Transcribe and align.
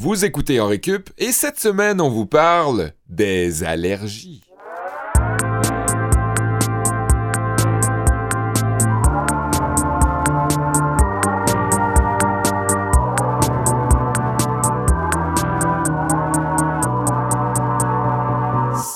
Vous 0.00 0.24
écoutez 0.24 0.60
en 0.60 0.68
récup 0.68 1.10
et 1.18 1.32
cette 1.32 1.58
semaine, 1.58 2.00
on 2.00 2.08
vous 2.08 2.24
parle 2.24 2.92
des 3.08 3.64
allergies. 3.64 4.44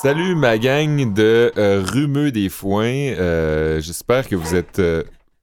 Salut 0.03 0.37
ma 0.37 0.57
gang 0.57 1.12
de 1.12 1.53
euh, 1.57 1.82
rumeux 1.84 2.30
des 2.30 2.48
foins. 2.48 2.84
Euh, 2.84 3.80
J'espère 3.80 4.29
que 4.29 4.37
vous 4.37 4.55
êtes 4.55 4.79
euh. 4.79 5.03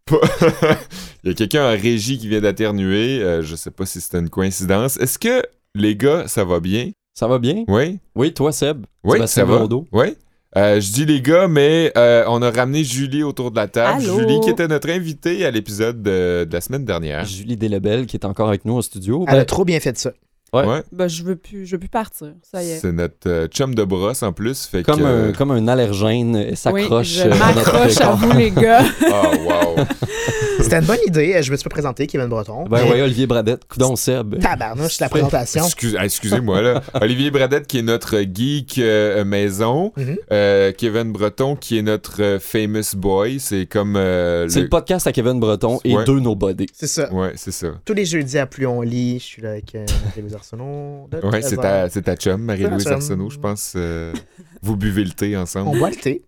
Il 1.23 1.29
y 1.29 1.31
a 1.31 1.33
quelqu'un 1.33 1.65
en 1.65 1.71
régie 1.71 2.17
qui 2.17 2.27
vient 2.27 2.41
d'aternuer. 2.41 3.21
Euh, 3.21 3.41
je 3.41 3.55
sais 3.55 3.71
pas 3.71 3.85
si 3.85 3.99
c'est 4.01 4.17
une 4.17 4.29
coïncidence. 4.29 4.97
Est-ce 4.97 5.19
que 5.19 5.43
les 5.75 5.95
gars, 5.95 6.23
ça 6.27 6.43
va 6.45 6.59
bien? 6.59 6.91
Ça 7.13 7.27
va 7.27 7.39
bien? 7.39 7.63
Oui? 7.67 7.99
Oui, 8.15 8.33
toi, 8.33 8.51
Seb? 8.51 8.85
Oui, 9.03 9.13
Sébastien 9.17 9.43
ça 9.43 9.51
va. 9.51 9.57
Blondeau? 9.57 9.85
Oui? 9.91 10.15
Euh, 10.57 10.79
je 10.81 10.91
dis 10.91 11.05
les 11.05 11.21
gars, 11.21 11.47
mais 11.47 11.91
euh, 11.97 12.23
on 12.27 12.41
a 12.41 12.49
ramené 12.49 12.83
Julie 12.83 13.21
autour 13.21 13.51
de 13.51 13.57
la 13.57 13.67
table. 13.67 14.01
Allô? 14.03 14.19
Julie 14.19 14.39
qui 14.39 14.49
était 14.49 14.67
notre 14.67 14.89
invitée 14.89 15.45
à 15.45 15.51
l'épisode 15.51 16.01
de, 16.01 16.45
de 16.45 16.53
la 16.53 16.61
semaine 16.61 16.85
dernière. 16.85 17.23
Julie 17.25 17.55
Delebel 17.57 18.07
qui 18.07 18.15
est 18.17 18.25
encore 18.25 18.47
avec 18.47 18.65
nous 18.65 18.73
au 18.73 18.81
studio. 18.81 19.25
Elle 19.27 19.35
Ben, 19.35 19.39
a 19.41 19.45
trop 19.45 19.63
bien 19.65 19.79
fait 19.79 19.97
ça. 19.97 20.11
Ouais. 20.51 20.81
Ben, 20.91 21.07
je 21.07 21.21
veux 21.21 21.35
plus, 21.35 21.67
je 21.67 21.73
veux 21.73 21.79
plus 21.79 21.89
partir. 21.89 22.29
Ça 22.41 22.63
y 22.63 22.69
est. 22.71 22.79
C'est 22.79 22.91
notre 22.91 23.27
euh, 23.29 23.47
chum 23.47 23.75
de 23.75 23.83
brosse 23.83 24.23
en 24.23 24.33
plus. 24.33 24.65
Fait 24.65 24.81
comme, 24.81 25.01
que, 25.01 25.29
un, 25.29 25.31
comme 25.33 25.51
un 25.51 25.67
allergène, 25.67 26.35
elle 26.35 26.57
s'accroche 26.57 27.17
Oui, 27.17 27.21
euh, 27.21 27.25
je 27.25 27.41
à 27.43 27.53
notre 27.53 27.55
m'accroche 27.55 27.97
à 27.97 28.05
corps. 28.05 28.15
vous, 28.17 28.31
les 28.31 28.49
gars. 28.49 28.83
Oh, 29.07 29.35
wow! 29.77 29.85
C'était 30.61 30.79
une 30.79 30.85
bonne 30.85 30.99
idée. 31.07 31.41
Je 31.41 31.51
me 31.51 31.57
suis 31.57 31.63
pas 31.63 31.69
présenté, 31.69 32.05
Kevin 32.07 32.27
Breton. 32.27 32.65
Ben 32.65 32.83
mais 32.83 32.91
ouais, 32.91 33.01
Olivier 33.01 33.27
Bradette, 33.27 33.65
coudon 33.67 33.95
Seb. 33.95 34.39
Tabarnouche, 34.39 34.99
la 34.99 35.09
présentation. 35.09 35.63
Excuse- 35.65 35.95
ah, 35.97 36.05
Excusez-moi, 36.05 36.61
là. 36.61 36.83
Olivier 37.01 37.31
Bradette, 37.31 37.65
qui 37.67 37.79
est 37.79 37.83
notre 37.83 38.19
geek 38.21 38.77
euh, 38.77 39.23
maison. 39.25 39.93
Mhm. 39.97 40.17
Euh, 40.31 40.71
Kevin 40.77 41.11
Breton, 41.11 41.55
qui 41.55 41.77
est 41.77 41.81
notre 41.81 42.21
euh, 42.21 42.39
famous 42.39 42.95
boy. 42.95 43.39
C'est 43.39 43.65
comme. 43.65 43.95
euh, 43.95 44.47
C'est 44.49 44.61
le 44.61 44.69
podcast 44.69 45.07
à 45.07 45.11
Kevin 45.11 45.39
Breton 45.39 45.79
et 45.83 45.95
Ouais. 45.95 46.03
deux 46.05 46.19
Nobody. 46.19 46.65
C'est 46.73 46.87
ça. 46.87 47.11
Ouais, 47.13 47.33
c'est 47.35 47.51
ça. 47.51 47.67
Tous 47.85 47.93
les 47.93 48.05
jeudis 48.05 48.37
à 48.37 48.45
Plus 48.45 48.67
on 48.67 48.81
lit, 48.81 49.19
je 49.19 49.23
suis 49.23 49.41
là 49.41 49.51
avec 49.51 49.73
Marie-Louise 49.73 50.35
Arsenault. 50.35 51.07
Ouais, 51.23 51.41
c'est 51.41 51.55
13 51.55 51.57
ta, 51.57 51.67
heures. 51.83 51.87
c'est 51.91 52.01
ta 52.03 52.15
chum, 52.15 52.41
Marie-Louise. 52.41 52.87
Arsenault, 52.87 53.29
je 53.29 53.37
pense. 53.39 53.73
euh, 53.75 54.13
vous 54.61 54.75
buvez 54.75 55.03
le 55.03 55.11
thé 55.11 55.35
ensemble. 55.37 55.69
On 55.69 55.77
boit 55.77 55.89
le 55.89 55.95
thé. 55.95 56.23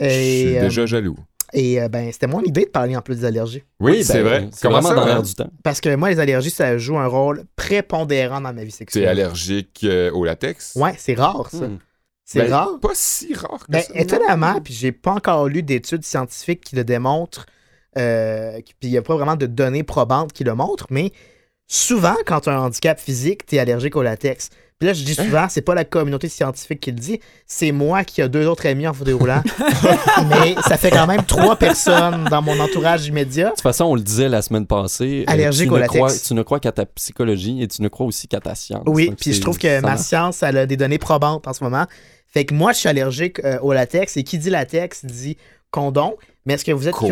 Je 0.00 0.08
suis 0.08 0.56
euh, 0.58 0.60
déjà 0.62 0.84
jaloux. 0.86 1.16
Et 1.52 1.80
euh, 1.80 1.88
ben, 1.88 2.10
c'était 2.12 2.26
mon 2.26 2.42
idée 2.42 2.64
de 2.64 2.70
parler 2.70 2.96
en 2.96 3.02
plus 3.02 3.16
des 3.20 3.24
allergies. 3.24 3.62
Oui, 3.80 4.02
c'est 4.04 4.22
ben, 4.22 4.28
vrai. 4.28 4.48
C'est 4.52 4.62
Comment 4.62 4.80
vraiment 4.80 4.88
ça, 4.88 4.94
dans 4.94 5.06
l'air 5.06 5.22
du 5.22 5.34
temps. 5.34 5.50
Parce 5.62 5.80
que 5.80 5.94
moi, 5.96 6.10
les 6.10 6.18
allergies, 6.20 6.50
ça 6.50 6.76
joue 6.78 6.98
un 6.98 7.06
rôle 7.06 7.44
prépondérant 7.56 8.40
dans 8.40 8.52
ma 8.52 8.64
vie 8.64 8.70
Tu 8.70 8.74
es 8.74 8.76
sexuelle. 8.78 9.08
allergique 9.08 9.80
euh, 9.84 10.10
au 10.12 10.24
latex? 10.24 10.74
Ouais, 10.76 10.94
c'est 10.98 11.14
rare, 11.14 11.48
ça. 11.50 11.66
Hmm. 11.68 11.78
C'est 12.24 12.40
Ben, 12.40 12.52
rare. 12.52 12.78
Pas 12.80 12.90
si 12.94 13.34
rare 13.34 13.64
que 13.66 13.70
Ben, 13.72 13.82
ça. 13.82 13.92
étonnamment, 13.94 14.60
puis 14.60 14.74
j'ai 14.74 14.92
pas 14.92 15.12
encore 15.12 15.46
lu 15.48 15.62
d'études 15.62 16.04
scientifiques 16.04 16.62
qui 16.64 16.74
le 16.76 16.82
démontrent, 16.84 17.46
euh, 17.96 18.58
puis 18.80 18.88
il 18.88 18.90
n'y 18.90 18.98
a 18.98 19.02
pas 19.02 19.14
vraiment 19.14 19.36
de 19.36 19.46
données 19.46 19.84
probantes 19.84 20.32
qui 20.32 20.42
le 20.44 20.54
montrent, 20.54 20.86
mais 20.90 21.12
souvent, 21.68 22.16
quand 22.26 22.40
tu 22.40 22.48
as 22.48 22.58
un 22.58 22.62
handicap 22.64 22.98
physique, 22.98 23.46
tu 23.46 23.56
es 23.56 23.58
allergique 23.58 23.94
au 23.96 24.02
latex. 24.02 24.50
Puis 24.78 24.86
là, 24.88 24.92
je 24.92 25.04
dis 25.04 25.14
souvent, 25.14 25.46
c'est 25.48 25.62
pas 25.62 25.74
la 25.74 25.84
communauté 25.86 26.28
scientifique 26.28 26.80
qui 26.80 26.90
le 26.90 26.98
dit, 26.98 27.18
c'est 27.46 27.72
moi 27.72 28.04
qui 28.04 28.20
a 28.20 28.28
deux 28.28 28.46
autres 28.46 28.66
amis 28.66 28.86
en 28.86 28.92
fauteuil 28.92 29.14
roulant. 29.14 29.42
mais 30.28 30.54
ça 30.68 30.76
fait 30.76 30.90
quand 30.90 31.06
même 31.06 31.24
trois 31.24 31.56
personnes 31.56 32.24
dans 32.30 32.42
mon 32.42 32.58
entourage 32.60 33.06
immédiat. 33.06 33.46
De 33.46 33.50
toute 33.52 33.62
façon, 33.62 33.84
on 33.86 33.94
le 33.94 34.02
disait 34.02 34.28
la 34.28 34.42
semaine 34.42 34.66
passée. 34.66 35.24
euh, 35.26 35.32
Allergique 35.32 35.68
tu 35.68 35.72
au 35.72 35.76
ne 35.76 35.80
latex. 35.80 35.96
crois- 35.98 36.12
tu 36.26 36.34
ne 36.34 36.42
crois 36.42 36.60
qu'à 36.60 36.72
ta 36.72 36.84
psychologie 36.84 37.62
et 37.62 37.68
tu 37.68 37.80
ne 37.80 37.88
crois 37.88 38.06
aussi 38.06 38.28
qu'à 38.28 38.40
ta 38.40 38.54
science. 38.54 38.82
Oui, 38.86 39.12
puis 39.18 39.32
je 39.32 39.40
trouve 39.40 39.58
que 39.58 39.80
ma 39.80 39.96
science, 39.96 40.42
elle 40.42 40.58
a 40.58 40.66
des 40.66 40.76
données 40.76 40.98
probantes 40.98 41.46
en 41.48 41.52
ce 41.54 41.64
moment. 41.64 41.86
Fait 42.26 42.44
que 42.44 42.52
moi, 42.52 42.72
je 42.72 42.78
suis 42.78 42.88
allergique 42.90 43.42
euh, 43.44 43.58
au 43.62 43.72
latex, 43.72 44.16
et 44.18 44.24
qui 44.24 44.36
dit 44.38 44.50
latex 44.50 45.06
dit 45.06 45.38
condom. 45.70 46.16
Mais 46.44 46.54
est-ce 46.54 46.64
que 46.66 46.72
vous 46.72 46.86
êtes... 46.86 46.94
Quoi? 46.94 47.08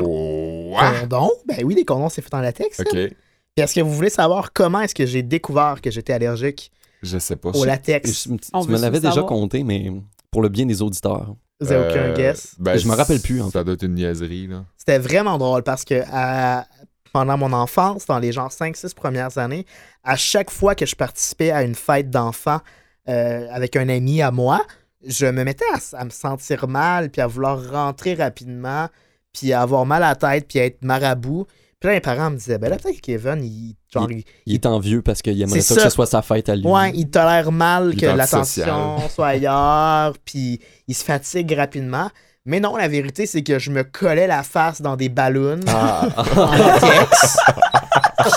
Condom? 1.00 1.30
Ben 1.48 1.64
oui, 1.64 1.74
les 1.74 1.84
condoms, 1.86 2.10
c'est 2.10 2.20
fait 2.22 2.34
en 2.34 2.40
latex. 2.40 2.78
hein. 2.80 2.84
Ok. 2.86 2.92
Puis 2.92 3.64
est-ce 3.64 3.74
que 3.74 3.80
vous 3.80 3.92
voulez 3.94 4.10
savoir 4.10 4.52
comment 4.52 4.80
est-ce 4.82 4.94
que 4.94 5.06
j'ai 5.06 5.22
découvert 5.22 5.80
que 5.82 5.90
j'étais 5.90 6.12
allergique 6.12 6.70
Je 7.04 7.18
sais 7.18 7.36
pas. 7.36 7.50
au 7.50 7.64
latex? 7.64 8.24
je- 8.28 8.34
On 8.52 8.60
tu 8.62 8.68
veut 8.68 8.76
me 8.76 8.80
l'avais 8.82 8.98
déjà 9.00 9.12
savoir? 9.14 9.26
compté, 9.26 9.62
mais 9.64 9.92
pour 10.30 10.42
le 10.42 10.48
bien 10.48 10.66
des 10.66 10.82
auditeurs. 10.82 11.34
Vous 11.60 11.70
avez 11.70 11.88
aucun 11.88 12.00
Euh, 12.10 12.16
guess? 12.16 12.54
ben, 12.58 12.76
Je 12.76 12.88
me 12.88 12.94
rappelle 12.94 13.20
plus, 13.20 13.40
en 13.40 13.50
Ça 13.50 13.62
doit 13.62 13.74
être 13.74 13.84
une 13.84 13.94
niaiserie, 13.94 14.48
là. 14.48 14.64
C'était 14.76 14.98
vraiment 14.98 15.38
drôle 15.38 15.62
parce 15.62 15.84
que 15.84 16.02
à- 16.10 16.66
pendant 17.12 17.38
mon 17.38 17.52
enfance, 17.52 18.06
dans 18.06 18.18
les 18.18 18.32
genre 18.32 18.50
5-6 18.50 18.92
premières 18.92 19.38
années, 19.38 19.64
à 20.02 20.16
chaque 20.16 20.50
fois 20.50 20.74
que 20.74 20.84
je 20.84 20.96
participais 20.96 21.52
à 21.52 21.62
une 21.62 21.76
fête 21.76 22.10
d'enfants 22.10 22.60
euh, 23.08 23.46
avec 23.52 23.76
un 23.76 23.88
ami 23.88 24.20
à 24.20 24.30
moi, 24.32 24.64
je 25.06 25.26
me 25.26 25.44
mettais 25.44 25.64
à, 25.74 25.98
à 26.00 26.04
me 26.04 26.10
sentir 26.10 26.66
mal, 26.66 27.10
puis 27.10 27.20
à 27.20 27.26
vouloir 27.28 27.70
rentrer 27.70 28.14
rapidement, 28.14 28.88
puis 29.32 29.52
à 29.52 29.60
avoir 29.62 29.86
mal 29.86 30.02
à 30.02 30.08
la 30.08 30.14
tête, 30.16 30.46
puis 30.48 30.58
à 30.58 30.64
être 30.64 30.82
marabout. 30.82 31.46
Puis 31.84 31.90
là, 31.90 31.96
mes 31.96 32.00
parents 32.00 32.30
me 32.30 32.36
disaient, 32.38 32.56
ben 32.56 32.70
là, 32.70 32.78
peut-être 32.78 32.96
que 32.96 33.00
Kevin, 33.02 33.44
il, 33.44 33.76
genre, 33.92 34.10
il- 34.10 34.24
Il 34.46 34.54
est 34.54 34.64
envieux 34.64 35.02
parce 35.02 35.20
qu'il 35.20 35.38
aimerait 35.42 35.60
C'est 35.60 35.66
ça, 35.66 35.74
que 35.74 35.80
ça. 35.82 35.90
ce 35.90 35.94
soit 35.94 36.06
sa 36.06 36.22
fête 36.22 36.48
à 36.48 36.56
lui. 36.56 36.64
Ouais, 36.66 36.90
il 36.94 37.10
tolère 37.10 37.52
mal 37.52 37.94
que 37.94 38.06
l'attention 38.06 38.96
soit 39.10 39.26
ailleurs, 39.26 40.14
puis 40.24 40.60
il 40.88 40.94
se 40.94 41.04
fatigue 41.04 41.52
rapidement. 41.52 42.08
Mais 42.46 42.58
non, 42.58 42.74
la 42.78 42.88
vérité, 42.88 43.26
c'est 43.26 43.42
que 43.42 43.58
je 43.58 43.70
me 43.70 43.82
collais 43.84 44.26
la 44.26 44.42
face 44.42 44.80
dans 44.80 44.96
des 44.96 45.10
ballons 45.10 45.60
Ah, 45.66 46.08
en 46.34 46.56
latex 46.56 47.36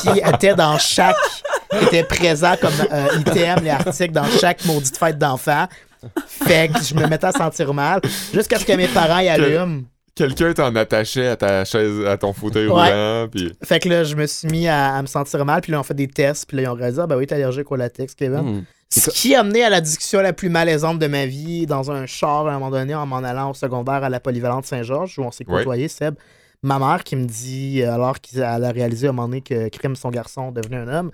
qui 0.02 0.10
étaient 0.20 0.56
dans 0.56 0.78
chaque. 0.78 1.16
qui 1.72 1.86
étaient 1.86 2.04
présents 2.04 2.56
comme 2.60 2.74
euh, 2.92 3.08
item, 3.20 3.60
les 3.64 3.70
articles 3.70 4.12
dans 4.14 4.26
chaque 4.42 4.66
maudite 4.66 4.98
fête 4.98 5.18
d'enfant. 5.18 5.68
Fait 6.28 6.68
que 6.70 6.84
je 6.84 6.94
me 6.96 7.08
mettais 7.08 7.28
à 7.28 7.32
sentir 7.32 7.74
mal 7.74 8.02
jusqu'à 8.34 8.60
ce 8.60 8.66
que 8.66 8.74
mes 8.74 8.90
parents 8.90 9.20
y 9.20 9.30
allument. 9.30 9.84
Quelqu'un 10.18 10.54
t'en 10.54 10.76
attachait 10.76 11.28
à 11.28 11.36
ta 11.38 11.64
chaise, 11.64 12.06
à 12.06 12.18
ton 12.18 12.34
fauteuil 12.34 12.68
Ouais. 12.68 12.74
roulant, 12.74 13.28
puis... 13.32 13.54
Fait 13.64 13.80
que 13.80 13.88
là, 13.88 14.04
je 14.04 14.16
me 14.16 14.26
suis 14.26 14.48
mis 14.48 14.68
à, 14.68 14.96
à 14.96 15.02
me 15.02 15.08
sentir 15.08 15.46
mal, 15.46 15.62
puis 15.62 15.72
là, 15.72 15.80
on 15.80 15.84
fait 15.84 15.94
des 15.94 16.08
tests, 16.08 16.48
puis 16.48 16.58
là, 16.58 16.64
ils 16.64 16.68
ont 16.68 16.74
réalisé, 16.74 17.02
ah, 17.04 17.08
ben 17.08 17.16
oui, 17.18 17.28
t'es 17.28 17.36
allergique 17.36 17.72
au 17.72 17.76
latex, 17.76 18.16
Kevin. 18.16 18.40
hmm. 18.42 18.64
Ce 18.90 19.10
qui 19.10 19.36
a 19.36 19.44
mené 19.44 19.64
à 19.64 19.70
la 19.70 19.82
discussion 19.82 20.22
la 20.22 20.32
plus 20.34 20.50
malaisante 20.50 20.98
de 20.98 21.08
ma 21.08 21.26
vie 21.26 21.66
dans 21.66 21.92
un 21.92 22.06
char 22.06 22.48
à 22.48 22.52
un 22.52 22.60
moment 22.60 22.72
donné 22.72 22.96
en 22.96 23.06
m'en 23.06 23.18
allant 23.18 23.52
au 23.52 23.54
secondaire 23.54 24.04
à 24.04 24.10
la 24.10 24.20
polyvalente 24.22 24.66
Saint-Georges 24.66 25.20
où 25.20 25.24
on 25.24 25.32
s'est 25.32 25.46
Ouais. 25.48 25.58
côtoyé, 25.58 25.88
Seb. 25.90 26.16
Ma 26.64 26.80
mère 26.80 27.04
qui 27.04 27.16
me 27.18 27.26
dit, 27.26 27.82
euh, 27.84 27.94
alors 27.94 28.20
qu'elle 28.22 28.42
a 28.44 28.72
réalisé 28.72 29.08
à 29.08 29.10
un 29.10 29.14
moment 29.14 29.28
donné 29.28 29.42
que 29.42 29.68
Crime, 29.70 29.96
son 29.96 30.10
garçon, 30.10 30.52
devenait 30.52 30.78
un 30.78 30.88
homme, 30.88 31.12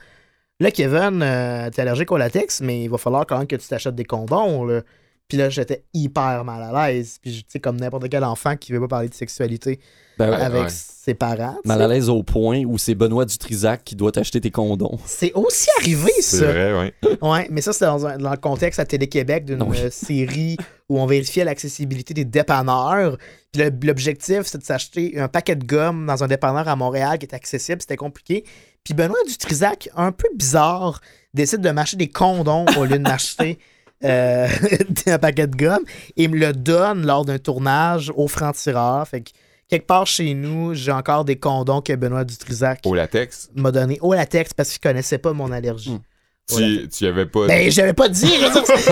là, 0.59 0.69
Kevin, 0.71 1.21
euh, 1.23 1.69
t'es 1.71 1.81
allergique 1.81 2.11
au 2.11 2.17
latex, 2.17 2.61
mais 2.61 2.83
il 2.83 2.89
va 2.89 2.97
falloir 2.99 3.25
quand 3.25 3.37
même 3.39 3.47
que 3.47 3.55
tu 3.55 3.67
t'achètes 3.67 3.95
des 3.95 4.05
condoms. 4.05 4.65
Là. 4.65 4.81
Puis 5.29 5.37
là, 5.37 5.49
j'étais 5.49 5.83
hyper 5.93 6.43
mal 6.43 6.61
à 6.75 6.87
l'aise. 6.91 7.17
Puis, 7.21 7.31
tu 7.37 7.43
sais, 7.47 7.59
comme 7.59 7.77
n'importe 7.79 8.07
quel 8.09 8.23
enfant 8.23 8.55
qui 8.55 8.71
veut 8.71 8.79
pas 8.81 8.87
parler 8.87 9.09
de 9.09 9.13
sexualité 9.15 9.79
Ben, 10.19 10.29
Ouais, 10.29 10.35
avec 10.35 10.63
ouais. 10.63 10.69
ses 10.69 11.15
parents. 11.15 11.57
Mal 11.65 11.81
à 11.81 11.87
l'aise 11.87 12.09
au 12.09 12.21
point 12.23 12.63
où 12.65 12.77
c'est 12.77 12.93
Benoît 12.93 13.25
Dutrisac 13.25 13.83
qui 13.83 13.95
doit 13.95 14.11
t'acheter 14.11 14.41
tes 14.41 14.51
condoms. 14.51 14.99
C'est 15.05 15.31
aussi 15.33 15.69
arrivé, 15.79 16.11
C'est 16.19 16.37
ça. 16.39 16.45
vrai, 16.51 16.73
ouais. 16.77 16.93
Ouais, 17.21 17.47
mais 17.49 17.61
ça, 17.61 17.73
c'était 17.73 17.85
dans, 17.85 18.05
un- 18.05 18.17
dans 18.17 18.29
le 18.31 18.37
contexte 18.37 18.79
à 18.79 18.85
Télé-Québec 18.85 19.45
d'une 19.45 19.63
Oui. 19.63 19.77
euh, 19.79 19.89
série 19.89 20.57
où 20.89 20.99
on 20.99 21.05
vérifiait 21.07 21.45
l'accessibilité 21.45 22.13
des 22.13 22.25
dépanneurs. 22.25 23.17
Puis 23.53 23.63
l'objectif, 23.83 24.41
c'était 24.43 24.57
de 24.59 24.63
s'acheter 24.65 25.19
un 25.19 25.29
paquet 25.29 25.55
de 25.55 25.65
gomme 25.65 26.05
dans 26.05 26.23
un 26.23 26.27
dépanneur 26.27 26.67
à 26.67 26.75
Montréal 26.75 27.17
qui 27.17 27.25
était 27.25 27.35
accessible, 27.35 27.81
c'était 27.81 27.95
compliqué. 27.97 28.43
Puis 28.83 28.93
Benoît 28.93 29.17
Dutrisac, 29.27 29.89
un 29.95 30.11
peu 30.11 30.27
bizarre, 30.35 30.99
décide 31.33 31.61
de 31.61 31.69
m'acheter 31.71 31.97
des 31.97 32.09
condoms 32.09 32.65
au 32.77 32.83
lieu 32.85 32.97
de 32.99 33.03
m'acheter 33.03 33.57
euh, 34.03 34.47
un 35.07 35.17
paquet 35.17 35.47
de 35.47 35.55
gomme 35.55 35.83
et 36.17 36.27
me 36.27 36.37
le 36.37 36.53
donne 36.53 37.05
lors 37.05 37.25
d'un 37.25 37.39
tournage 37.39 38.11
au 38.15 38.27
franc-tireur. 38.27 39.07
Fait 39.07 39.21
que 39.21 39.31
quelque 39.69 39.87
part 39.87 40.07
chez 40.07 40.33
nous, 40.33 40.73
j'ai 40.73 40.91
encore 40.91 41.25
des 41.25 41.37
condoms 41.37 41.81
que 41.81 41.93
Benoît 41.93 42.23
Dutrisac 42.23 42.81
Au 42.85 42.93
latex, 42.93 43.49
m'a 43.55 43.71
donné 43.71 43.97
au 44.01 44.13
latex 44.13 44.53
parce 44.53 44.69
qu'il 44.71 44.81
connaissait 44.81 45.17
pas 45.17 45.33
mon 45.33 45.51
allergie. 45.51 45.91
Hmm. 45.91 46.55
tu, 46.57 46.87
tu 46.89 47.07
avais 47.07 47.25
pas... 47.25 47.47
Ben, 47.47 47.71
j'avais 47.71 47.93
pas 47.93 48.09
dit, 48.09 48.31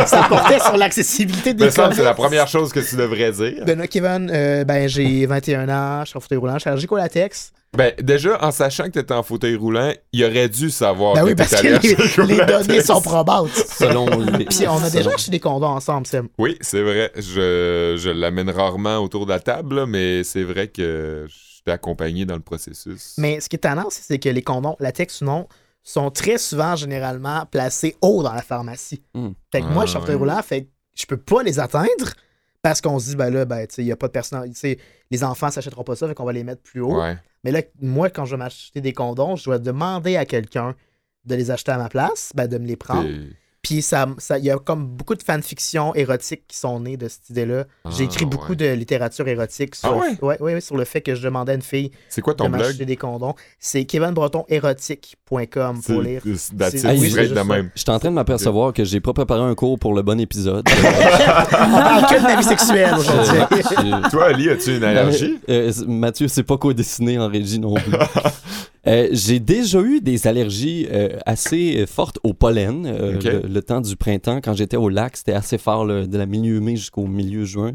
ça 0.06 0.26
portait 0.30 0.60
sur 0.60 0.78
l'accessibilité 0.78 1.54
des 1.54 1.70
ça, 1.70 1.92
c'est 1.94 2.04
la 2.04 2.14
première 2.14 2.48
chose 2.48 2.72
que 2.72 2.80
tu 2.80 2.96
devrais 2.96 3.32
dire. 3.32 3.66
Benoît 3.66 3.88
Kevin, 3.88 4.32
euh, 4.34 4.64
ben, 4.64 4.88
j'ai 4.88 5.26
21 5.26 5.70
ans, 5.70 6.02
je 6.04 6.10
suis 6.10 6.18
en 6.18 6.22
fauteuil 6.22 6.38
roulant, 6.38 6.54
je 6.56 6.60
suis 6.60 6.70
allergique 6.70 6.92
au 6.92 6.98
latex. 6.98 7.52
Ben, 7.78 7.94
déjà, 8.02 8.44
en 8.46 8.52
sachant 8.52 8.84
que 8.86 8.90
t'étais 8.90 9.14
en 9.14 9.24
fauteuil 9.24 9.56
roulant, 9.56 9.94
il 10.12 10.26
aurait 10.26 10.50
dû 10.50 10.70
savoir 10.70 11.14
Ben 11.14 11.22
que 11.22 11.28
oui, 11.28 11.36
parce 11.36 11.56
que 11.62 12.22
les, 12.24 12.46
données 12.46 12.82
sont 12.82 13.02
probantes. 13.02 13.50
Selon 13.54 14.08
les... 14.20 14.44
Puis 14.46 14.68
on 14.68 14.76
a 14.84 14.90
déjà 14.90 15.04
selon- 15.04 15.16
acheté 15.16 15.32
des 15.32 15.40
condoms 15.40 15.68
ensemble, 15.70 16.06
Sam. 16.06 16.28
Oui, 16.38 16.58
c'est 16.60 16.82
vrai. 16.82 17.12
Je, 17.16 17.96
je 17.98 18.10
l'amène 18.10 18.50
rarement 18.50 18.98
autour 18.98 19.26
de 19.26 19.32
la 19.32 19.40
table, 19.40 19.76
là, 19.78 19.86
mais 19.86 20.24
c'est 20.26 20.44
vrai 20.44 20.68
que 20.68 21.26
je 21.30 21.64
t'ai 21.64 21.72
accompagné 21.72 22.26
dans 22.26 22.36
le 22.36 22.42
processus. 22.42 23.14
Mais 23.18 23.40
ce 23.40 23.48
qui 23.48 23.56
est 23.56 23.60
tannant, 23.60 23.88
c'est 23.90 24.20
que 24.20 24.28
les 24.30 24.42
condoms, 24.42 24.76
latex 24.82 25.22
ou 25.22 25.26
non, 25.26 25.48
sont 25.82 26.12
très 26.12 26.38
souvent, 26.38 26.76
généralement, 26.76 27.46
placés 27.50 27.96
haut 28.02 28.22
dans 28.22 28.34
la 28.34 28.42
pharmacie. 28.42 29.02
Fait 29.52 29.62
que 29.62 29.68
moi, 29.68 29.84
Ah, 29.84 29.86
je 29.86 29.90
suis 29.92 29.98
en 29.98 30.02
fauteuil 30.02 30.16
ouais. 30.16 30.20
roulant, 30.20 30.42
fait 30.44 30.64
que 30.64 30.68
je 30.98 31.06
peux 31.06 31.18
pas 31.18 31.42
les 31.42 31.58
atteindre 31.60 31.88
parce 32.62 32.82
qu'on 32.82 33.00
se 33.00 33.10
dit, 33.10 33.16
ben 33.16 33.30
là, 33.30 33.46
ben, 33.46 33.66
tu 33.68 33.76
sais, 33.76 33.84
il 33.84 33.88
y 33.88 33.92
a 33.92 33.96
pas 33.96 34.08
de 34.08 34.12
personne. 34.12 34.48
tu 34.50 34.60
sais, 34.60 34.78
Les 35.10 35.24
enfants 35.24 35.50
s'achèteront 35.50 35.84
pas 35.84 35.96
ça, 35.96 36.08
fait 36.08 36.14
qu'on 36.14 36.26
va 36.26 36.34
les 36.34 36.44
mettre 36.44 36.62
plus 36.62 36.82
haut. 36.82 37.02
Ouais. 37.02 37.18
Mais 37.44 37.52
là, 37.52 37.62
moi, 37.82 38.10
quand 38.10 38.26
je 38.26 38.32
vais 38.32 38.38
m'acheter 38.38 38.82
des 38.82 38.94
condoms, 38.94 39.36
je 39.36 39.46
dois 39.46 39.58
demander 39.60 40.16
à 40.16 40.26
quelqu'un 40.26 40.76
de 41.26 41.36
les 41.36 41.52
acheter 41.52 41.72
à 41.72 41.78
ma 41.78 41.90
place, 41.90 42.32
ben, 42.36 42.48
de 42.48 42.58
me 42.58 42.68
les 42.68 42.76
prendre. 42.76 43.10
Puis 43.64 43.84
ça, 43.84 44.08
ça- 44.18 44.40
il 44.40 44.46
y 44.46 44.50
a 44.50 44.58
comme 44.58 44.88
beaucoup 44.88 45.14
de 45.14 45.22
fanfictions 45.22 45.94
érotiques 45.94 46.44
qui 46.48 46.58
sont 46.58 46.80
nées 46.80 46.98
de 46.98 47.08
cette 47.08 47.30
idée-là. 47.30 47.66
J'ai 47.92 48.04
Ah, 48.04 48.06
écrit 48.06 48.26
beaucoup 48.26 48.50
ouais. 48.52 48.56
de 48.56 48.72
littérature 48.74 49.28
érotique 49.28 49.76
sur, 49.76 49.90
Ah 49.90 49.96
ouais? 49.98 50.18
ouais, 50.22 50.42
ouais, 50.42 50.54
ouais, 50.56 50.62
sur 50.62 50.76
le 50.78 50.84
fait 50.84 51.02
que 51.02 51.14
je 51.14 51.22
demandais 51.22 51.52
à 51.52 51.56
une 51.56 51.62
fille 51.62 51.92
C'est 52.10 52.22
quoi 52.22 52.34
de 52.34 52.38
ton 52.40 52.50
blog? 52.50 52.62
m'acheter 52.62 52.86
des 52.86 52.96
condoms. 52.98 53.36
C'est 53.60 53.86
kevinbretonérotique.com 53.86 55.82
pour 55.86 56.02
lire. 56.02 56.22
C'est 56.24 56.98
oui, 56.98 57.12
c'est 57.12 57.28
de 57.28 57.40
même. 57.42 57.70
Je 57.76 57.82
suis 57.82 57.92
en 57.92 58.00
train 58.00 58.10
de 58.10 58.16
m'apercevoir 58.16 58.74
que 58.74 58.84
j'ai 58.84 59.00
pas 59.00 59.14
préparé 59.14 59.42
un 59.42 59.54
cours 59.56 59.78
pour 59.80 59.94
le 59.94 60.02
bon 60.02 60.20
épisode. 60.20 60.66
On 60.72 61.78
parle 61.78 62.06
que 62.08 62.18
de 62.18 62.24
ma 62.24 62.36
vie 62.38 62.44
sexuelle 62.44 62.96
aujourd'hui. 62.98 63.40
Toi, 64.12 64.26
Ali, 64.26 64.50
as-tu 64.50 64.78
une 64.78 64.84
allergie? 64.84 65.40
Euh, 65.50 65.72
euh, 65.72 65.86
Mathieu, 65.88 66.28
c'est 66.28 66.44
pas 66.44 66.58
co-dessiné 66.58 67.20
en 67.20 67.28
régie 67.28 67.60
non 67.60 67.76
plus. 67.76 67.92
Euh, 68.88 69.10
j'ai 69.12 69.40
déjà 69.40 69.82
eu 69.82 70.02
des 70.02 70.26
allergies 70.26 70.88
euh, 70.92 71.20
assez 71.26 71.82
euh, 71.82 71.86
fortes 71.86 72.18
au 72.24 72.34
pollen. 72.34 72.86
euh, 72.88 73.20
le, 73.22 73.48
le 73.48 73.62
temps 73.62 73.82
du 73.82 73.96
printemps, 73.96 74.42
quand 74.42 74.54
j'étais 74.56 74.78
au 74.78 74.90
lac, 74.90 75.18
c'était 75.18 75.34
assez 75.34 75.58
fort 75.60 75.86
là, 75.86 76.08
de 76.08 76.18
la 76.18 76.26
milieu 76.26 76.60
mai 76.60 76.76
jusqu'au 76.76 77.06
milieu 77.06 77.46
juin. 77.46 77.74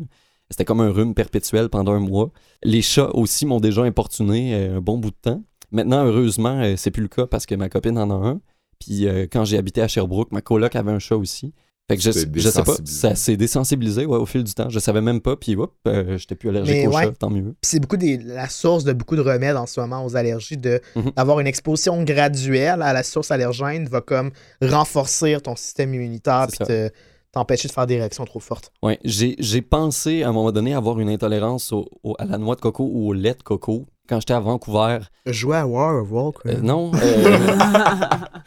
C'était 0.51 0.65
comme 0.65 0.81
un 0.81 0.91
rhume 0.91 1.15
perpétuel 1.15 1.69
pendant 1.69 1.93
un 1.93 2.01
mois. 2.01 2.33
Les 2.63 2.83
chats 2.83 3.11
aussi 3.15 3.47
m'ont 3.47 3.61
déjà 3.61 3.83
importuné 3.83 4.55
un 4.69 4.81
bon 4.81 4.99
bout 4.99 5.11
de 5.11 5.17
temps. 5.21 5.43
Maintenant, 5.73 6.05
heureusement, 6.05 6.75
c'est 6.77 6.93
plus 6.93 7.03
le 7.03 7.09
cas 7.09 7.27
parce 7.27 7.47
que 7.47 7.57
ma 7.57 7.69
copine 7.69 7.99
en 7.99 8.11
a 8.11 8.29
un. 8.29 8.41
Puis 8.79 9.09
quand 9.33 9.45
j'ai 9.45 9.59
habité 9.59 9.83
à 9.83 9.89
Sherbrooke, 9.89 10.31
ma 10.31 10.43
coloc 10.43 10.77
avait 10.77 10.93
un 10.93 11.01
chat 11.01 11.17
aussi. 11.17 11.53
Fait 11.89 11.97
que 11.97 12.03
je, 12.03 12.11
je 12.11 12.19
sais 12.19 12.27
pas, 12.27 12.33
désensibilisé. 12.65 12.85
ça 13.01 13.15
s'est 13.15 13.37
désensibilisé 13.37 14.07
ouais, 14.07 14.17
au 14.19 14.27
fil 14.27 14.43
du 14.43 14.53
temps. 14.55 14.69
Je 14.69 14.79
savais 14.81 15.01
même 15.01 15.21
pas, 15.21 15.37
puis 15.37 15.55
hop, 15.55 15.73
euh, 15.87 16.19
j'étais 16.19 16.35
plus 16.35 16.49
allergique 16.49 16.75
Mais 16.75 16.87
aux 16.89 16.93
ouais. 16.97 17.05
chats, 17.05 17.13
tant 17.13 17.31
mieux. 17.31 17.55
C'est 17.63 17.79
beaucoup 17.79 17.97
des, 17.97 18.17
la 18.19 18.49
source 18.49 18.83
de 18.83 18.93
beaucoup 18.93 19.15
de 19.15 19.21
remèdes 19.21 19.57
en 19.57 19.67
ce 19.67 19.79
moment 19.81 20.05
aux 20.05 20.17
allergies, 20.17 20.57
de 20.57 20.81
Mhm. 20.97 21.13
d'avoir 21.17 21.39
une 21.39 21.47
exposition 21.47 22.03
graduelle 22.03 22.83
à 22.83 22.93
la 22.93 23.05
source 23.05 23.31
allergène 23.31 23.87
va 23.89 24.01
comme 24.01 24.33
renforcer 24.61 25.37
ton 25.41 25.55
système 25.57 25.95
immunitaire 25.95 26.47
puis 26.49 26.59
te- 26.67 26.91
t'empêcher 27.33 27.69
de 27.69 27.73
faire 27.73 27.87
des 27.87 27.97
réactions 27.99 28.25
trop 28.25 28.41
fortes. 28.41 28.73
Ouais, 28.83 28.99
j'ai 29.05 29.37
j'ai 29.39 29.63
pensé 29.63 30.23
à 30.23 30.31
un 30.31 30.33
moment 30.33 30.51
donné 30.53 30.75
avoir 30.75 30.99
une 30.99 31.09
intolérance 31.09 31.71
au- 31.73 31.89
au- 32.03 32.17
à 32.19 32.25
la 32.25 32.39
noix 32.39 32.57
de 32.57 32.61
coco 32.63 32.89
ou 32.93 33.09
au 33.09 33.13
lait 33.13 33.35
de 33.35 33.43
coco 33.43 33.87
quand 34.09 34.21
j'étais 34.21 34.35
à 34.35 34.41
Vancouver. 34.41 34.99
Jouer 35.27 35.57
à 35.57 35.67
War 35.67 36.03
of 36.03 36.11
Warcraft. 36.11 36.59
Euh, 36.59 36.61
non, 36.63 36.93
euh, 36.95 37.39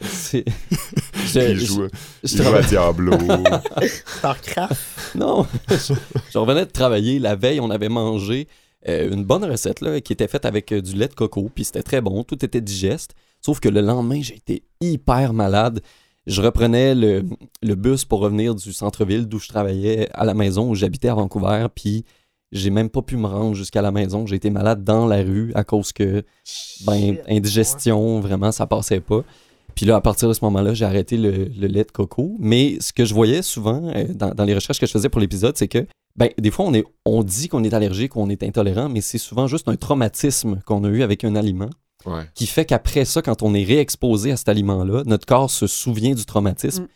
c'est- 0.02 0.44
je- 1.26 1.40
Il 1.50 1.58
je- 1.58 1.64
joue, 1.66 1.88
je 2.24 2.36
il 2.36 2.42
joue 2.42 2.54
à 2.54 2.62
Diablo. 2.62 3.12
Starcraft. 4.18 5.14
Non, 5.14 5.46
je, 5.68 5.94
je 6.30 6.38
revenais 6.38 6.66
de 6.66 6.70
travailler 6.70 7.18
la 7.18 7.36
veille, 7.36 7.60
on 7.60 7.70
avait 7.70 7.88
mangé 7.88 8.48
euh, 8.88 9.10
une 9.12 9.24
bonne 9.24 9.44
recette 9.44 9.80
là, 9.80 10.00
qui 10.00 10.12
était 10.12 10.28
faite 10.28 10.44
avec 10.44 10.72
euh, 10.72 10.80
du 10.80 10.94
lait 10.94 11.08
de 11.08 11.14
coco, 11.14 11.50
puis 11.54 11.64
c'était 11.64 11.82
très 11.82 12.00
bon, 12.00 12.22
tout 12.24 12.42
était 12.44 12.60
digeste. 12.60 13.14
Sauf 13.44 13.60
que 13.60 13.68
le 13.68 13.80
lendemain, 13.80 14.20
j'ai 14.22 14.36
été 14.36 14.62
hyper 14.80 15.32
malade. 15.32 15.80
Je 16.26 16.42
reprenais 16.42 16.94
le, 16.94 17.24
le 17.62 17.74
bus 17.74 18.04
pour 18.04 18.20
revenir 18.20 18.54
du 18.54 18.72
centre-ville 18.72 19.26
d'où 19.26 19.38
je 19.38 19.48
travaillais 19.48 20.08
à 20.12 20.24
la 20.24 20.34
maison 20.34 20.68
où 20.68 20.74
j'habitais 20.74 21.08
à 21.08 21.14
Vancouver, 21.14 21.66
puis 21.74 22.04
j'ai 22.52 22.70
même 22.70 22.90
pas 22.90 23.02
pu 23.02 23.16
me 23.16 23.26
rendre 23.26 23.54
jusqu'à 23.54 23.82
la 23.82 23.90
maison. 23.92 24.26
J'ai 24.26 24.36
été 24.36 24.50
malade 24.50 24.82
dans 24.84 25.06
la 25.06 25.18
rue 25.22 25.52
à 25.54 25.64
cause 25.64 25.92
que, 25.92 26.24
ben, 26.86 27.14
Shit. 27.14 27.20
indigestion, 27.28 28.20
vraiment, 28.20 28.52
ça 28.52 28.66
passait 28.66 29.00
pas. 29.00 29.22
Puis 29.74 29.86
là, 29.86 29.96
à 29.96 30.00
partir 30.00 30.28
de 30.28 30.34
ce 30.34 30.44
moment-là, 30.44 30.74
j'ai 30.74 30.84
arrêté 30.84 31.16
le, 31.16 31.44
le 31.44 31.66
lait 31.66 31.84
de 31.84 31.90
coco. 31.92 32.36
Mais 32.38 32.76
ce 32.80 32.92
que 32.92 33.04
je 33.04 33.14
voyais 33.14 33.42
souvent 33.42 33.82
euh, 33.94 34.04
dans, 34.12 34.34
dans 34.34 34.44
les 34.44 34.54
recherches 34.54 34.80
que 34.80 34.86
je 34.86 34.92
faisais 34.92 35.08
pour 35.08 35.20
l'épisode, 35.20 35.56
c'est 35.56 35.68
que, 35.68 35.86
ben, 36.16 36.28
des 36.38 36.50
fois, 36.50 36.64
on, 36.66 36.74
est, 36.74 36.84
on 37.06 37.22
dit 37.22 37.48
qu'on 37.48 37.62
est 37.62 37.72
allergique 37.72 38.16
ou 38.16 38.20
on 38.20 38.28
est 38.28 38.42
intolérant, 38.42 38.88
mais 38.88 39.00
c'est 39.00 39.18
souvent 39.18 39.46
juste 39.46 39.68
un 39.68 39.76
traumatisme 39.76 40.60
qu'on 40.66 40.82
a 40.84 40.88
eu 40.88 41.02
avec 41.02 41.24
un 41.24 41.34
aliment 41.36 41.70
Ouais. 42.06 42.22
qui 42.34 42.46
fait 42.46 42.64
qu'après 42.64 43.04
ça, 43.04 43.20
quand 43.20 43.42
on 43.42 43.52
est 43.52 43.62
réexposé 43.62 44.32
à 44.32 44.36
cet 44.38 44.48
aliment-là, 44.48 45.02
notre 45.04 45.26
corps 45.26 45.50
se 45.50 45.66
souvient 45.66 46.14
du 46.14 46.24
traumatisme 46.24 46.84
Mm. 46.84 46.88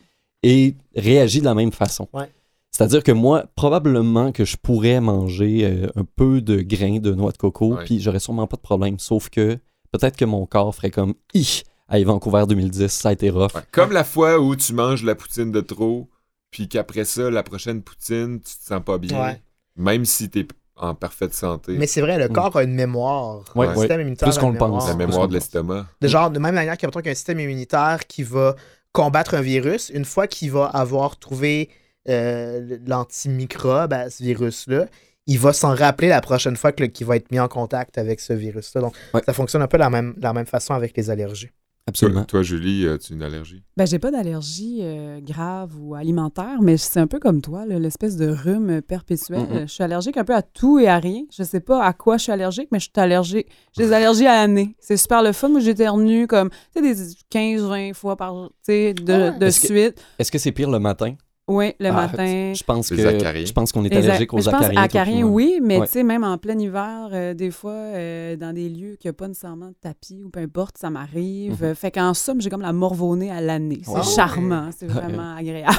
et 0.44 0.76
réagit 0.96 1.40
de 1.40 1.44
la 1.44 1.54
même 1.54 1.72
façon. 1.72 2.08
Ouais. 2.14 2.30
C'est-à-dire 2.76 3.04
que 3.04 3.12
moi, 3.12 3.44
probablement 3.54 4.32
que 4.32 4.44
je 4.44 4.56
pourrais 4.56 5.00
manger 5.00 5.64
euh, 5.64 5.86
un 5.94 6.04
peu 6.04 6.40
de 6.40 6.60
grains 6.60 6.98
de 6.98 7.12
noix 7.14 7.30
de 7.30 7.36
coco, 7.36 7.74
Ouais. 7.76 7.84
puis 7.84 8.00
j'aurais 8.00 8.18
sûrement 8.18 8.46
pas 8.48 8.56
de 8.56 8.62
problème. 8.62 8.98
Sauf 8.98 9.28
que 9.30 9.58
peut-être 9.92 10.16
que 10.16 10.24
mon 10.24 10.44
corps 10.44 10.74
ferait 10.74 10.90
comme 10.90 11.14
Hi! 11.34 11.62
à 11.88 12.02
Vancouver 12.02 12.44
2010, 12.48 12.88
ça 12.88 13.10
a 13.10 13.12
été 13.12 13.30
rough. 13.30 13.54
Ouais. 13.54 13.60
Comme 13.70 13.92
la 13.92 14.02
fois 14.02 14.40
où 14.40 14.56
tu 14.56 14.72
manges 14.72 15.04
la 15.04 15.14
poutine 15.14 15.52
de 15.52 15.60
trop, 15.60 16.08
puis 16.50 16.66
qu'après 16.68 17.04
ça, 17.04 17.30
la 17.30 17.44
prochaine 17.44 17.80
poutine, 17.82 18.40
tu 18.40 18.56
te 18.56 18.64
sens 18.64 18.82
pas 18.84 18.98
bien. 18.98 19.22
Ouais. 19.22 19.42
Même 19.76 20.04
si 20.04 20.28
t'es 20.28 20.46
en 20.76 20.96
parfaite 20.96 21.32
santé. 21.32 21.76
Mais 21.78 21.86
c'est 21.86 22.00
vrai, 22.00 22.18
le 22.18 22.28
Mm. 22.28 22.32
corps 22.32 22.56
a 22.56 22.64
une 22.64 22.74
mémoire. 22.74 23.44
Ouais, 23.54 23.68
ouais. 23.68 23.76
système 23.76 24.00
immunitaire 24.00 24.28
Plus 24.28 24.38
a 24.38 24.40
qu'on 24.40 24.50
le 24.50 24.58
pense. 24.58 24.88
la 24.88 24.96
mémoire 24.96 25.28
de 25.28 25.34
l'estomac. 25.34 25.86
De 26.00 26.08
genre, 26.08 26.28
de 26.30 26.40
même 26.40 26.56
manière 26.56 26.76
qu'il 26.76 26.88
y 26.88 26.92
a 26.92 27.10
un 27.10 27.14
système 27.14 27.38
immunitaire 27.38 28.00
qui 28.08 28.24
va 28.24 28.56
combattre 28.90 29.34
un 29.34 29.40
virus, 29.42 29.90
une 29.94 30.04
fois 30.04 30.26
qu'il 30.26 30.50
va 30.50 30.64
avoir 30.66 31.16
trouvé 31.20 31.68
euh, 32.08 32.78
l'antimicrobe 32.86 33.92
à 33.92 34.10
ce 34.10 34.22
virus-là, 34.22 34.86
il 35.26 35.38
va 35.38 35.52
s'en 35.52 35.74
rappeler 35.74 36.08
la 36.08 36.20
prochaine 36.20 36.56
fois 36.56 36.72
qu'il 36.72 37.06
va 37.06 37.16
être 37.16 37.30
mis 37.30 37.40
en 37.40 37.48
contact 37.48 37.96
avec 37.96 38.20
ce 38.20 38.32
virus-là. 38.34 38.82
Donc, 38.82 38.94
Ouais. 39.14 39.22
ça 39.24 39.32
fonctionne 39.32 39.62
un 39.62 39.68
peu 39.68 39.78
de 39.78 39.82
la 39.82 39.90
même, 39.90 40.14
la 40.20 40.32
même 40.32 40.46
façon 40.46 40.74
avec 40.74 40.96
les 40.96 41.08
allergies. 41.10 41.48
Absolument. 41.86 42.20
Toi, 42.20 42.40
toi, 42.40 42.42
Julie, 42.42 42.88
as-tu 42.88 43.12
une 43.12 43.22
allergie? 43.22 43.62
Ben, 43.76 43.86
j'ai 43.86 43.98
pas 43.98 44.10
d'allergie 44.10 44.78
euh, 44.80 45.20
grave 45.20 45.72
ou 45.78 45.94
alimentaire, 45.94 46.62
mais 46.62 46.78
c'est 46.78 46.98
un 46.98 47.06
peu 47.06 47.18
comme 47.18 47.42
toi, 47.42 47.66
l'espèce 47.66 48.16
de 48.16 48.26
rhume 48.30 48.80
perpétuel. 48.80 49.46
Je 49.66 49.66
suis 49.66 49.82
allergique 49.84 50.16
un 50.16 50.24
peu 50.24 50.34
à 50.34 50.40
tout 50.40 50.78
et 50.78 50.88
à 50.88 50.96
rien. 50.98 51.24
Je 51.30 51.42
sais 51.42 51.60
pas 51.60 51.84
à 51.84 51.92
quoi 51.92 52.16
je 52.16 52.22
suis 52.22 52.32
allergique, 52.32 52.68
mais 52.72 52.78
je 52.78 52.84
suis 52.84 52.92
allergique. 52.96 53.48
J'ai 53.76 53.84
des 53.84 53.92
allergies 53.92 54.26
à 54.26 54.32
l'année. 54.36 54.74
C'est 54.80 54.96
super 54.96 55.22
le 55.22 55.32
fun. 55.32 55.50
Moi, 55.50 55.60
j'éternue 55.60 56.26
comme, 56.26 56.48
tu 56.74 56.82
sais, 56.82 56.94
des 56.94 56.94
15-20 57.30 57.92
fois 57.92 58.16
par 58.16 58.32
tu 58.32 58.54
sais, 58.62 58.94
de, 58.94 59.12
Ah 59.12 59.18
ouais. 59.32 59.38
de 59.38 59.50
suite. 59.50 60.02
Est-ce 60.18 60.32
que 60.32 60.38
c'est 60.38 60.52
pire 60.52 60.70
le 60.70 60.78
matin? 60.78 61.14
Oui, 61.46 61.72
le 61.78 61.88
Ah, 61.90 61.92
matin. 61.92 62.52
Je 62.54 62.64
pense 62.64 62.88
que 62.88 63.06
acariens. 63.06 63.44
je 63.44 63.52
pense 63.52 63.70
qu'on 63.70 63.84
est 63.84 63.94
a- 63.94 63.98
allergique 63.98 64.32
aux 64.32 64.48
acariens. 64.48 64.80
acariens, 64.82 65.26
oui, 65.26 65.60
mais 65.62 65.78
Ouais. 65.78 65.86
tu 65.86 65.92
sais, 65.92 66.02
même 66.02 66.24
en 66.24 66.38
plein 66.38 66.58
hiver, 66.58 67.10
euh, 67.12 67.34
des 67.34 67.50
fois, 67.50 67.72
euh, 67.72 68.34
dans 68.36 68.54
des 68.54 68.70
lieux 68.70 68.96
qui 68.98 69.08
n'ont 69.08 69.12
pas 69.12 69.28
nécessairement 69.28 69.68
de 69.68 69.74
tapis 69.78 70.22
ou 70.24 70.30
peu 70.30 70.40
importe, 70.40 70.78
ça 70.78 70.88
m'arrive. 70.88 71.62
Mhm. 71.62 71.74
Fait 71.74 71.90
qu'en 71.90 72.14
somme, 72.14 72.40
j'ai 72.40 72.48
comme 72.48 72.62
la 72.62 72.72
morvonnée 72.72 73.30
à 73.30 73.42
l'année. 73.42 73.82
C'est 73.84 74.14
charmant, 74.16 74.70
c'est 74.74 74.86
vraiment 74.88 75.36
agréable. 75.36 75.76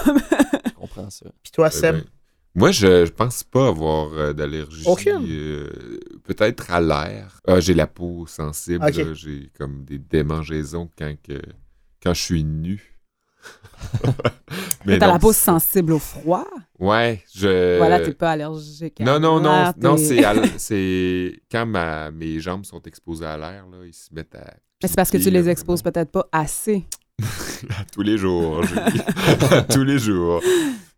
Je 0.67 0.71
comprends 0.75 1.09
ça. 1.09 1.25
Puis 1.41 1.51
toi, 1.51 1.71
Seb, 1.71 1.95
ben, 1.95 2.03
moi, 2.53 2.69
je, 2.71 3.07
je 3.07 3.11
pense 3.11 3.43
pas 3.43 3.69
avoir 3.69 4.13
euh, 4.13 4.33
d'allergie. 4.33 4.83
Aucune? 4.85 5.25
euh, 5.27 5.99
Peut-être 6.25 6.71
à 6.71 6.79
l'air. 6.79 7.39
Ah, 7.47 7.59
j'ai 7.59 7.73
la 7.73 7.87
peau 7.87 8.27
sensible. 8.27 8.85
J'ai 9.15 9.49
comme 9.57 9.83
des 9.83 9.97
démangeaisons 9.97 10.89
quand, 10.95 11.15
que, 11.23 11.41
quand 12.03 12.13
je 12.13 12.21
suis 12.21 12.43
nu. 12.43 12.91
Mais 14.85 14.99
t'as 14.99 15.07
non, 15.07 15.13
la 15.13 15.19
peau 15.19 15.33
sensible 15.33 15.93
au 15.93 15.99
froid? 15.99 16.45
Ouais, 16.79 17.23
je. 17.33 17.77
Voilà, 17.77 17.99
t'es 17.99 18.13
pas 18.13 18.31
allergique. 18.31 19.01
à 19.01 19.03
Non, 19.03 19.19
non, 19.19 19.39
non, 19.39 19.73
non, 19.81 19.97
c'est 20.57 21.41
quand 21.51 21.65
ma, 21.65 22.11
mes 22.11 22.39
jambes 22.39 22.65
sont 22.65 22.81
exposées 22.83 23.25
à 23.25 23.37
l'air, 23.37 23.65
là, 23.71 23.77
ils 23.85 23.93
se 23.93 24.13
mettent 24.13 24.35
à. 24.35 24.53
Mais 24.83 24.89
c'est 24.89 24.95
parce 24.95 25.09
que 25.09 25.17
tu 25.17 25.29
les 25.29 25.49
exposes 25.49 25.81
peut-être 25.81 26.11
pas 26.11 26.27
assez. 26.31 26.85
tous 27.93 28.01
les 28.01 28.17
jours, 28.17 28.61
tous 29.69 29.83
les 29.83 29.99
jours. 29.99 30.41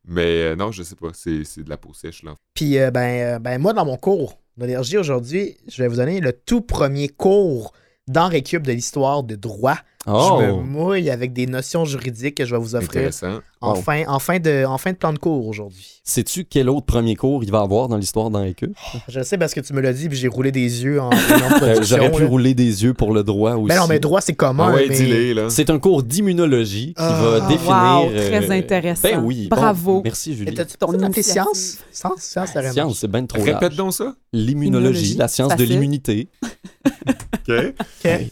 Mais 0.07 0.43
euh, 0.43 0.55
non, 0.55 0.71
je 0.71 0.83
sais 0.83 0.95
pas, 0.95 1.09
c'est 1.13 1.43
c'est 1.43 1.63
de 1.63 1.69
la 1.69 1.77
peau 1.77 1.93
sèche, 1.93 2.23
là. 2.23 2.35
Puis, 2.53 2.79
euh, 2.79 2.91
ben, 2.91 3.35
euh, 3.35 3.39
ben, 3.39 3.61
moi, 3.61 3.73
dans 3.73 3.85
mon 3.85 3.97
cours 3.97 4.39
d'allergie 4.55 4.97
aujourd'hui, 4.97 5.57
je 5.67 5.83
vais 5.83 5.89
vous 5.89 5.97
donner 5.97 6.21
le 6.21 6.33
tout 6.33 6.61
premier 6.61 7.09
cours 7.09 7.73
dans 8.07 8.29
Récup 8.29 8.63
de 8.63 8.71
l'histoire 8.71 9.23
de 9.23 9.35
droit. 9.35 9.77
Oh! 10.07 10.37
Je 10.39 10.45
me 10.45 10.51
mouille 10.61 11.09
avec 11.09 11.33
des 11.33 11.47
notions 11.47 11.83
juridiques 11.85 12.35
que 12.35 12.45
je 12.45 12.55
vais 12.55 12.61
vous 12.61 12.75
offrir 12.75 12.89
Intéressant. 13.07 13.39
en, 13.59 13.73
Wow. 13.73 13.81
fin, 13.81 14.03
en, 14.07 14.19
fin 14.19 14.39
de, 14.39 14.65
en 14.65 14.77
fin 14.77 14.91
de 14.91 14.97
plan 14.97 15.11
de 15.11 15.17
cours 15.19 15.47
aujourd'hui. 15.47 15.99
Sais-tu 16.03 16.45
quel 16.45 16.69
autre 16.69 16.85
premier 16.85 17.15
cours 17.15 17.43
il 17.43 17.51
va 17.51 17.61
avoir 17.61 17.87
dans 17.89 17.97
l'histoire 17.97 18.29
dans 18.29 18.41
l'équipe? 18.43 18.71
Je 19.09 19.19
le 19.19 19.25
sais 19.25 19.37
parce 19.37 19.53
que 19.53 19.59
tu 19.59 19.73
me 19.73 19.81
l'as 19.81 19.93
dit, 19.93 20.07
puis 20.07 20.17
j'ai 20.17 20.27
roulé 20.27 20.51
des 20.51 20.83
yeux 20.83 21.01
en 21.01 21.09
Euh, 21.13 21.49
production. 21.57 21.97
J'aurais 21.97 22.11
pu 22.11 22.21
là. 22.21 22.27
rouler 22.27 22.53
des 22.53 22.83
yeux 22.83 22.93
pour 22.93 23.11
le 23.13 23.23
droit 23.23 23.53
aussi. 23.55 23.67
Ben 23.67 23.77
non, 23.77 23.87
mais 23.87 23.99
droit, 23.99 24.21
c'est 24.21 24.33
commun. 24.35 24.67
Ah 24.69 24.75
ouais, 24.75 24.87
mais... 24.89 25.49
C'est 25.49 25.69
un 25.69 25.79
cours 25.79 26.03
d'immunologie 26.03 26.89
qui 26.89 26.93
Ah, 26.97 27.21
va 27.21 27.47
définir. 27.47 28.01
wow, 28.03 28.09
très 28.15 28.49
euh, 28.49 28.51
intéressant. 28.59 29.01
Ben 29.09 29.21
oui. 29.23 29.47
bon, 29.49 29.55
Bravo. 29.57 30.01
merci, 30.03 30.31
Et 30.31 30.35
Julie. 30.35 30.53
T'as-tu 30.53 30.77
Ton 30.77 30.93
initiative. 30.93 31.23
science? 31.23 31.77
Science, 31.91 32.19
science, 32.21 32.49
Ah, 32.55 32.71
Science, 32.71 32.99
c'est 32.99 33.11
bien 33.11 33.25
trop 33.25 33.39
Répète 33.41 33.61
large. 33.61 33.75
donc 33.75 33.93
ça. 33.93 34.15
L'immunologie, 34.31 34.77
Immunologie, 34.89 35.15
la 35.17 35.27
science 35.27 35.55
de 35.55 35.63
l'immunité. 35.63 36.29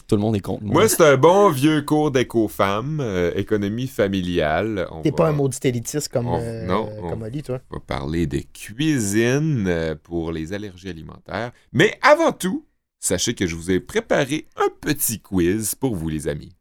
Tout 0.06 0.16
le 0.16 0.20
monde 0.20 0.36
est 0.36 0.40
contre 0.40 0.62
moi. 0.64 0.72
Moi, 0.74 0.88
c'est 0.88 1.02
un 1.02 1.16
bon 1.16 1.50
vieux 1.50 1.82
cours 1.82 2.10
d'éco-femme, 2.10 3.00
euh, 3.00 3.32
économie 3.34 3.86
familiale. 3.86 4.86
T'es 5.02 5.10
va- 5.10 5.16
pas 5.16 5.28
un 5.28 5.32
maudit 5.32 5.58
élitiste 5.64 6.08
comme, 6.08 6.28
on- 6.28 6.38
euh, 6.40 6.66
non, 6.66 6.88
on- 7.02 7.08
comme 7.08 7.22
Oli, 7.22 7.42
toi. 7.42 7.60
On 7.70 7.76
va 7.76 7.80
parler 7.86 8.26
de 8.26 8.40
cuisine 8.52 9.64
euh, 9.68 9.94
pour 10.02 10.32
les 10.32 10.52
allergies 10.52 10.88
alimentaires. 10.90 11.52
Mais 11.72 11.98
avant 12.02 12.32
tout, 12.32 12.64
sachez 13.00 13.34
que 13.34 13.46
je 13.46 13.54
vous 13.56 13.70
ai 13.70 13.80
préparé 13.80 14.46
un 14.56 14.68
petit 14.80 15.20
quiz 15.20 15.74
pour 15.74 15.94
vous, 15.96 16.08
les 16.08 16.28
amis. 16.28 16.52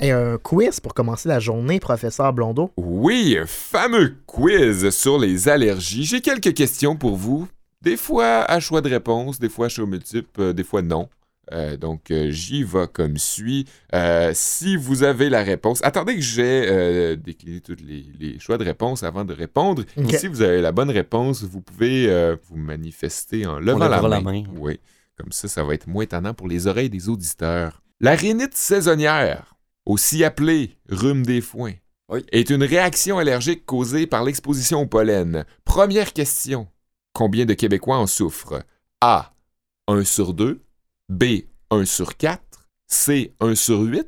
Et 0.00 0.10
un 0.10 0.36
quiz 0.38 0.80
pour 0.80 0.94
commencer 0.94 1.28
la 1.28 1.38
journée, 1.38 1.78
professeur 1.78 2.32
Blondeau. 2.32 2.72
Oui, 2.76 3.36
un 3.40 3.46
fameux 3.46 4.16
quiz 4.26 4.90
sur 4.90 5.16
les 5.18 5.48
allergies. 5.48 6.04
J'ai 6.04 6.20
quelques 6.20 6.54
questions 6.54 6.96
pour 6.96 7.16
vous. 7.16 7.46
Des 7.82 7.96
fois 7.96 8.42
à 8.50 8.60
choix 8.60 8.80
de 8.80 8.88
réponse, 8.88 9.38
des 9.38 9.48
fois 9.48 9.66
à 9.66 9.68
choix 9.68 9.86
multiple, 9.86 10.40
euh, 10.40 10.52
des 10.52 10.64
fois 10.64 10.82
non. 10.82 11.08
Euh, 11.50 11.76
donc, 11.76 12.10
euh, 12.12 12.30
j'y 12.30 12.62
vais 12.62 12.86
comme 12.90 13.18
suit. 13.18 13.66
Euh, 13.94 14.30
si 14.32 14.76
vous 14.76 15.02
avez 15.02 15.28
la 15.28 15.42
réponse, 15.42 15.80
attendez 15.82 16.14
que 16.14 16.20
j'ai 16.20 16.66
euh, 16.70 17.16
décliné 17.16 17.60
tous 17.60 17.76
les, 17.84 18.06
les 18.18 18.38
choix 18.38 18.56
de 18.58 18.64
réponse 18.64 19.02
avant 19.02 19.24
de 19.24 19.34
répondre. 19.34 19.82
Si 20.16 20.28
vous 20.28 20.40
avez 20.42 20.60
la 20.62 20.70
bonne 20.70 20.90
réponse, 20.90 21.42
vous 21.42 21.60
pouvez 21.60 22.08
euh, 22.08 22.36
vous 22.48 22.56
manifester 22.56 23.44
en 23.46 23.58
levant 23.58 23.88
la 23.88 24.00
main. 24.00 24.08
la 24.08 24.20
main. 24.20 24.44
Oui, 24.56 24.78
comme 25.18 25.32
ça, 25.32 25.48
ça 25.48 25.64
va 25.64 25.74
être 25.74 25.88
moins 25.88 26.04
étonnant 26.04 26.32
pour 26.32 26.46
les 26.46 26.68
oreilles 26.68 26.90
des 26.90 27.08
auditeurs. 27.08 27.82
La 28.00 28.14
rhinite 28.14 28.54
saisonnière, 28.56 29.54
aussi 29.84 30.22
appelée 30.24 30.76
rhume 30.88 31.26
des 31.26 31.40
foins, 31.40 31.74
Oui. 32.08 32.24
est 32.30 32.50
une 32.50 32.62
réaction 32.62 33.18
allergique 33.18 33.66
causée 33.66 34.06
par 34.06 34.22
l'exposition 34.22 34.80
au 34.82 34.86
pollen. 34.86 35.44
Première 35.64 36.12
question. 36.12 36.68
Combien 37.12 37.44
de 37.44 37.54
Québécois 37.54 37.98
en 37.98 38.06
souffrent? 38.06 38.62
A. 39.00 39.32
1 39.88 40.04
sur 40.04 40.34
2. 40.34 40.62
B. 41.08 41.24
1 41.70 41.84
sur 41.84 42.16
4. 42.16 42.40
C. 42.86 43.34
1 43.40 43.54
sur 43.54 43.80
8. 43.80 44.06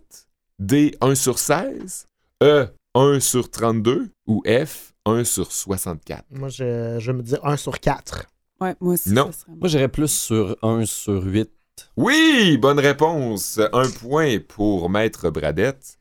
D. 0.59 0.97
1 1.01 1.15
sur 1.15 1.39
16. 1.39 2.07
E. 2.43 2.69
1 2.95 3.21
sur 3.21 3.51
32. 3.51 4.11
Ou 4.27 4.43
F. 4.47 4.95
1 5.07 5.25
sur 5.25 5.53
64. 5.53 6.25
Moi, 6.31 6.49
je, 6.49 6.97
je 6.99 7.13
vais 7.13 7.19
me 7.19 7.23
dire 7.23 7.45
1 7.45 7.57
sur 7.57 7.79
4. 7.81 8.25
Ouais, 8.61 8.75
moi 8.81 8.95
aussi. 8.95 9.11
Non. 9.11 9.27
ça 9.33 9.41
serait- 9.41 9.53
Moi, 9.59 9.69
j'irais 9.69 9.89
plus 9.89 10.09
sur 10.11 10.57
1 10.63 10.87
sur 10.87 11.25
8. 11.25 11.51
Oui, 11.97 12.57
bonne 12.57 12.79
réponse. 12.79 13.61
Un 13.73 13.91
point 13.91 14.39
pour 14.39 14.89
Maître 14.89 15.29
Bradette. 15.31 15.99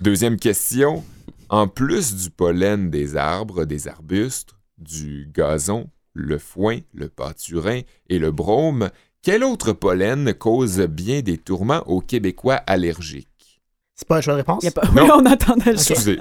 Deuxième 0.00 0.36
question. 0.38 1.04
En 1.48 1.68
plus 1.68 2.14
du 2.14 2.30
pollen 2.30 2.90
des 2.90 3.16
arbres, 3.16 3.64
des 3.64 3.86
arbustes, 3.88 4.50
du 4.78 5.28
gazon, 5.34 5.90
le 6.12 6.38
foin, 6.38 6.78
le 6.94 7.08
pâturin 7.08 7.80
et 8.08 8.18
le 8.18 8.30
brome, 8.30 8.90
quel 9.22 9.44
autre 9.44 9.72
pollen 9.72 10.32
cause 10.34 10.80
bien 10.80 11.20
des 11.20 11.38
tourments 11.38 11.86
aux 11.88 12.00
Québécois 12.00 12.54
allergiques? 12.66 13.60
C'est 13.94 14.08
pas 14.08 14.16
un 14.18 14.20
choix 14.20 14.32
de 14.34 14.38
réponse? 14.38 14.62
Y 14.64 14.68
a 14.68 14.72
pas... 14.72 14.88
Non. 14.94 15.02
Oui, 15.04 15.10
on 15.12 15.26
attendait 15.26 15.72
le. 15.72 15.78
Excusez, 15.78 16.18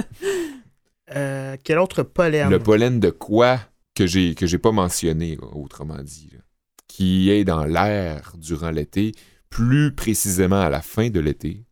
Euh, 1.16 1.58
quel 1.64 1.80
autre 1.80 2.04
pollen? 2.04 2.50
le 2.50 2.60
pollen 2.60 3.00
de 3.00 3.10
quoi 3.10 3.60
que 3.96 4.06
j'ai 4.06 4.36
que 4.36 4.46
j'ai 4.46 4.60
pas 4.60 4.72
mentionné, 4.72 5.38
là, 5.38 5.48
autrement 5.56 6.02
dit, 6.04 6.30
là, 6.34 6.40
qui 6.88 7.32
est 7.32 7.44
dans 7.44 7.66
l'air 7.66 8.34
durant 8.38 8.70
l'été, 8.70 9.14
plus 9.50 9.96
précisément 9.96 10.62
à 10.62 10.70
la 10.70 10.82
fin 10.82 11.10
de 11.10 11.20
l'été, 11.20 11.66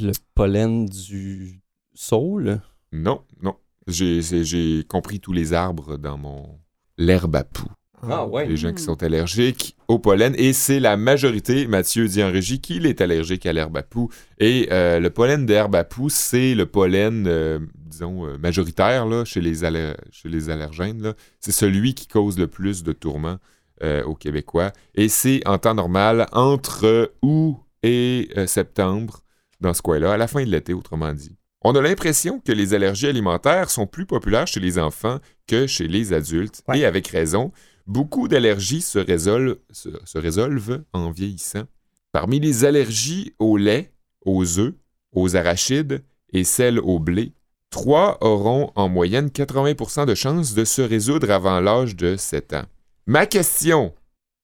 Le 0.00 0.12
pollen 0.34 0.86
du 0.86 1.60
saule? 1.94 2.60
Non, 2.92 3.24
non. 3.42 3.56
J'ai 3.88 4.84
compris 4.86 5.18
tous 5.18 5.32
les 5.32 5.54
arbres 5.54 5.96
dans 5.96 6.16
mon 6.18 6.60
l'herbe 6.98 7.36
à 7.36 7.44
poux. 7.44 7.68
Ah 8.08 8.24
ouais. 8.26 8.46
Les 8.46 8.56
gens 8.56 8.72
qui 8.72 8.82
Hmm. 8.82 8.86
sont 8.86 9.02
allergiques 9.02 9.76
au 9.88 9.98
pollen. 9.98 10.32
Et 10.38 10.52
c'est 10.52 10.78
la 10.78 10.96
majorité, 10.96 11.66
Mathieu 11.66 12.06
dit 12.06 12.22
en 12.22 12.30
régie, 12.30 12.60
qu'il 12.60 12.86
est 12.86 13.00
allergique 13.00 13.44
à 13.46 13.52
l'herbe 13.52 13.76
à 13.76 13.82
poux. 13.82 14.08
Et 14.38 14.68
euh, 14.70 15.00
le 15.00 15.10
pollen 15.10 15.46
d'herbe 15.46 15.74
à 15.74 15.82
poux, 15.82 16.08
c'est 16.08 16.54
le 16.54 16.66
pollen, 16.66 17.26
euh, 17.26 17.58
disons, 17.74 18.24
euh, 18.26 18.38
majoritaire 18.38 19.04
là, 19.06 19.24
chez, 19.24 19.40
les 19.40 19.64
aller- 19.64 19.94
chez 20.12 20.28
les 20.28 20.48
allergènes. 20.48 21.02
là. 21.02 21.14
C'est 21.40 21.50
celui 21.50 21.94
qui 21.94 22.06
cause 22.06 22.38
le 22.38 22.46
plus 22.46 22.84
de 22.84 22.92
tourments 22.92 23.38
euh, 23.82 24.04
aux 24.04 24.14
Québécois. 24.14 24.72
Et 24.94 25.08
c'est 25.08 25.40
en 25.46 25.58
temps 25.58 25.74
normal 25.74 26.26
entre 26.32 27.12
août 27.22 27.56
et 27.82 28.28
euh, 28.36 28.46
septembre 28.46 29.20
dans 29.60 29.74
ce 29.74 29.82
coin-là, 29.82 30.12
à 30.12 30.16
la 30.16 30.28
fin 30.28 30.44
de 30.44 30.50
l'été, 30.50 30.72
autrement 30.72 31.12
dit. 31.12 31.36
On 31.62 31.74
a 31.74 31.80
l'impression 31.82 32.40
que 32.40 32.52
les 32.52 32.72
allergies 32.74 33.08
alimentaires 33.08 33.70
sont 33.70 33.86
plus 33.86 34.06
populaires 34.06 34.46
chez 34.46 34.60
les 34.60 34.78
enfants 34.78 35.18
que 35.46 35.66
chez 35.66 35.88
les 35.88 36.12
adultes, 36.12 36.62
Ouais. 36.68 36.80
et 36.80 36.84
avec 36.84 37.08
raison. 37.08 37.52
Beaucoup 37.86 38.28
d'allergies 38.28 38.82
se 38.82 38.98
résolvent, 38.98 39.56
se, 39.70 39.88
se 40.04 40.18
résolvent 40.18 40.82
en 40.92 41.10
vieillissant. 41.10 41.64
Parmi 42.12 42.38
les 42.38 42.64
allergies 42.64 43.34
au 43.38 43.56
lait, 43.56 43.92
aux 44.24 44.58
œufs, 44.58 44.74
aux 45.12 45.36
arachides 45.36 46.02
et 46.32 46.44
celles 46.44 46.78
au 46.78 46.98
blé, 47.00 47.32
trois 47.70 48.18
auront 48.20 48.70
en 48.76 48.88
moyenne 48.88 49.28
80% 49.28 50.06
de 50.06 50.14
chances 50.14 50.54
de 50.54 50.64
se 50.64 50.82
résoudre 50.82 51.30
avant 51.30 51.60
l'âge 51.60 51.96
de 51.96 52.16
7 52.16 52.52
ans. 52.54 52.64
Ma 53.06 53.26
question, 53.26 53.94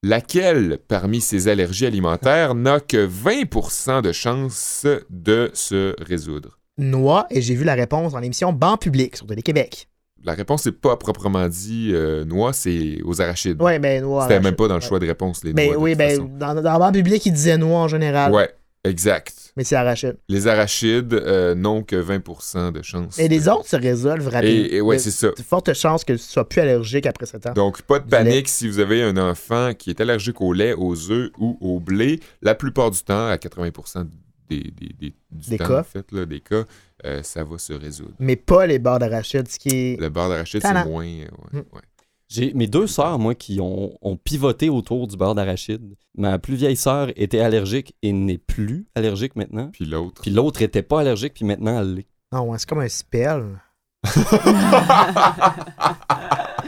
laquelle 0.03 0.79
parmi 0.89 1.21
ces 1.21 1.49
allergies 1.49 1.87
alimentaires 1.87 2.55
n'a 2.55 2.81
que 2.81 3.07
20% 3.07 4.03
de 4.03 4.13
chances 4.13 4.87
de 5.11 5.51
se 5.55 5.95
résoudre? 6.03 6.59
Noix, 6.79 7.27
et 7.31 7.41
j'ai 7.41 7.55
vu 7.55 7.65
la 7.65 7.75
réponse 7.75 8.13
dans 8.13 8.19
l'émission 8.19 8.53
Banc 8.53 8.77
public 8.77 9.17
sur 9.17 9.27
Télé-Québec. 9.27 9.89
La 10.25 10.33
réponse 10.33 10.65
n'est 10.67 10.73
pas 10.73 10.97
proprement 10.97 11.47
dit 11.49 11.91
euh, 11.93 12.25
noix, 12.25 12.53
c'est 12.55 12.99
aux 13.05 13.21
arachides. 13.21 13.61
Ouais, 13.61 13.79
mais 13.79 14.01
noix. 14.01 14.23
C'était 14.23 14.41
même 14.41 14.57
pas 14.57 14.69
dans 14.69 14.75
le 14.77 14.81
choix 14.81 14.99
de 14.99 15.07
réponse, 15.07 15.45
les 15.45 15.53
Ben 15.53 15.67
noix. 15.67 15.77
de 15.77 15.81
oui, 15.81 15.95
ben, 15.95 16.11
façon. 16.11 16.31
dans, 16.39 16.55
dans 16.63 16.73
le 16.73 16.79
banc 16.79 16.93
public, 16.93 17.25
il 17.27 17.33
disait 17.33 17.59
noix 17.59 17.81
en 17.81 17.89
général. 17.89 18.33
Ouais, 18.33 18.51
exact. 18.85 19.53
Mais 19.57 19.65
c'est 19.65 19.77
arachide. 19.77 20.17
Les 20.31 20.49
arachides 20.49 21.13
euh, 21.13 21.55
n'ont 21.55 21.83
que 21.83 21.95
20% 21.95 22.73
de 22.73 22.83
chance. 22.83 23.19
Et 23.19 23.29
les 23.29 23.49
autres 23.49 23.69
se 23.69 23.77
résolvent 23.77 24.27
rapidement. 24.29 24.67
Et, 24.71 24.77
et 24.77 24.81
ouais, 24.81 24.99
c'est 24.99 25.11
ça. 25.11 25.29
De 25.29 25.43
fortes 25.43 25.75
chances 25.75 26.05
que 26.05 26.15
tu 26.15 26.19
sois 26.19 26.49
plus 26.49 26.63
allergique 26.63 27.07
après 27.07 27.27
7 27.27 27.49
ans. 27.49 27.53
Donc, 27.53 27.83
pas 27.83 27.99
de 27.99 28.05
lait. 28.05 28.11
panique 28.11 28.49
si 28.49 28.67
vous 28.67 28.79
avez 28.81 29.03
un 29.03 29.17
enfant 29.19 29.73
qui 29.79 29.91
est 29.91 30.01
allergique 30.01 30.41
au 30.41 30.55
lait, 30.55 30.73
aux 30.73 31.11
œufs 31.13 31.31
ou 31.39 31.57
au 31.61 31.79
blé. 31.81 32.19
La 32.43 32.55
plupart 32.55 32.91
du 32.91 33.01
temps, 33.01 33.29
à 33.29 33.37
80 33.39 33.69
des, 34.49 34.61
des, 34.71 34.93
des, 34.99 35.15
du 35.31 35.51
Des 35.51 35.59
temps, 35.59 35.67
cas. 35.69 35.81
en 35.81 35.85
fait, 35.85 36.13
là, 36.13 36.27
des 36.27 36.41
cas, 36.41 36.65
euh, 37.05 37.23
ça 37.23 37.45
va 37.45 37.59
se 37.59 37.73
résoudre. 37.73 38.15
Mais 38.19 38.37
pas 38.37 38.67
les 38.67 38.79
barres 38.79 38.99
d'arachide, 38.99 39.49
ce 39.49 39.59
qui 39.59 39.69
est. 39.71 40.01
Le 40.01 40.09
beurre 40.09 40.29
d'arachide, 40.29 40.61
c'est 40.63 40.85
moins... 40.87 41.05
euh, 41.07 41.25
ouais, 41.25 41.29
Mm. 41.53 41.59
ouais. 41.59 41.83
J'ai 42.27 42.55
mes 42.55 42.67
deux 42.67 42.87
sœurs, 42.87 43.19
moi, 43.19 43.35
qui 43.35 43.61
ont, 43.61 43.97
ont 44.01 44.17
pivoté 44.17 44.69
autour 44.71 45.07
du 45.07 45.17
beurre 45.17 45.35
d'arachide. 45.35 45.95
Ma 46.17 46.39
plus 46.39 46.55
vieille 46.57 46.77
sœur 46.77 47.11
était 47.17 47.41
allergique 47.41 47.95
et 48.03 48.13
n'est 48.13 48.39
plus 48.39 48.87
allergique 48.95 49.37
maintenant. 49.37 49.69
Puis 49.73 49.85
l'autre... 49.85 50.23
Puis 50.23 50.31
l'autre 50.31 50.63
était 50.63 50.83
pas 50.83 51.01
allergique, 51.01 51.35
puis 51.35 51.45
maintenant 51.45 51.79
elle 51.81 51.95
l'est. 51.95 52.07
Ah 52.33 52.43
ouais, 52.43 52.59
c'est 52.59 52.69
comme 52.69 52.81
un 52.81 52.89
spell. 52.89 53.61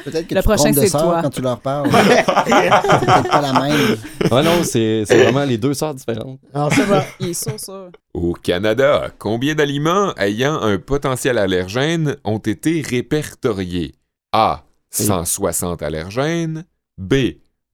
Peut-être 0.06 0.26
que 0.28 0.34
Le 0.34 0.40
tu 0.40 0.46
te 0.48 0.52
prochain, 0.54 0.72
c'est 0.72 0.88
sœur 0.88 1.02
toi. 1.02 1.20
quand 1.22 1.30
tu 1.30 1.42
leur 1.42 1.60
parles. 1.60 1.90
c'est 1.90 2.25
peut-être 2.25 3.28
pas 3.28 3.40
la 3.40 3.52
même. 3.52 3.96
Ah 4.30 4.42
non, 4.42 4.62
c'est 4.62 5.04
c'est 5.06 5.22
vraiment 5.22 5.44
les 5.44 5.58
deux 5.58 5.75
sœurs 5.75 5.94
différentes. 5.94 6.40
Alors 6.54 6.72
ça 6.72 6.84
va. 6.84 7.04
Il 7.20 7.28
est 7.30 7.34
sûr, 7.34 7.58
ça. 7.58 7.90
Au 8.14 8.32
Canada, 8.32 9.10
combien 9.18 9.54
d'aliments 9.54 10.14
ayant 10.16 10.60
un 10.62 10.78
potentiel 10.78 11.38
allergène 11.38 12.16
ont 12.25 12.38
été 12.38 12.80
répertoriés? 12.82 13.94
A. 14.32 14.62
160 14.90 15.82
allergènes. 15.82 16.64
B. 16.96 17.14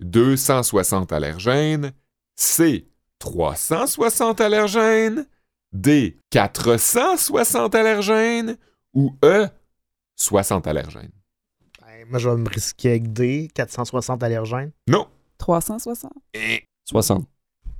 260 0.00 1.12
allergènes. 1.12 1.92
C. 2.34 2.88
360 3.20 4.40
allergènes. 4.40 5.26
D. 5.72 6.18
460 6.30 7.74
allergènes. 7.74 8.56
Ou 8.94 9.14
E. 9.24 9.46
60 10.16 10.66
allergènes. 10.66 11.10
Moi, 12.12 12.18
je 12.18 12.28
vais 12.28 12.36
me 12.36 12.48
risquer 12.48 12.90
avec 12.90 13.10
D, 13.14 13.48
460 13.54 14.22
allergènes. 14.22 14.70
Non. 14.86 15.06
360. 15.38 16.12
60. 16.84 17.26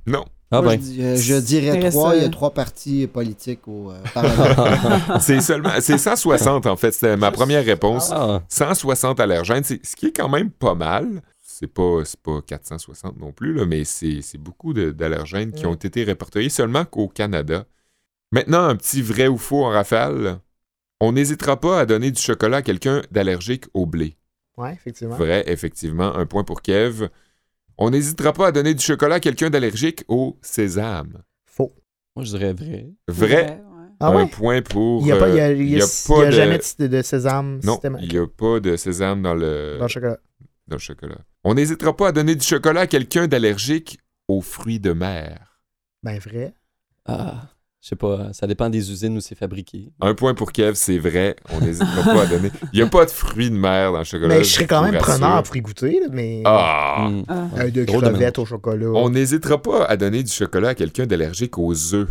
Non. 0.07 0.25
Ah 0.49 0.63
Moi, 0.63 0.75
ben. 0.77 0.83
je, 0.83 1.01
euh, 1.01 1.15
je 1.15 1.35
dirais 1.35 1.89
trois. 1.91 2.15
Il 2.15 2.21
y 2.21 2.25
a 2.25 2.27
euh, 2.27 2.31
trois 2.31 2.51
partis 2.51 3.05
politiques 3.05 3.67
au 3.67 3.91
euh, 3.91 4.01
Parlement. 4.11 4.99
C'est 5.19 5.39
seulement... 5.39 5.69
C'est 5.81 5.99
160, 5.99 6.65
en 6.65 6.75
fait. 6.75 6.91
C'était 6.93 7.15
ma 7.15 7.29
première 7.29 7.63
réponse. 7.63 8.09
Ah, 8.11 8.41
160 8.49 9.19
allergènes, 9.19 9.63
c'est- 9.63 9.85
ce 9.85 9.95
qui 9.95 10.07
est 10.07 10.11
quand 10.11 10.29
même 10.29 10.49
pas 10.49 10.73
mal. 10.73 11.21
C'est 11.43 11.67
pas, 11.67 11.99
c'est 12.03 12.19
pas 12.19 12.41
460 12.41 13.19
non 13.19 13.31
plus, 13.31 13.53
là, 13.53 13.67
mais 13.67 13.83
c'est 13.85 14.21
c'est 14.23 14.39
beaucoup 14.39 14.73
d'allergènes 14.73 15.51
qui 15.51 15.67
ont 15.67 15.75
été 15.75 16.03
répertoriés 16.03 16.49
seulement 16.49 16.85
qu'au 16.85 17.07
Canada. 17.07 17.65
Maintenant, 18.31 18.63
un 18.63 18.75
petit 18.75 19.03
vrai 19.03 19.27
ou 19.27 19.37
faux 19.37 19.63
en 19.63 19.69
rafale. 19.69 20.39
On 20.99 21.11
n'hésitera 21.11 21.59
pas 21.59 21.79
à 21.79 21.85
donner 21.85 22.09
du 22.09 22.19
chocolat 22.19 22.57
à 22.57 22.61
quelqu'un 22.63 23.03
d'allergique 23.11 23.65
au 23.75 23.85
blé. 23.85 24.17
Ouais, 24.57 24.73
effectivement. 24.73 25.15
Vrai, 25.15 25.43
effectivement, 25.47 26.15
un 26.15 26.25
point 26.25 26.43
pour 26.43 26.61
Kev. 26.61 27.07
On 27.77 27.89
n'hésitera 27.89 28.33
pas 28.33 28.47
à 28.47 28.51
donner 28.51 28.73
du 28.75 28.83
chocolat 28.83 29.15
à 29.15 29.19
quelqu'un 29.19 29.49
d'allergique 29.49 30.03
au 30.07 30.37
sésame. 30.41 31.23
Faux. 31.45 31.73
moi, 32.15 32.23
je 32.23 32.37
dirais 32.37 32.53
vrai. 32.53 32.87
Vrai, 33.07 33.45
ouais. 33.45 33.59
Ah 33.99 34.09
un 34.09 34.15
ouais? 34.15 34.27
point 34.29 34.61
pour... 34.61 35.01
Il 35.01 35.05
n'y 35.05 35.11
a, 35.11 35.17
pas- 35.17 35.29
il 35.29 35.35
y 35.35 35.39
a, 35.39 35.51
il 35.51 35.57
y 35.57 35.61
a- 35.61 35.63
il 35.63 35.69
y 35.79 35.81
a 35.81 35.85
il 35.85 36.07
pas 36.07 36.19
y 36.19 36.21
a 36.23 36.25
de- 36.27 36.31
jamais 36.31 36.59
de, 36.79 36.87
de 36.87 37.01
sésame 37.01 37.59
Non, 37.63 37.79
il 38.01 38.09
n'y 38.09 38.17
a 38.17 38.27
pas 38.27 38.59
de 38.59 38.75
sésame 38.75 39.21
dans 39.23 39.33
le... 39.33 39.77
dans 39.79 39.85
le 39.85 39.89
chocolat. 39.89 40.19
dans 40.67 40.75
le 40.75 40.79
chocolat. 40.81 41.17
On 41.43 41.53
n'hésitera 41.55 41.95
pas 41.95 42.09
à 42.09 42.11
donner 42.11 42.35
du 42.35 42.45
chocolat 42.45 42.81
à 42.81 42.87
quelqu'un 42.87 43.27
d'allergique 43.27 43.99
aux 44.27 44.41
fruits 44.41 44.79
de 44.79 44.93
mer. 44.93 45.59
Ben 46.03 46.19
vrai. 46.19 46.53
Ah, 47.05 47.49
je 47.83 47.89
sais 47.89 47.95
pas, 47.97 48.31
ça 48.31 48.47
dépend 48.47 48.69
des 48.69 48.89
usines 48.91 49.17
où 49.17 49.19
c'est 49.19 49.35
fabriqué. 49.35 49.91
Un 49.99 50.15
point 50.15 50.33
pour 50.33 50.53
Kev, 50.53 50.73
c'est 50.75 50.97
vrai. 50.97 51.35
On 51.51 51.59
n'hésitera 51.59 52.01
pas 52.03 52.21
à 52.21 52.25
donner. 52.27 52.49
Il 52.71 52.79
n'y 52.79 52.81
a 52.81 52.87
pas 52.87 53.03
de 53.03 53.11
fruits 53.11 53.49
de 53.49 53.57
mer 53.57 53.91
dans 53.91 53.97
le 53.99 54.03
chocolat. 54.05 54.29
Mais 54.37 54.43
je 54.45 54.49
serais 54.53 54.67
quand 54.67 54.81
même 54.83 54.97
preneur 54.97 55.43
pour 55.43 55.55
y 55.57 55.61
goûter, 55.61 55.99
là, 55.99 56.07
mais 56.09 56.41
Ah! 56.45 57.07
Hmm. 57.09 57.23
Ah. 57.27 57.47
un 57.57 57.67
de 57.69 57.83
crevettes 57.83 58.39
au 58.39 58.45
chocolat. 58.45 58.87
On 58.95 59.09
n'hésitera 59.09 59.61
pas 59.61 59.83
à 59.83 59.97
donner 59.97 60.23
du 60.23 60.31
chocolat 60.31 60.69
à 60.69 60.75
quelqu'un 60.75 61.05
d'allergique 61.05 61.57
aux 61.57 61.93
œufs. 61.93 62.07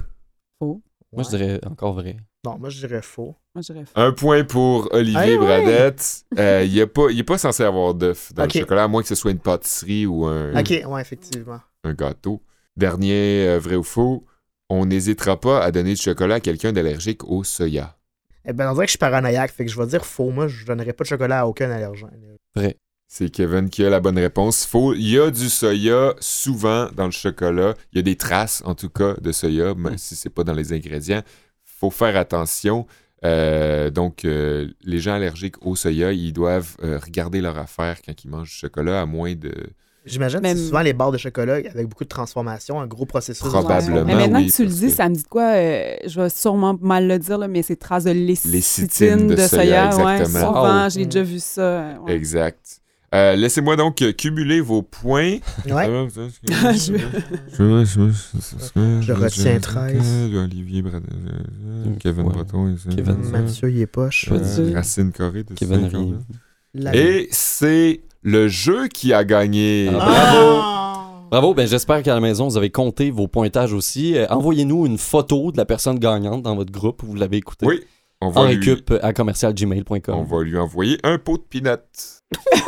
Moi, 0.60 0.78
je 1.12 1.16
Ouais. 1.18 1.24
dirais 1.38 1.60
encore 1.66 1.94
vrai. 1.94 2.16
Non, 2.44 2.58
moi 2.58 2.68
je 2.70 2.78
dirais 2.86 3.02
faux. 3.02 3.34
Moi, 3.54 3.62
je 3.66 3.72
dirais 3.72 3.84
faux. 3.84 3.92
Un 3.94 4.12
point 4.12 4.44
pour 4.44 4.88
Olivier 4.92 5.36
ouais. 5.36 5.38
Bradette. 5.38 6.24
Euh, 6.38 6.64
il 6.66 6.74
n'est 6.74 6.86
pas, 6.86 7.06
pas 7.26 7.38
censé 7.38 7.62
avoir 7.62 7.94
d'œufs 7.94 8.32
dans 8.34 8.44
le 8.44 8.50
chocolat, 8.50 8.84
à 8.84 8.88
moins 8.88 9.00
que 9.02 9.08
ce 9.08 9.14
soit 9.14 9.30
une 9.30 9.38
pâtisserie 9.38 10.06
ou 10.06 10.24
un, 10.26 10.58
Ok, 10.58 10.82
ouais, 10.86 11.00
effectivement. 11.00 11.60
un 11.84 11.94
gâteau. 11.94 12.42
Dernier 12.76 13.46
euh, 13.48 13.58
vrai 13.58 13.76
ou 13.76 13.82
faux, 13.82 14.24
on 14.72 14.86
n'hésitera 14.86 15.38
pas 15.38 15.62
à 15.62 15.70
donner 15.70 15.94
du 15.94 16.00
chocolat 16.00 16.36
à 16.36 16.40
quelqu'un 16.40 16.72
d'allergique 16.72 17.24
au 17.24 17.44
soya. 17.44 17.96
Eh 18.44 18.52
ben, 18.52 18.70
on 18.70 18.72
dirait 18.72 18.86
que 18.86 18.88
je 18.88 18.92
suis 18.92 18.98
paranoïaque, 18.98 19.52
fait 19.52 19.64
que 19.64 19.70
je 19.70 19.78
vais 19.78 19.86
dire 19.86 20.04
faux. 20.04 20.30
Moi, 20.30 20.48
je 20.48 20.64
donnerais 20.64 20.92
pas 20.92 21.04
de 21.04 21.08
chocolat 21.08 21.40
à 21.40 21.46
aucun 21.46 21.70
allergène. 21.70 22.36
C'est 23.06 23.28
Kevin 23.28 23.68
qui 23.68 23.84
a 23.84 23.90
la 23.90 24.00
bonne 24.00 24.18
réponse. 24.18 24.64
Faux. 24.64 24.94
Il 24.94 25.10
y 25.10 25.18
a 25.18 25.30
du 25.30 25.50
soya 25.50 26.14
souvent 26.18 26.88
dans 26.96 27.04
le 27.04 27.10
chocolat. 27.10 27.74
Il 27.92 27.96
y 27.96 27.98
a 27.98 28.02
des 28.02 28.16
traces, 28.16 28.62
en 28.64 28.74
tout 28.74 28.88
cas, 28.88 29.14
de 29.20 29.32
soya, 29.32 29.74
même 29.74 29.98
si 29.98 30.16
c'est 30.16 30.30
pas 30.30 30.44
dans 30.44 30.54
les 30.54 30.72
ingrédients. 30.72 31.22
faut 31.62 31.90
faire 31.90 32.16
attention. 32.16 32.86
Euh, 33.24 33.90
donc, 33.90 34.24
euh, 34.24 34.68
les 34.82 34.98
gens 34.98 35.12
allergiques 35.12 35.64
au 35.64 35.76
soya, 35.76 36.12
ils 36.12 36.32
doivent 36.32 36.76
euh, 36.82 36.98
regarder 36.98 37.42
leur 37.42 37.58
affaire 37.58 38.00
quand 38.02 38.24
ils 38.24 38.30
mangent 38.30 38.50
du 38.50 38.56
chocolat, 38.56 39.02
à 39.02 39.06
moins 39.06 39.34
de... 39.34 39.52
J'imagine 40.04 40.40
que 40.40 40.48
c'est 40.48 40.56
souvent 40.56 40.80
les 40.80 40.92
barres 40.92 41.12
de 41.12 41.18
chocolat 41.18 41.54
avec 41.72 41.88
beaucoup 41.88 42.02
de 42.04 42.08
transformation, 42.08 42.80
un 42.80 42.86
gros 42.88 43.06
processus. 43.06 43.44
de 43.44 43.48
Probablement. 43.50 44.04
Mais 44.04 44.14
maintenant 44.16 44.38
oui, 44.40 44.48
que 44.48 44.52
tu 44.56 44.64
le 44.64 44.68
dis, 44.70 44.86
que- 44.86 44.92
ça 44.92 45.08
me 45.08 45.14
dit 45.14 45.22
de 45.22 45.28
quoi? 45.28 45.52
euh, 45.54 45.94
je 46.06 46.20
vais 46.20 46.28
sûrement 46.28 46.76
mal 46.80 47.06
le 47.06 47.18
dire, 47.20 47.38
là, 47.38 47.46
mais 47.46 47.62
c'est 47.62 47.76
traces 47.76 48.04
de 48.04 48.10
Lécithine 48.10 49.28
de 49.28 49.34
de, 49.36 49.40
soya, 49.46 49.92
soya. 49.92 50.04
ouais, 50.04 50.24
souvent, 50.24 50.82
Wow. 50.84 50.90
j'ai 50.90 51.04
déjà 51.06 51.22
vu 51.22 51.38
ça. 51.38 51.94
ouais. 52.04 52.14
Exact. 52.14 52.78
Euh, 53.14 53.36
Laissez-moi 53.36 53.76
donc 53.76 54.00
euh, 54.02 54.10
cumuler 54.12 54.60
vos 54.62 54.80
points. 54.82 55.36
Ouais. 55.66 56.08
Je- 57.60 59.12
retiens 59.12 59.58
13. 59.60 60.34
Olivier 60.34 60.82
Brad- 60.82 61.02
Kevin 62.00 62.24
Ouais. 62.26 62.32
Breton. 62.32 62.68
ici. 62.68 62.88
Kevin, 62.88 63.16
Mathieu, 63.30 63.70
il 63.70 63.80
est 63.80 63.86
poche. 63.86 64.26
Je 64.28 64.34
vais 64.34 64.40
euh, 64.40 64.64
dire- 64.66 64.74
Racine 64.76 65.12
Corée. 65.12 65.44
de 65.44 65.54
Kevin 65.54 66.18
Et 66.94 67.28
c'est 67.30 68.00
le 68.22 68.48
jeu 68.48 68.88
qui 68.88 69.12
a 69.12 69.24
gagné. 69.24 69.90
Ah, 70.00 70.06
Ah! 70.08 70.78
Bravo, 71.30 71.54
ben 71.54 71.66
j'espère 71.66 72.02
qu'à 72.02 72.14
la 72.14 72.20
maison, 72.20 72.46
vous 72.46 72.58
avez 72.58 72.68
compté 72.70 73.10
vos 73.10 73.26
pointages 73.26 73.72
aussi. 73.72 74.16
Euh, 74.18 74.26
Envoyez-nous 74.28 74.84
une 74.86 74.98
photo 74.98 75.50
de 75.50 75.56
la 75.56 75.64
personne 75.64 75.98
gagnante 75.98 76.42
dans 76.42 76.54
votre 76.54 76.70
groupe 76.70 77.02
où 77.02 77.06
vous 77.06 77.14
l'avez 77.14 77.38
écouté. 77.38 77.64
Oui, 77.66 77.80
on 78.20 78.26
En 78.26 78.30
va, 78.30 78.52
lui, 78.52 78.56
récup 78.70 78.92
à 79.02 79.14
commercialgmail.com. 79.14 80.14
on 80.14 80.24
va 80.24 80.42
lui 80.42 80.58
envoyer 80.58 80.98
un 81.04 81.16
pot 81.18 81.38
de 81.38 81.42
peanuts. 81.42 82.20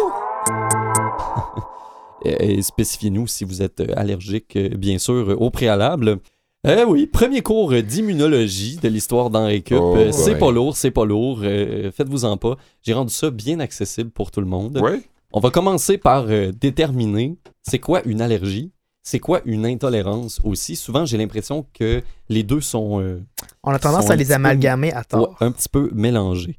Et, 2.26 2.54
et 2.54 2.62
spécifiez-nous 2.62 3.26
si 3.26 3.44
vous 3.44 3.60
êtes 3.60 3.80
euh, 3.80 3.86
allergique, 3.96 4.56
euh, 4.56 4.70
bien 4.70 4.96
sûr, 4.96 5.36
au 5.40 5.50
préalable. 5.50 6.20
Euh, 6.66 6.86
oui, 6.86 7.06
premier 7.06 7.42
cours 7.42 7.70
d'immunologie 7.82 8.78
de 8.82 8.88
l'histoire 8.88 9.28
dans 9.28 9.44
Récup. 9.44 9.76
Oh, 9.78 9.98
c'est 10.10 10.32
ouais. 10.32 10.38
pas 10.38 10.50
lourd, 10.50 10.74
c'est 10.78 10.90
pas 10.90 11.04
lourd. 11.04 11.40
euh, 11.42 11.90
Faites-vous-en 11.92 12.38
pas. 12.38 12.56
J'ai 12.82 12.94
rendu 12.94 13.12
ça 13.12 13.30
bien 13.30 13.60
accessible 13.60 14.08
pour 14.10 14.30
tout 14.30 14.40
le 14.40 14.46
monde. 14.46 14.78
Ouais. 14.82 15.02
On 15.36 15.40
va 15.40 15.50
commencer 15.50 15.98
par 15.98 16.26
euh, 16.28 16.52
déterminer 16.52 17.36
c'est 17.62 17.80
quoi 17.80 18.02
une 18.04 18.20
allergie, 18.20 18.70
c'est 19.02 19.18
quoi 19.18 19.40
une 19.44 19.66
intolérance 19.66 20.40
aussi. 20.44 20.76
Souvent, 20.76 21.04
j'ai 21.06 21.18
l'impression 21.18 21.66
que 21.74 22.02
les 22.28 22.44
deux 22.44 22.60
sont 22.60 23.00
euh, 23.00 23.20
On 23.64 23.72
a 23.72 23.78
tendance 23.80 24.10
à 24.10 24.16
les 24.16 24.26
peu- 24.26 24.34
amalgamer 24.34 24.92
à 24.92 24.98
ouais, 24.98 25.04
tort. 25.08 25.36
un 25.40 25.50
petit 25.50 25.68
peu 25.68 25.90
mélangés. 25.92 26.56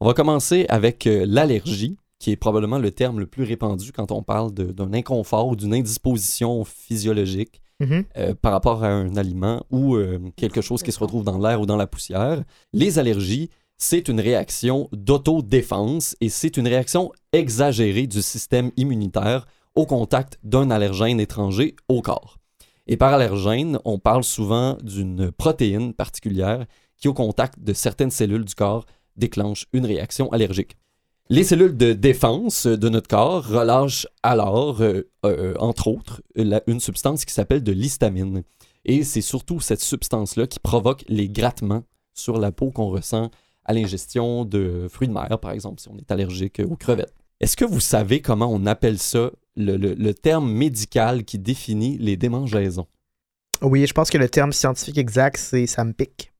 On 0.00 0.06
va 0.06 0.12
commencer 0.12 0.66
avec 0.68 1.06
euh, 1.06 1.24
l'allergie, 1.26 1.96
qui 2.18 2.32
est 2.32 2.36
probablement 2.36 2.78
le 2.78 2.90
terme 2.90 3.20
le 3.20 3.26
plus 3.26 3.44
répandu 3.44 3.92
quand 3.92 4.10
on 4.10 4.22
parle 4.24 4.52
d'un 4.52 4.92
inconfort 4.92 5.46
ou 5.48 5.54
d'une 5.56 5.72
indisposition 5.74 6.64
physiologique 6.64 7.62
Mhm. 7.78 8.04
euh, 8.16 8.34
par 8.34 8.52
rapport 8.52 8.84
à 8.84 8.88
un 8.88 9.18
aliment 9.18 9.62
ou 9.70 9.96
euh, 9.96 10.18
quelque 10.34 10.62
chose 10.62 10.82
qui 10.82 10.92
se 10.92 10.98
retrouve 10.98 11.24
dans 11.24 11.36
l'air 11.38 11.60
ou 11.60 11.66
dans 11.66 11.76
la 11.76 11.86
poussière. 11.86 12.42
Les 12.72 12.98
allergies, 12.98 13.50
c'est 13.78 14.08
une 14.08 14.20
réaction 14.20 14.88
d'autodéfense 14.92 16.16
et 16.20 16.28
c'est 16.28 16.56
une 16.56 16.68
réaction 16.68 17.12
exagérée 17.32 18.06
du 18.06 18.22
système 18.22 18.70
immunitaire 18.76 19.46
au 19.74 19.86
contact 19.86 20.38
d'un 20.42 20.70
allergène 20.70 21.20
étranger 21.20 21.76
au 21.88 22.00
corps. 22.00 22.38
Et 22.86 22.96
par 22.96 23.12
allergène, 23.12 23.78
on 23.84 23.98
parle 23.98 24.24
souvent 24.24 24.78
d'une 24.82 25.30
protéine 25.32 25.92
particulière 25.92 26.66
qui, 26.96 27.08
au 27.08 27.14
contact 27.14 27.58
de 27.60 27.72
certaines 27.72 28.10
cellules 28.10 28.44
du 28.44 28.54
corps, 28.54 28.86
déclenche 29.16 29.66
une 29.72 29.84
réaction 29.84 30.30
allergique. 30.32 30.76
Les 31.28 31.42
cellules 31.42 31.76
de 31.76 31.92
défense 31.92 32.66
de 32.66 32.88
notre 32.88 33.08
corps 33.08 33.44
relâchent 33.46 34.06
alors, 34.22 34.80
euh, 34.80 35.10
euh, 35.24 35.54
entre 35.58 35.88
autres, 35.88 36.22
une 36.36 36.78
substance 36.78 37.24
qui 37.24 37.34
s'appelle 37.34 37.64
de 37.64 37.72
l'histamine. 37.72 38.44
Et 38.84 39.02
c'est 39.02 39.20
surtout 39.20 39.58
cette 39.58 39.80
substance-là 39.80 40.46
qui 40.46 40.60
provoque 40.60 41.04
les 41.08 41.28
grattements 41.28 41.82
sur 42.14 42.38
la 42.38 42.52
peau 42.52 42.70
qu'on 42.70 42.88
ressent 42.88 43.30
à 43.66 43.72
l'ingestion 43.74 44.44
de 44.44 44.86
fruits 44.90 45.08
de 45.08 45.12
mer, 45.12 45.38
par 45.40 45.50
exemple, 45.50 45.80
si 45.80 45.88
on 45.88 45.96
est 45.98 46.10
allergique 46.10 46.62
aux 46.66 46.76
crevettes. 46.76 47.12
Est-ce 47.40 47.56
que 47.56 47.64
vous 47.66 47.80
savez 47.80 48.20
comment 48.20 48.48
on 48.50 48.64
appelle 48.64 48.98
ça, 48.98 49.30
le, 49.56 49.76
le- 49.76 49.92
le 49.94 50.14
terme 50.14 50.50
médical 50.50 51.24
qui 51.24 51.38
définit 51.38 51.98
les 51.98 52.16
démangeaisons? 52.16 52.86
Oui, 53.62 53.86
je 53.86 53.92
pense 53.92 54.10
que 54.10 54.18
le 54.18 54.28
terme 54.28 54.52
scientifique 54.52 54.96
exact, 54.98 55.36
c'est 55.36 55.66
ça 55.66 55.84
me 55.84 55.92
pique. 55.92 56.32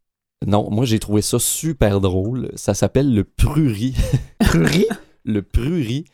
Non, 0.47 0.71
moi 0.71 0.85
j'ai 0.85 0.99
trouvé 0.99 1.23
ça 1.23 1.39
super 1.39 2.01
drôle. 2.01 2.51
Ça 2.55 2.75
s'appelle 2.75 3.15
le 3.15 3.25
prurit. 3.25 3.95
Prurie? 4.39 4.87
le 5.25 5.43
prurit 5.43 6.05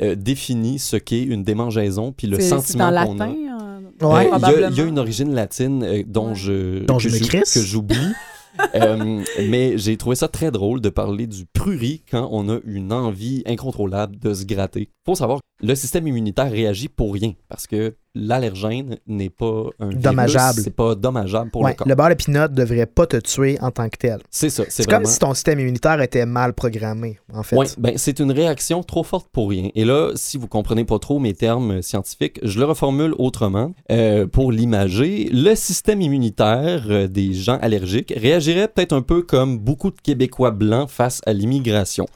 euh, 0.00 0.14
définit 0.14 0.78
ce 0.78 0.96
qu'est 0.96 1.22
une 1.22 1.44
démangeaison, 1.44 2.12
puis 2.12 2.26
le 2.26 2.40
sentiment 2.40 2.84
en 2.86 3.06
qu'on 3.06 3.20
a. 3.20 3.26
latin. 3.26 3.34
euh, 3.34 3.80
Ouais. 4.00 4.16
Euh, 4.16 4.22
il, 4.22 4.24
y 4.24 4.26
a, 4.26 4.28
probablement. 4.38 4.68
il 4.70 4.76
y 4.76 4.80
a 4.80 4.84
une 4.84 4.98
origine 4.98 5.34
latine 5.34 5.82
euh, 5.84 6.02
dont 6.06 6.30
Ouais. 6.30 6.34
je 6.34 6.84
Dont 6.84 6.96
que 6.96 7.02
je 7.04 7.08
me 7.10 7.16
j'ou- 7.18 7.26
crisse. 7.26 7.54
que 7.54 7.60
j'oublie. 7.60 7.96
Euh, 8.74 9.22
mais 9.48 9.78
j'ai 9.78 9.96
trouvé 9.96 10.16
ça 10.16 10.28
très 10.28 10.50
drôle 10.50 10.80
de 10.80 10.88
parler 10.88 11.26
du 11.26 11.46
prurit 11.46 12.02
quand 12.10 12.28
on 12.30 12.48
a 12.48 12.58
une 12.64 12.92
envie 12.92 13.42
incontrôlable 13.46 14.18
de 14.18 14.34
se 14.34 14.44
gratter. 14.44 14.90
Faut 15.06 15.14
savoir 15.14 15.40
le 15.60 15.74
système 15.74 16.06
immunitaire 16.06 16.50
réagit 16.50 16.88
pour 16.88 17.12
rien 17.14 17.34
parce 17.48 17.66
que 17.66 17.94
l'allergène 18.14 18.96
n'est 19.06 19.30
pas 19.30 19.64
un 19.80 19.88
Dommageable. 19.90 20.60
c'est 20.62 20.74
pas 20.74 20.94
dommageable 20.94 21.50
pour 21.50 21.62
Ouais, 21.62 21.70
le 21.72 21.76
corps. 21.76 21.88
le 21.88 21.94
beurre 21.94 22.08
de 22.10 22.14
pinot 22.14 22.48
devrait 22.48 22.86
pas 22.86 23.06
te 23.06 23.16
tuer 23.16 23.58
en 23.60 23.70
tant 23.70 23.88
que 23.88 23.96
tel. 23.98 24.18
C'est 24.30 24.50
ça, 24.50 24.64
c'est 24.68 24.88
comme 24.88 25.04
si 25.04 25.18
ton 25.18 25.34
système 25.34 25.60
immunitaire 25.60 26.00
était 26.00 26.26
mal 26.26 26.52
programmé, 26.52 27.18
en 27.32 27.42
fait. 27.42 27.56
Ouais, 27.56 27.66
ben, 27.78 27.94
c'est 27.96 28.20
une 28.20 28.30
réaction 28.32 28.82
trop 28.82 29.02
forte 29.02 29.28
pour 29.32 29.50
rien. 29.50 29.68
Et 29.74 29.84
là, 29.84 30.12
si 30.14 30.36
vous 30.38 30.48
comprenez 30.48 30.84
pas 30.84 30.98
trop 30.98 31.18
mes 31.18 31.34
termes 31.34 31.82
scientifiques, 31.82 32.38
je 32.42 32.58
le 32.58 32.66
reformule 32.66 33.14
autrement. 33.18 33.72
Euh, 33.90 34.26
pour 34.26 34.52
l'imager, 34.52 35.28
le 35.32 35.54
système 35.54 36.00
immunitaire 36.00 36.84
euh, 36.88 37.06
des 37.08 37.34
gens 37.34 37.58
allergiques 37.60 38.12
réagirait 38.16 38.68
peut-être 38.68 38.92
un 38.92 39.02
peu 39.02 39.22
comme 39.22 39.58
beaucoup 39.58 39.90
de 39.90 40.00
Québécois 40.02 40.50
blancs 40.52 40.88
face 40.88 41.20
à 41.26 41.32
l'immigration. 41.32 42.06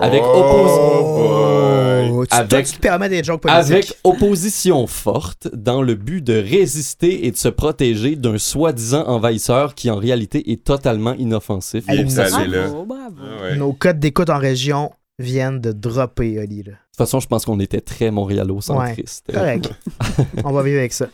Avec 0.00 0.22
Oh, 0.24 0.40
Avec- 2.30 2.66
tu 3.86 3.92
des 3.92 3.98
opposition 4.04 4.86
forte 4.86 5.48
dans 5.54 5.82
le 5.82 5.94
but 5.94 6.22
de 6.22 6.34
résister 6.34 7.26
et 7.26 7.30
de 7.30 7.36
se 7.36 7.48
protéger 7.48 8.16
d'un 8.16 8.38
soi-disant 8.38 9.06
envahisseur 9.06 9.74
qui 9.74 9.90
en 9.90 9.96
réalité 9.96 10.52
est 10.52 10.64
totalement 10.64 11.14
inoffensif. 11.14 11.84
Et 11.88 12.08
ça, 12.08 12.44
là. 12.46 12.68
Bravo, 12.68 12.84
bravo. 12.84 13.14
Ah 13.20 13.42
ouais. 13.42 13.56
Nos 13.56 13.72
codes 13.72 13.98
d'écoute 13.98 14.30
en 14.30 14.38
région 14.38 14.90
viennent 15.18 15.60
de 15.60 15.72
dropper, 15.72 16.38
Oli. 16.38 16.62
là. 16.62 16.72
De 16.72 16.72
toute 16.72 16.96
façon, 16.96 17.20
je 17.20 17.26
pense 17.28 17.44
qu'on 17.44 17.60
était 17.60 17.80
très 17.80 18.10
montréalo-centriste. 18.10 19.26
Euh, 19.30 19.34
Correct. 19.38 19.70
On 20.44 20.52
va 20.52 20.62
vivre 20.62 20.78
avec 20.78 20.92
ça. 20.92 21.06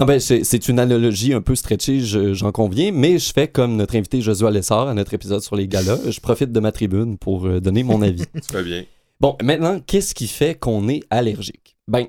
Non, 0.00 0.06
ben, 0.06 0.18
c'est 0.18 0.68
une 0.68 0.78
analogie 0.78 1.34
un 1.34 1.42
peu 1.42 1.54
stretchée, 1.54 2.00
je- 2.00 2.32
j'en 2.32 2.52
conviens, 2.52 2.90
mais 2.90 3.18
je 3.18 3.30
fais 3.34 3.48
comme 3.48 3.76
notre 3.76 3.96
invité 3.96 4.22
Josué 4.22 4.50
Lessard 4.50 4.88
à 4.88 4.94
notre 4.94 5.12
épisode 5.12 5.42
sur 5.42 5.56
les 5.56 5.68
galas. 5.68 5.98
Je 6.10 6.20
profite 6.20 6.52
de 6.52 6.58
ma 6.60 6.72
tribune 6.72 7.18
pour 7.18 7.44
euh, 7.46 7.60
donner 7.60 7.82
mon 7.82 8.00
avis. 8.00 8.24
Vas 8.52 8.62
bien. 8.62 8.84
Bon, 9.20 9.36
maintenant, 9.42 9.78
qu'est-ce 9.86 10.14
qui 10.14 10.26
fait 10.26 10.54
qu'on 10.58 10.88
est 10.88 11.02
allergique? 11.10 11.76
Ben, 11.86 12.06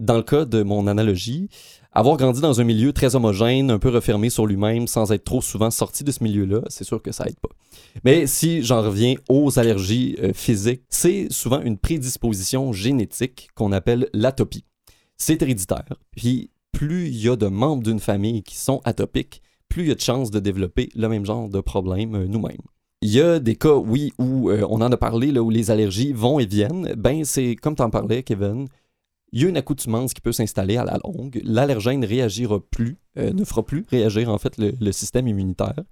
dans 0.00 0.16
le 0.16 0.22
cas 0.22 0.46
de 0.46 0.62
mon 0.62 0.86
analogie, 0.86 1.50
avoir 1.92 2.16
grandi 2.16 2.40
dans 2.40 2.62
un 2.62 2.64
milieu 2.64 2.94
très 2.94 3.14
homogène, 3.14 3.70
un 3.70 3.78
peu 3.78 3.90
refermé 3.90 4.30
sur 4.30 4.46
lui-même, 4.46 4.86
sans 4.86 5.12
être 5.12 5.24
trop 5.24 5.42
souvent 5.42 5.70
sorti 5.70 6.02
de 6.02 6.10
ce 6.12 6.24
milieu-là, 6.24 6.62
c'est 6.68 6.84
sûr 6.84 7.02
que 7.02 7.12
ça 7.12 7.26
aide 7.26 7.38
pas. 7.40 7.50
Mais 8.04 8.26
si 8.26 8.62
j'en 8.62 8.80
reviens 8.80 9.16
aux 9.28 9.58
allergies 9.58 10.16
euh, 10.22 10.32
physiques, 10.32 10.80
c'est 10.88 11.26
souvent 11.30 11.60
une 11.60 11.76
prédisposition 11.76 12.72
génétique 12.72 13.50
qu'on 13.54 13.70
appelle 13.70 14.08
l'atopie. 14.14 14.64
C'est 15.18 15.42
héréditaire, 15.42 15.84
puis 16.16 16.50
plus 16.74 17.06
il 17.08 17.16
y 17.16 17.28
a 17.28 17.36
de 17.36 17.46
membres 17.46 17.82
d'une 17.82 18.00
famille 18.00 18.42
qui 18.42 18.56
sont 18.56 18.82
atopiques, 18.84 19.40
plus 19.68 19.84
il 19.84 19.88
y 19.88 19.92
a 19.92 19.94
de 19.94 20.00
chances 20.00 20.30
de 20.30 20.40
développer 20.40 20.90
le 20.94 21.08
même 21.08 21.24
genre 21.24 21.48
de 21.48 21.60
problème 21.60 22.14
euh, 22.14 22.26
nous-mêmes. 22.26 22.60
Il 23.00 23.10
y 23.10 23.20
a 23.20 23.38
des 23.38 23.56
cas, 23.56 23.74
oui, 23.74 24.12
où 24.18 24.50
euh, 24.50 24.66
on 24.68 24.80
en 24.80 24.92
a 24.92 24.96
parlé, 24.96 25.30
là, 25.30 25.42
où 25.42 25.50
les 25.50 25.70
allergies 25.70 26.12
vont 26.12 26.38
et 26.38 26.46
viennent. 26.46 26.94
Ben, 26.96 27.24
c'est 27.24 27.56
comme 27.56 27.74
tu 27.74 27.82
en 27.82 27.90
parlais, 27.90 28.22
Kevin. 28.22 28.66
Il 29.32 29.42
y 29.42 29.46
a 29.46 29.48
une 29.48 29.56
accoutumance 29.56 30.14
qui 30.14 30.20
peut 30.20 30.32
s'installer 30.32 30.76
à 30.76 30.84
la 30.84 30.98
longue. 31.04 31.40
L'allergène 31.44 32.04
réagira 32.04 32.60
plus, 32.60 32.98
euh, 33.18 33.32
ne 33.32 33.44
fera 33.44 33.64
plus 33.64 33.84
réagir 33.90 34.28
en 34.28 34.38
fait 34.38 34.56
le, 34.58 34.74
le 34.80 34.92
système 34.92 35.26
immunitaire, 35.26 35.82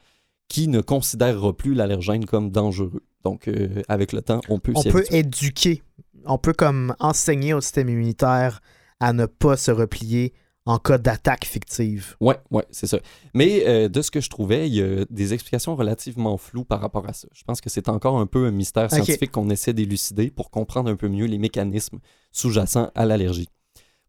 qui 0.49 0.69
ne 0.69 0.81
considérera 0.81 1.53
plus 1.57 1.75
l'allergène 1.75 2.25
comme 2.25 2.51
dangereux. 2.51 3.03
Donc, 3.25 3.49
avec 3.89 4.13
le 4.13 4.21
temps, 4.21 4.41
on 4.49 4.59
peut 4.59 4.73
On 4.75 4.83
peut 4.83 5.05
éduquer, 5.13 5.83
on 6.27 6.39
peut 6.39 6.53
comme 6.53 6.95
enseigner 6.99 7.55
au 7.55 7.61
système 7.61 7.89
immunitaire 7.89 8.61
à 8.99 9.13
ne 9.13 9.27
pas 9.27 9.57
se 9.57 9.71
replier 9.71 10.33
en 10.65 10.79
cas 10.79 10.99
d'attaque 10.99 11.45
fictive. 11.45 12.17
Ouais, 12.21 12.37
ouais, 12.51 12.65
c'est 12.71 12.87
ça. 12.87 12.99
Mais 13.35 13.65
euh, 13.67 13.89
de 13.89 14.01
ce 14.01 14.11
que 14.11 14.21
je 14.21 14.31
trouvais, 14.31 14.69
il 14.69 14.75
y 14.75 14.83
a 14.83 15.05
des 15.11 15.35
explications 15.35 15.75
relativement 15.75 16.37
floues 16.37 16.65
par 16.65 16.81
rapport 16.81 17.09
à 17.09 17.13
ça. 17.13 17.29
Je 17.33 17.43
pense 17.45 17.61
que 17.61 17.69
c'est 17.69 17.89
encore 17.89 18.19
un 18.19 18.27
peu 18.27 18.47
un 18.47 18.53
mystère 18.53 18.91
scientifique 18.91 19.33
qu'on 19.33 19.51
essaie 19.51 19.73
d'élucider 19.73 20.31
pour 20.31 20.51
comprendre 20.51 20.91
un 20.91 20.97
peu 20.97 21.09
mieux 21.09 21.27
les 21.27 21.39
mécanismes 21.39 21.99
sous-jacents 22.31 22.91
à 22.95 23.07
l'allergie. 23.07 23.49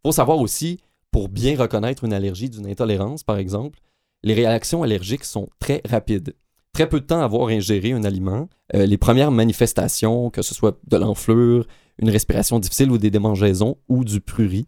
faut 0.05 0.11
savoir 0.11 0.37
aussi, 0.37 0.79
pour 1.11 1.29
bien 1.29 1.57
reconnaître 1.57 2.03
une 2.03 2.13
allergie 2.13 2.49
d'une 2.49 2.67
intolérance, 2.67 3.23
par 3.23 3.37
exemple, 3.37 3.79
les 4.23 4.33
réactions 4.33 4.83
allergiques 4.83 5.25
sont 5.25 5.49
très 5.59 5.81
rapides. 5.85 6.35
Très 6.71 6.89
peu 6.89 6.99
de 6.99 7.05
temps 7.05 7.21
à 7.21 7.25
avoir 7.25 7.49
ingéré 7.49 7.91
un 7.91 8.03
aliment, 8.03 8.47
euh, 8.73 8.85
les 8.85 8.97
premières 8.97 9.31
manifestations, 9.31 10.29
que 10.29 10.41
ce 10.41 10.55
soit 10.55 10.79
de 10.87 10.97
l'enflure, 10.97 11.67
une 11.99 12.09
respiration 12.09 12.59
difficile 12.59 12.91
ou 12.91 12.97
des 12.97 13.11
démangeaisons 13.11 13.77
ou 13.89 14.03
du 14.03 14.21
prurit, 14.21 14.67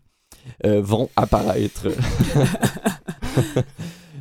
euh, 0.66 0.82
vont 0.82 1.10
apparaître. 1.16 1.88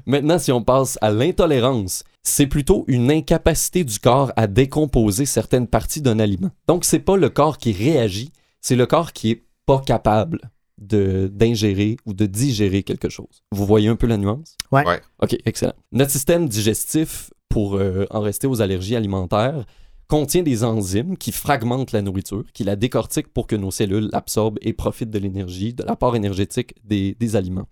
Maintenant, 0.06 0.38
si 0.38 0.52
on 0.52 0.62
passe 0.62 0.98
à 1.00 1.10
l'intolérance, 1.10 2.04
c'est 2.22 2.46
plutôt 2.46 2.84
une 2.88 3.10
incapacité 3.10 3.84
du 3.84 3.98
corps 3.98 4.32
à 4.36 4.46
décomposer 4.46 5.24
certaines 5.24 5.66
parties 5.66 6.02
d'un 6.02 6.18
aliment. 6.18 6.50
Donc, 6.68 6.84
c'est 6.84 6.98
pas 6.98 7.16
le 7.16 7.30
corps 7.30 7.58
qui 7.58 7.72
réagit, 7.72 8.32
c'est 8.60 8.76
le 8.76 8.86
corps 8.86 9.12
qui 9.12 9.30
est 9.30 9.44
pas 9.66 9.80
capable 9.80 10.40
de 10.78 11.30
d'ingérer 11.32 11.96
ou 12.04 12.12
de 12.12 12.26
digérer 12.26 12.82
quelque 12.82 13.08
chose. 13.08 13.42
Vous 13.52 13.64
voyez 13.64 13.88
un 13.88 13.96
peu 13.96 14.06
la 14.06 14.16
nuance? 14.16 14.56
Ouais. 14.72 14.84
Ouais. 14.84 15.00
OK, 15.22 15.36
excellent. 15.46 15.74
Notre 15.92 16.10
système 16.10 16.48
digestif, 16.48 17.30
pour 17.54 17.76
euh, 17.76 18.04
en 18.10 18.20
rester 18.20 18.48
aux 18.48 18.62
allergies 18.62 18.96
alimentaires, 18.96 19.64
contient 20.08 20.42
des 20.42 20.64
enzymes 20.64 21.16
qui 21.16 21.32
fragmentent 21.32 21.92
la 21.92 22.02
nourriture, 22.02 22.44
qui 22.52 22.64
la 22.64 22.76
décortiquent 22.76 23.32
pour 23.32 23.46
que 23.46 23.56
nos 23.56 23.70
cellules 23.70 24.08
l'absorbent 24.12 24.58
et 24.62 24.72
profitent 24.72 25.10
de 25.10 25.18
l'énergie, 25.18 25.74
de 25.74 25.82
l'apport 25.82 26.16
énergétique 26.16 26.74
des, 26.84 27.36
aliments. 27.36 27.68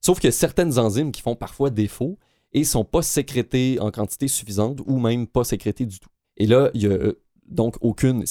Sauf 0.00 0.20
que 0.20 0.30
certaines 0.30 0.78
enzymes 0.78 1.12
qui 1.12 1.22
font 1.22 1.36
parfois 1.36 1.70
défaut 1.70 2.18
et 2.52 2.64
sont 2.64 2.84
pas 2.84 3.02
sécrétées 3.02 3.78
en 3.80 3.90
quantité 3.90 4.28
suffisante 4.28 4.80
ou 4.86 4.98
même 4.98 5.26
pas 5.26 5.44
sécrétées 5.44 5.86
du 5.86 6.00
tout. 6.00 6.08
Et 6.36 6.46
là, 6.46 6.70
il 6.74 6.82
y 6.82 6.86
a 6.86 6.90
euh, 6.90 7.20
donc 7.46 7.76
aucune 7.80 8.24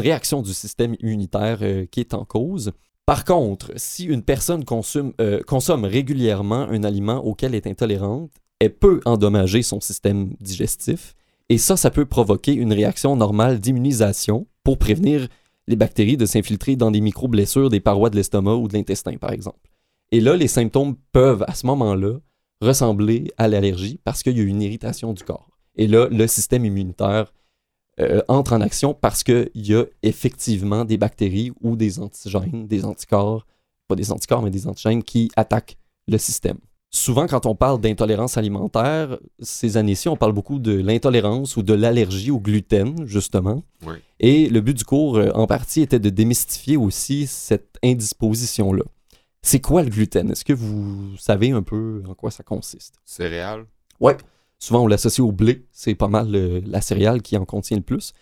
réaction 0.00 0.42
du 0.42 0.54
système 0.54 0.96
immunitaire 1.00 1.58
euh, 1.62 1.86
qui 1.86 2.00
est 2.00 2.14
en 2.14 2.24
cause. 2.24 2.72
Par 3.06 3.24
contre, 3.24 3.72
si 3.76 4.04
une 4.04 4.22
personne 4.22 4.64
consomme, 4.64 5.12
euh, 5.20 5.40
consomme 5.42 5.84
régulièrement 5.84 6.62
un 6.62 6.84
aliment 6.84 7.18
auquel 7.24 7.54
elle 7.54 7.56
est 7.56 7.66
intolérante, 7.66 8.30
elle 8.60 8.74
peut 8.74 9.00
endommager 9.04 9.62
son 9.62 9.80
système 9.80 10.34
digestif. 10.40 11.14
Et 11.50 11.58
ça, 11.58 11.76
ça 11.76 11.90
peut 11.90 12.06
provoquer 12.06 12.54
une 12.54 12.72
réaction 12.72 13.16
normale 13.16 13.58
d'immunisation 13.58 14.46
pour 14.62 14.78
prévenir 14.78 15.26
les 15.66 15.74
bactéries 15.74 16.16
de 16.16 16.24
s'infiltrer 16.24 16.76
dans 16.76 16.92
des 16.92 17.00
micro-blessures 17.00 17.70
des 17.70 17.80
parois 17.80 18.08
de 18.08 18.14
l'estomac 18.14 18.54
ou 18.54 18.68
de 18.68 18.74
l'intestin, 18.74 19.16
par 19.16 19.32
exemple. 19.32 19.58
Et 20.12 20.20
là, 20.20 20.36
les 20.36 20.46
symptômes 20.46 20.94
peuvent, 21.10 21.44
à 21.48 21.54
ce 21.54 21.66
moment-là, 21.66 22.18
ressembler 22.60 23.32
à 23.36 23.48
l'allergie 23.48 23.98
parce 24.04 24.22
qu'il 24.22 24.38
y 24.38 24.40
a 24.40 24.44
une 24.44 24.62
irritation 24.62 25.12
du 25.12 25.24
corps. 25.24 25.50
Et 25.74 25.88
là, 25.88 26.06
le 26.08 26.26
système 26.28 26.64
immunitaire 26.64 27.32
euh, 27.98 28.22
entre 28.28 28.52
en 28.52 28.60
action 28.60 28.94
parce 28.94 29.24
qu'il 29.24 29.50
y 29.54 29.74
a 29.74 29.84
effectivement 30.04 30.84
des 30.84 30.98
bactéries 30.98 31.50
ou 31.62 31.74
des 31.74 31.98
antigènes, 31.98 32.68
des 32.68 32.84
anticorps, 32.84 33.44
pas 33.88 33.96
des 33.96 34.12
anticorps, 34.12 34.42
mais 34.42 34.50
des 34.50 34.68
antigènes 34.68 35.02
qui 35.02 35.32
attaquent 35.34 35.76
le 36.06 36.16
système. 36.16 36.58
Souvent, 36.92 37.28
quand 37.28 37.46
on 37.46 37.54
parle 37.54 37.80
d'intolérance 37.80 38.36
alimentaire, 38.36 39.18
ces 39.38 39.76
années-ci, 39.76 40.08
on 40.08 40.16
parle 40.16 40.32
beaucoup 40.32 40.58
de 40.58 40.72
l'intolérance 40.72 41.56
ou 41.56 41.62
de 41.62 41.72
l'allergie 41.72 42.32
au 42.32 42.40
gluten, 42.40 43.06
justement. 43.06 43.62
Oui. 43.86 43.94
Et 44.18 44.48
le 44.48 44.60
but 44.60 44.76
du 44.76 44.84
cours, 44.84 45.16
euh, 45.16 45.30
en 45.34 45.46
partie, 45.46 45.82
était 45.82 46.00
de 46.00 46.10
démystifier 46.10 46.76
aussi 46.76 47.28
cette 47.28 47.78
indisposition-là. 47.84 48.82
C'est 49.42 49.60
quoi 49.60 49.84
le 49.84 49.90
gluten? 49.90 50.32
Est-ce 50.32 50.44
que 50.44 50.52
vous 50.52 51.16
savez 51.16 51.52
un 51.52 51.62
peu 51.62 52.02
en 52.08 52.14
quoi 52.14 52.32
ça 52.32 52.42
consiste? 52.42 52.96
Céréales? 53.04 53.66
Souvent, 54.58 54.82
on 54.82 54.86
l'associe 54.88 55.24
au 55.26 55.32
blé. 55.32 55.64
C'est 55.70 55.94
pas 55.94 56.08
mal 56.08 56.34
euh, 56.34 56.60
la 56.66 56.80
céréale 56.80 57.22
qui 57.22 57.36
en 57.36 57.44
contient 57.44 57.76
le 57.76 57.82
plus. 57.84 58.12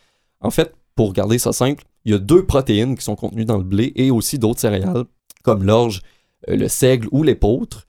En 0.41 0.51
fait, 0.51 0.75
pour 0.95 1.15
garder 1.15 1.39
ça 1.39 1.53
simple, 1.53 1.85
il 2.05 2.13
y 2.13 2.15
a 2.15 2.19
deux 2.19 2.45
protéines 2.45 2.97
qui 2.97 3.05
sont 3.05 3.17
contenues 3.17 3.45
dans 3.45 3.59
le 3.59 3.65
blé 3.65 3.93
et 3.97 4.11
aussi 4.11 4.39
d'autres 4.39 4.61
céréales, 4.61 5.05
comme 5.43 5.65
l'orge, 5.65 6.03
euh, 6.49 6.57
le 6.57 6.69
seigle 6.69 7.09
ou 7.13 7.23
l'épeautre, 7.23 7.87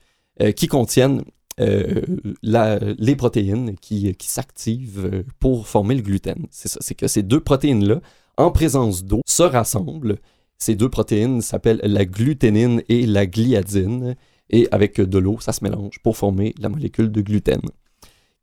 qui 0.56 0.66
contiennent 0.68 1.22
euh, 1.60 2.00
les 2.42 3.16
protéines 3.16 3.76
qui, 3.76 4.14
qui 4.14 4.28
s'activent 4.28 5.10
euh, 5.12 5.22
pour 5.40 5.66
former 5.66 5.94
le 5.94 6.00
gluten. 6.00 6.46
C'est 6.50 6.68
ça, 6.68 6.78
c'est 6.80 6.94
que 6.94 7.06
ces 7.06 7.22
deux 7.22 7.40
protéines-là, 7.40 8.00
en 8.38 8.50
présence 8.50 9.04
d'eau, 9.04 9.20
se 9.26 9.42
rassemblent. 9.42 10.18
Ces 10.56 10.74
deux 10.74 10.88
protéines 10.88 11.42
s'appellent 11.42 11.80
la 11.82 12.06
gluténine 12.06 12.82
et 12.88 13.04
la 13.04 13.26
gliadine. 13.26 14.16
Et 14.48 14.68
avec 14.70 15.00
de 15.00 15.18
l'eau, 15.18 15.38
ça 15.40 15.52
se 15.52 15.62
mélange 15.62 15.98
pour 16.02 16.16
former 16.16 16.54
la 16.58 16.70
molécule 16.70 17.12
de 17.12 17.20
gluten, 17.20 17.60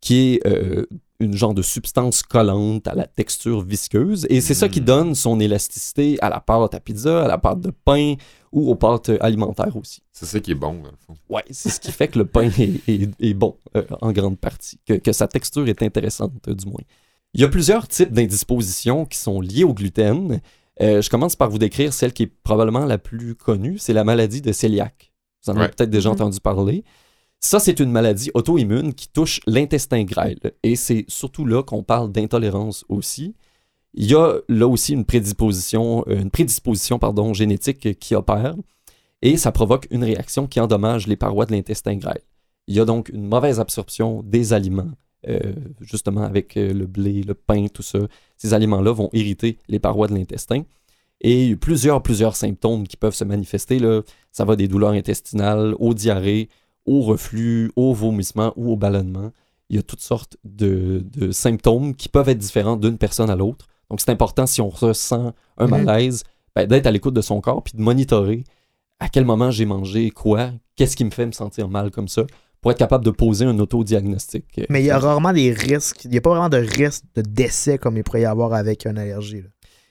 qui 0.01 0.33
est 0.35 0.47
euh, 0.47 0.85
une 1.19 1.35
genre 1.35 1.53
de 1.55 1.63
substance 1.63 2.21
collante 2.21 2.87
à 2.87 2.93
la 2.93 3.07
texture 3.07 3.61
visqueuse. 3.61 4.27
Et 4.29 4.39
c'est 4.41 4.53
ça 4.53 4.69
qui 4.69 4.81
Mm. 4.81 4.85
donne 4.85 5.15
son 5.15 5.39
élasticité 5.39 6.17
à 6.21 6.29
la 6.29 6.39
pâte 6.39 6.75
à 6.75 6.79
pizza, 6.79 7.25
à 7.25 7.27
la 7.27 7.37
pâte 7.39 7.61
de 7.61 7.71
pain 7.71 8.13
ou 8.51 8.69
aux 8.69 8.75
pâtes 8.75 9.11
alimentaires 9.21 9.75
aussi. 9.75 10.01
C'est 10.13 10.27
ça 10.27 10.39
qui 10.39 10.51
est 10.51 10.55
bon, 10.55 10.75
dans 10.75 10.91
le 10.91 10.97
fond. 11.05 11.15
Ouais, 11.29 11.43
c'est 11.49 11.69
ce 11.69 11.79
qui 11.79 11.91
fait 11.91 12.07
que 12.07 12.19
le 12.19 12.25
pain 12.25 12.49
est, 12.57 12.87
est- 12.87 13.09
est 13.19 13.33
bon 13.33 13.55
euh, 13.75 13.83
en 14.01 14.11
grande 14.11 14.37
partie, 14.37 14.79
que, 14.85 14.93
que 14.93 15.11
sa 15.11 15.27
texture 15.27 15.67
est 15.67 15.81
intéressante 15.81 16.33
euh, 16.47 16.53
du 16.53 16.67
moins. 16.67 16.81
Il 17.33 17.41
y 17.41 17.43
a 17.43 17.47
plusieurs 17.49 17.87
types 17.87 18.11
d'indispositions 18.13 19.05
qui 19.05 19.17
sont 19.17 19.41
liées 19.41 19.63
au 19.63 19.73
gluten. 19.73 20.39
Euh, 20.81 21.01
je 21.01 21.09
commence 21.09 21.35
par 21.35 21.49
vous 21.49 21.57
décrire 21.57 21.91
celle 21.93 22.13
qui 22.13 22.23
est 22.23 22.31
probablement 22.43 22.85
la 22.85 22.99
plus 22.99 23.33
connue, 23.35 23.79
c'est 23.79 23.93
la 23.93 24.03
maladie 24.03 24.41
de 24.41 24.51
cœliaque. 24.53 25.11
Vous 25.43 25.51
en 25.51 25.55
avez 25.55 25.63
Ouais. 25.65 25.69
peut-être 25.69 25.89
déjà 25.89 26.09
Mhm. 26.09 26.15
entendu 26.15 26.39
parler. 26.39 26.83
Ça, 27.39 27.59
c'est 27.59 27.79
une 27.79 27.91
maladie 27.91 28.31
auto-immune 28.33 28.93
qui 28.93 29.09
touche 29.09 29.39
l'intestin 29.45 30.03
grêle. 30.03 30.39
Et 30.63 30.75
c'est 30.75 31.05
surtout 31.07 31.45
là 31.45 31.63
qu'on 31.63 31.83
parle 31.83 32.11
d'intolérance 32.11 32.83
aussi. 32.89 33.35
Il 33.93 34.05
y 34.05 34.15
a 34.15 34.39
là 34.49 34.67
aussi 34.67 34.93
une 34.93 35.05
prédisposition, 35.05 36.03
euh, 36.07 36.19
une 36.19 36.31
prédisposition 36.31 36.99
pardon, 36.99 37.33
génétique 37.33 37.99
qui 37.99 38.15
opère 38.15 38.55
et 39.21 39.37
ça 39.37 39.51
provoque 39.51 39.87
une 39.91 40.03
réaction 40.03 40.47
qui 40.47 40.59
endommage 40.59 41.07
les 41.07 41.15
parois 41.15 41.45
de 41.45 41.51
l'intestin 41.51 41.95
grêle. 41.95 42.21
Il 42.67 42.75
y 42.75 42.79
a 42.79 42.85
donc 42.85 43.09
une 43.09 43.25
mauvaise 43.27 43.59
absorption 43.59 44.21
des 44.23 44.53
aliments, 44.53 44.91
euh, 45.27 45.53
justement 45.81 46.21
avec 46.21 46.57
euh, 46.57 46.73
le 46.73 46.85
blé, 46.85 47.23
le 47.23 47.33
pain, 47.33 47.67
tout 47.67 47.81
ça. 47.81 47.99
Ces 48.35 48.53
aliments-là 48.53 48.91
vont 48.91 49.09
irriter 49.13 49.57
les 49.67 49.79
parois 49.79 50.07
de 50.07 50.13
l'intestin. 50.13 50.63
Et 51.21 51.55
plusieurs, 51.55 52.03
plusieurs 52.03 52.35
symptômes 52.35 52.87
qui 52.87 52.97
peuvent 52.97 53.15
se 53.15 53.23
manifester. 53.23 53.79
Là. 53.79 54.01
Ça 54.31 54.45
va 54.45 54.55
des 54.55 54.67
douleurs 54.67 54.91
intestinales, 54.91 55.73
aux 55.79 55.95
diarrhées, 55.95 56.49
au 56.87 57.01
reflux, 57.01 57.71
au 57.75 57.93
vomissement 57.93 58.53
ou 58.55 58.71
au 58.71 58.75
ballonnement. 58.75 59.31
Il 59.69 59.75
y 59.75 59.79
a 59.79 59.83
toutes 59.83 60.01
sortes 60.01 60.37
de, 60.45 61.03
de 61.11 61.31
symptômes 61.31 61.93
qui 61.93 62.07
peuvent 62.09 62.29
être 62.29 62.37
différents 62.37 62.77
d'une 62.77 62.97
personne 62.97 63.29
à 63.29 63.35
l'autre. 63.35 63.67
Donc 63.89 64.01
c'est 64.01 64.09
important 64.11 64.45
si 64.47 64.61
on 64.61 64.69
ressent 64.69 65.33
un 65.57 65.65
Mhm. 65.67 65.71
malaise, 65.85 66.23
ben, 66.55 66.65
d'être 66.67 66.87
à 66.87 66.91
l'écoute 66.91 67.13
de 67.13 67.21
son 67.21 67.41
corps 67.41 67.61
puis 67.63 67.73
de 67.77 67.81
monitorer 67.81 68.43
à 68.99 69.09
quel 69.09 69.25
moment 69.25 69.51
j'ai 69.51 69.65
mangé 69.65 70.09
quoi, 70.09 70.51
qu'est-ce 70.75 70.95
qui 70.95 71.05
me 71.05 71.11
fait 71.11 71.25
me 71.27 71.31
sentir 71.31 71.67
mal 71.69 71.91
comme 71.91 72.07
ça, 72.07 72.23
pour 72.61 72.71
être 72.71 72.79
capable 72.79 73.05
de 73.05 73.11
poser 73.11 73.45
un 73.45 73.59
autodiagnostic. 73.59 74.45
euh, 74.57 74.65
Mais 74.69 74.81
il 74.81 74.85
y 74.87 74.89
a 74.91 74.97
rarement 74.97 75.31
des 75.33 75.51
risques. 75.51 76.05
Il 76.05 76.11
n'y 76.11 76.17
a 76.17 76.21
pas 76.21 76.31
vraiment 76.31 76.49
de 76.49 76.57
risque 76.57 77.03
de 77.15 77.21
décès 77.21 77.77
comme 77.77 77.95
il 77.97 78.03
pourrait 78.03 78.21
y 78.21 78.25
avoir 78.25 78.53
avec 78.53 78.85
une 78.85 78.97
allergie. 78.97 79.43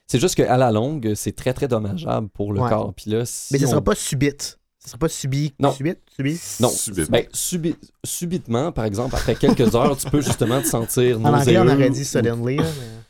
C'est 0.09 0.18
juste 0.20 0.35
qu'à 0.35 0.56
la 0.56 0.72
longue, 0.72 1.12
c'est 1.14 1.32
très 1.37 1.52
très 1.52 1.68
dommageable 1.68 2.28
pour 2.30 2.52
le 2.52 2.61
Ouais. 2.61 2.68
corps. 2.68 2.92
Puis 2.94 3.11
là, 3.11 3.24
si 3.24 3.52
Mais 3.52 3.59
ça 3.61 3.66
on- 3.66 3.70
sera 3.70 3.82
pas 3.82 3.94
subite. 3.94 4.59
Ça 4.87 4.90
sera 4.92 4.99
pas 4.99 5.09
subi. 5.09 5.53
Non. 5.59 5.72
Subite? 5.72 5.99
Subi? 6.14 6.40
Non, 6.61 6.68
Subite. 6.68 7.11
ben, 7.11 7.25
subi- 7.35 7.75
subitement, 8.05 8.70
par 8.70 8.85
exemple, 8.85 9.16
après 9.16 9.35
quelques 9.35 9.75
heures, 9.75 9.96
tu 9.96 10.09
peux 10.09 10.20
justement 10.20 10.62
te 10.62 10.66
sentir 10.68 11.18
En 11.20 11.25
anglais, 11.35 11.59
on 11.59 11.64
nauséeux 11.64 11.77
aurait 11.81 11.90
dit 11.90 12.05
suddenly. 12.05 12.57
là, 12.59 12.62
mais- 12.62 13.03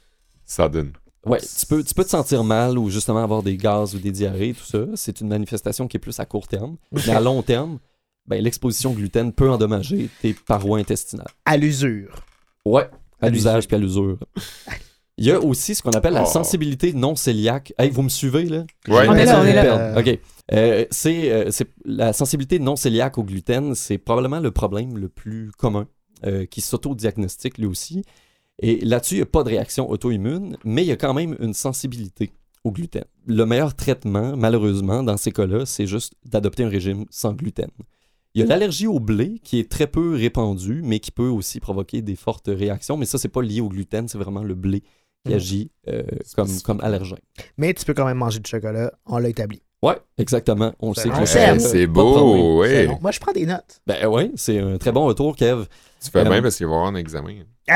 Sudden. 0.46 0.92
Ouais, 1.26 1.38
tu 1.40 1.66
peux, 1.66 1.84
tu 1.84 1.92
peux 1.92 2.04
te 2.04 2.08
sentir 2.08 2.42
mal 2.44 2.78
ou 2.78 2.88
justement 2.88 3.22
avoir 3.22 3.42
des 3.42 3.58
gaz 3.58 3.94
ou 3.94 3.98
des 3.98 4.10
diarrhées, 4.10 4.54
tout 4.54 4.64
ça. 4.64 4.78
C'est 4.94 5.20
une 5.20 5.28
manifestation 5.28 5.86
qui 5.86 5.98
est 5.98 6.00
plus 6.00 6.18
à 6.18 6.24
court 6.24 6.48
terme. 6.48 6.76
Mais 6.92 7.10
à 7.10 7.20
long 7.20 7.42
terme, 7.42 7.78
ben, 8.26 8.42
l'exposition 8.42 8.92
au 8.92 8.94
gluten 8.94 9.30
peut 9.32 9.50
endommager 9.50 10.08
tes 10.22 10.32
parois 10.32 10.78
intestinales. 10.78 11.26
À 11.44 11.58
l'usure. 11.58 12.14
Ouais, 12.64 12.88
à 13.20 13.26
À 13.26 13.28
l'usage 13.28 13.66
puis 13.66 13.76
à 13.76 13.78
l'usure. 13.78 14.18
Il 15.18 15.24
y 15.24 15.30
a 15.30 15.40
aussi 15.40 15.74
ce 15.74 15.82
qu'on 15.82 15.92
appelle 15.92 16.12
la 16.12 16.24
Oh. 16.24 16.30
sensibilité 16.30 16.92
non 16.92 17.14
cœliaque. 17.14 17.72
Hey, 17.78 17.88
vous 17.90 18.02
me 18.02 18.08
suivez 18.10 18.44
là? 18.44 18.64
Ouais. 18.88 19.08
On 19.08 19.14
est 19.14 19.24
là, 19.24 19.40
on 19.40 19.44
est 19.46 19.54
là. 19.54 19.78
Euh, 19.96 20.00
OK. 20.00 20.18
Euh, 20.52 20.84
c'est, 20.90 21.32
euh, 21.32 21.50
c'est- 21.50 21.70
la 21.86 22.12
sensibilité 22.12 22.58
non 22.58 22.74
cœliaque 22.74 23.16
au 23.18 23.24
gluten, 23.24 23.74
c'est 23.74 23.96
probablement 23.98 24.40
le 24.40 24.50
problème 24.50 24.98
le 24.98 25.08
plus 25.08 25.50
commun 25.56 25.86
euh, 26.24 26.44
qui 26.46 26.60
s'auto-diagnostique 26.60 27.58
lui 27.58 27.66
aussi. 27.66 28.02
Et 28.62 28.82
là-dessus, 28.84 29.14
il 29.14 29.18
n'y 29.18 29.22
a 29.22 29.26
pas 29.26 29.42
de 29.42 29.48
réaction 29.50 29.88
auto-immune, 29.90 30.56
mais 30.64 30.82
il 30.82 30.88
y 30.88 30.92
a 30.92 30.96
quand 30.96 31.12
même 31.14 31.36
une 31.40 31.52
sensibilité 31.54 32.32
au 32.64 32.70
gluten. 32.72 33.04
Le 33.26 33.44
meilleur 33.44 33.74
traitement, 33.74 34.34
malheureusement, 34.36 35.02
dans 35.02 35.16
ces 35.18 35.30
cas-là, 35.30 35.66
c'est 35.66 35.86
juste 35.86 36.14
d'adopter 36.24 36.64
un 36.64 36.68
régime 36.68 37.04
sans 37.10 37.32
gluten. 37.34 37.68
Il 38.34 38.40
y 38.40 38.42
a 38.42 38.46
l'allergie 38.46 38.86
au 38.86 38.98
blé 39.00 39.40
qui 39.42 39.58
est 39.58 39.70
très 39.70 39.86
peu 39.86 40.14
répandue, 40.14 40.80
mais 40.84 41.00
qui 41.00 41.10
peut 41.10 41.28
aussi 41.28 41.58
provoquer 41.60 42.02
des 42.02 42.16
fortes 42.16 42.48
réactions. 42.48 42.96
Mais 42.96 43.06
ça, 43.06 43.18
c'est 43.18 43.28
pas 43.28 43.42
lié 43.42 43.60
au 43.62 43.68
gluten, 43.68 44.08
c'est 44.08 44.18
vraiment 44.18 44.42
le 44.42 44.54
blé 44.54 44.82
qui 45.26 45.34
agit 45.34 45.70
euh, 45.88 46.02
comme, 46.34 46.48
comme 46.62 46.80
allergène. 46.80 47.18
Mais 47.58 47.74
tu 47.74 47.84
peux 47.84 47.94
quand 47.94 48.06
même 48.06 48.18
manger 48.18 48.38
du 48.40 48.48
chocolat. 48.50 48.92
On 49.06 49.18
l'a 49.18 49.28
établi. 49.28 49.62
Ouais, 49.82 49.98
exactement. 50.18 50.72
On 50.80 50.90
le 50.90 50.94
sait. 50.94 51.08
bon. 51.08 51.20
que 51.20 51.26
chocolat, 51.26 51.58
c'est 51.58 51.86
problème. 51.86 51.92
beau, 51.92 52.64
C'est 52.64 52.70
ouais. 52.70 52.86
bon. 52.86 52.98
Moi, 53.02 53.10
je 53.10 53.20
prends 53.20 53.32
des 53.32 53.46
notes. 53.46 53.80
Ben 53.86 54.06
ouais, 54.06 54.30
c'est 54.36 54.58
un 54.58 54.78
très 54.78 54.90
bon 54.92 55.04
retour, 55.06 55.36
Kev. 55.36 55.64
Tu 56.02 56.10
fais 56.10 56.20
Euh, 56.20 56.24
bien 56.24 56.40
parce 56.42 56.56
qu'il 56.56 56.66
va 56.66 56.72
y 56.72 56.74
avoir 56.76 56.88
un 56.90 56.94
examen. 56.96 57.34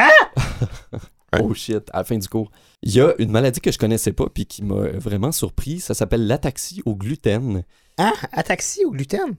Ouais. 1.33 1.41
Oh 1.45 1.55
shit, 1.55 1.89
à 1.93 1.99
la 1.99 2.05
fin 2.05 2.19
du 2.19 2.27
cours. 2.27 2.51
Il 2.83 2.93
y 2.93 3.01
a 3.01 3.15
une 3.21 3.31
maladie 3.31 3.61
que 3.61 3.71
je 3.71 3.79
connaissais 3.79 4.13
pas 4.13 4.27
puis 4.35 4.47
qui 4.47 4.65
m'a 4.65 4.89
vraiment 4.99 5.31
surpris. 5.31 5.79
Ça 5.79 5.95
s'appelle 5.95 6.27
l'ataxie 6.27 6.83
au 6.85 6.97
gluten. 6.97 7.63
Hein? 7.99 8.13
Ataxie 8.33 8.85
au 8.85 8.91
gluten? 8.91 9.37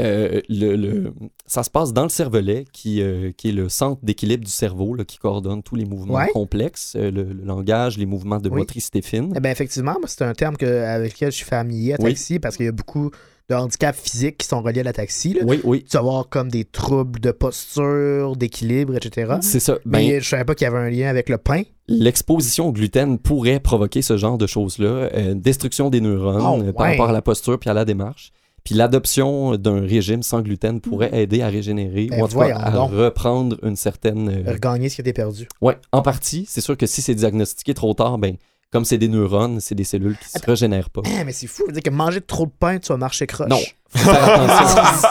Euh, 0.00 0.40
le, 0.48 0.74
le- 0.74 1.12
ça 1.46 1.62
se 1.62 1.68
passe 1.70 1.92
dans 1.92 2.04
le 2.04 2.08
cervelet, 2.08 2.64
qui, 2.72 3.02
euh, 3.02 3.30
qui 3.36 3.50
est 3.50 3.52
le 3.52 3.68
centre 3.68 4.00
d'équilibre 4.02 4.42
du 4.44 4.50
cerveau, 4.50 4.94
là, 4.94 5.04
qui 5.04 5.18
coordonne 5.18 5.62
tous 5.62 5.74
les 5.76 5.84
mouvements 5.84 6.14
Ouais. 6.14 6.28
complexes, 6.32 6.94
euh, 6.96 7.10
le, 7.10 7.24
le 7.24 7.44
langage, 7.44 7.98
les 7.98 8.06
mouvements 8.06 8.38
de 8.38 8.48
Oui. 8.48 8.60
motricité 8.60 9.02
fine. 9.02 9.32
Eh 9.36 9.40
bien, 9.40 9.50
effectivement, 9.50 9.96
c'est 10.06 10.22
un 10.22 10.32
terme 10.32 10.56
que, 10.56 10.64
avec 10.64 11.12
lequel 11.14 11.30
je 11.30 11.36
suis 11.36 11.44
familier, 11.44 11.92
ataxie, 11.92 12.38
parce 12.38 12.56
qu'il 12.56 12.64
y 12.66 12.68
a 12.70 12.72
beaucoup 12.72 13.10
de 13.50 13.54
handicaps 13.54 13.98
physiques 14.00 14.38
qui 14.38 14.46
sont 14.46 14.62
reliés 14.62 14.80
à 14.80 14.84
l'ataxie. 14.84 15.34
là. 15.34 15.40
Oui, 15.44 15.60
oui, 15.62 15.82
Tu 15.84 15.94
vas 15.94 15.98
avoir 16.00 16.28
comme 16.30 16.48
des 16.50 16.64
troubles 16.64 17.20
de 17.20 17.30
posture, 17.30 18.34
d'équilibre, 18.36 18.96
etc. 18.96 19.34
c'est 19.42 19.60
ça. 19.60 19.74
Ben, 19.84 19.98
Mais 19.98 20.20
je 20.20 20.28
savais 20.28 20.44
pas 20.44 20.54
qu'il 20.54 20.64
y 20.64 20.68
avait 20.68 20.78
un 20.78 20.88
lien 20.88 21.08
avec 21.08 21.28
le 21.28 21.36
pain. 21.36 21.62
L'exposition 21.86 22.68
au 22.68 22.72
gluten 22.72 23.18
pourrait 23.18 23.60
provoquer 23.60 24.00
ce 24.00 24.16
genre 24.16 24.38
de 24.38 24.46
choses-là, 24.46 25.34
destruction 25.34 25.90
des 25.90 26.00
neurones 26.00 26.66
Oh, 26.68 26.72
par 26.72 26.86
rapport 26.86 27.10
à 27.10 27.12
la 27.12 27.20
posture 27.22 27.58
puis 27.58 27.68
à 27.68 27.74
la 27.74 27.84
démarche. 27.84 28.32
Puis 28.64 28.74
l'adoption 28.74 29.56
d'un 29.56 29.80
régime 29.80 30.22
sans 30.22 30.40
gluten 30.40 30.80
pourrait 30.80 31.10
aider 31.12 31.42
à 31.42 31.48
régénérer 31.48 32.06
Ben, 32.06 32.20
ou 32.20 32.24
en 32.24 32.28
tout 32.28 32.38
cas 32.38 32.44
voyons 32.46 32.56
à 32.58 32.70
donc. 32.70 32.90
reprendre 32.92 33.56
une 33.62 33.76
certaine. 33.76 34.28
euh, 34.28 34.52
Regagner 34.52 34.88
ce 34.88 34.94
qui 34.96 35.00
était 35.00 35.12
perdu. 35.12 35.48
Ouais, 35.60 35.76
en 35.90 36.00
partie. 36.02 36.44
C'est 36.48 36.60
sûr 36.60 36.76
que 36.76 36.86
si 36.86 37.02
c'est 37.02 37.14
diagnostiqué 37.16 37.74
trop 37.74 37.92
tard, 37.94 38.18
ben 38.18 38.36
comme 38.70 38.84
c'est 38.86 38.96
des 38.98 39.08
neurones, 39.08 39.60
c'est 39.60 39.74
des 39.74 39.84
cellules 39.84 40.16
qui 40.16 40.28
se 40.30 40.38
Attends. 40.38 40.52
régénèrent 40.52 40.88
pas. 40.90 41.02
Ah, 41.04 41.24
mais 41.24 41.32
c'est 41.32 41.46
fou. 41.46 41.64
Dire 41.70 41.82
que 41.82 41.90
manger 41.90 42.20
trop 42.22 42.46
de 42.46 42.52
pain, 42.58 42.78
tu 42.78 42.88
vas 42.88 42.96
marcher 42.96 43.26
croche. 43.26 43.48
Non, 43.50 43.58
faut 43.90 43.98
faire 44.10 44.24
attention. 44.40 45.08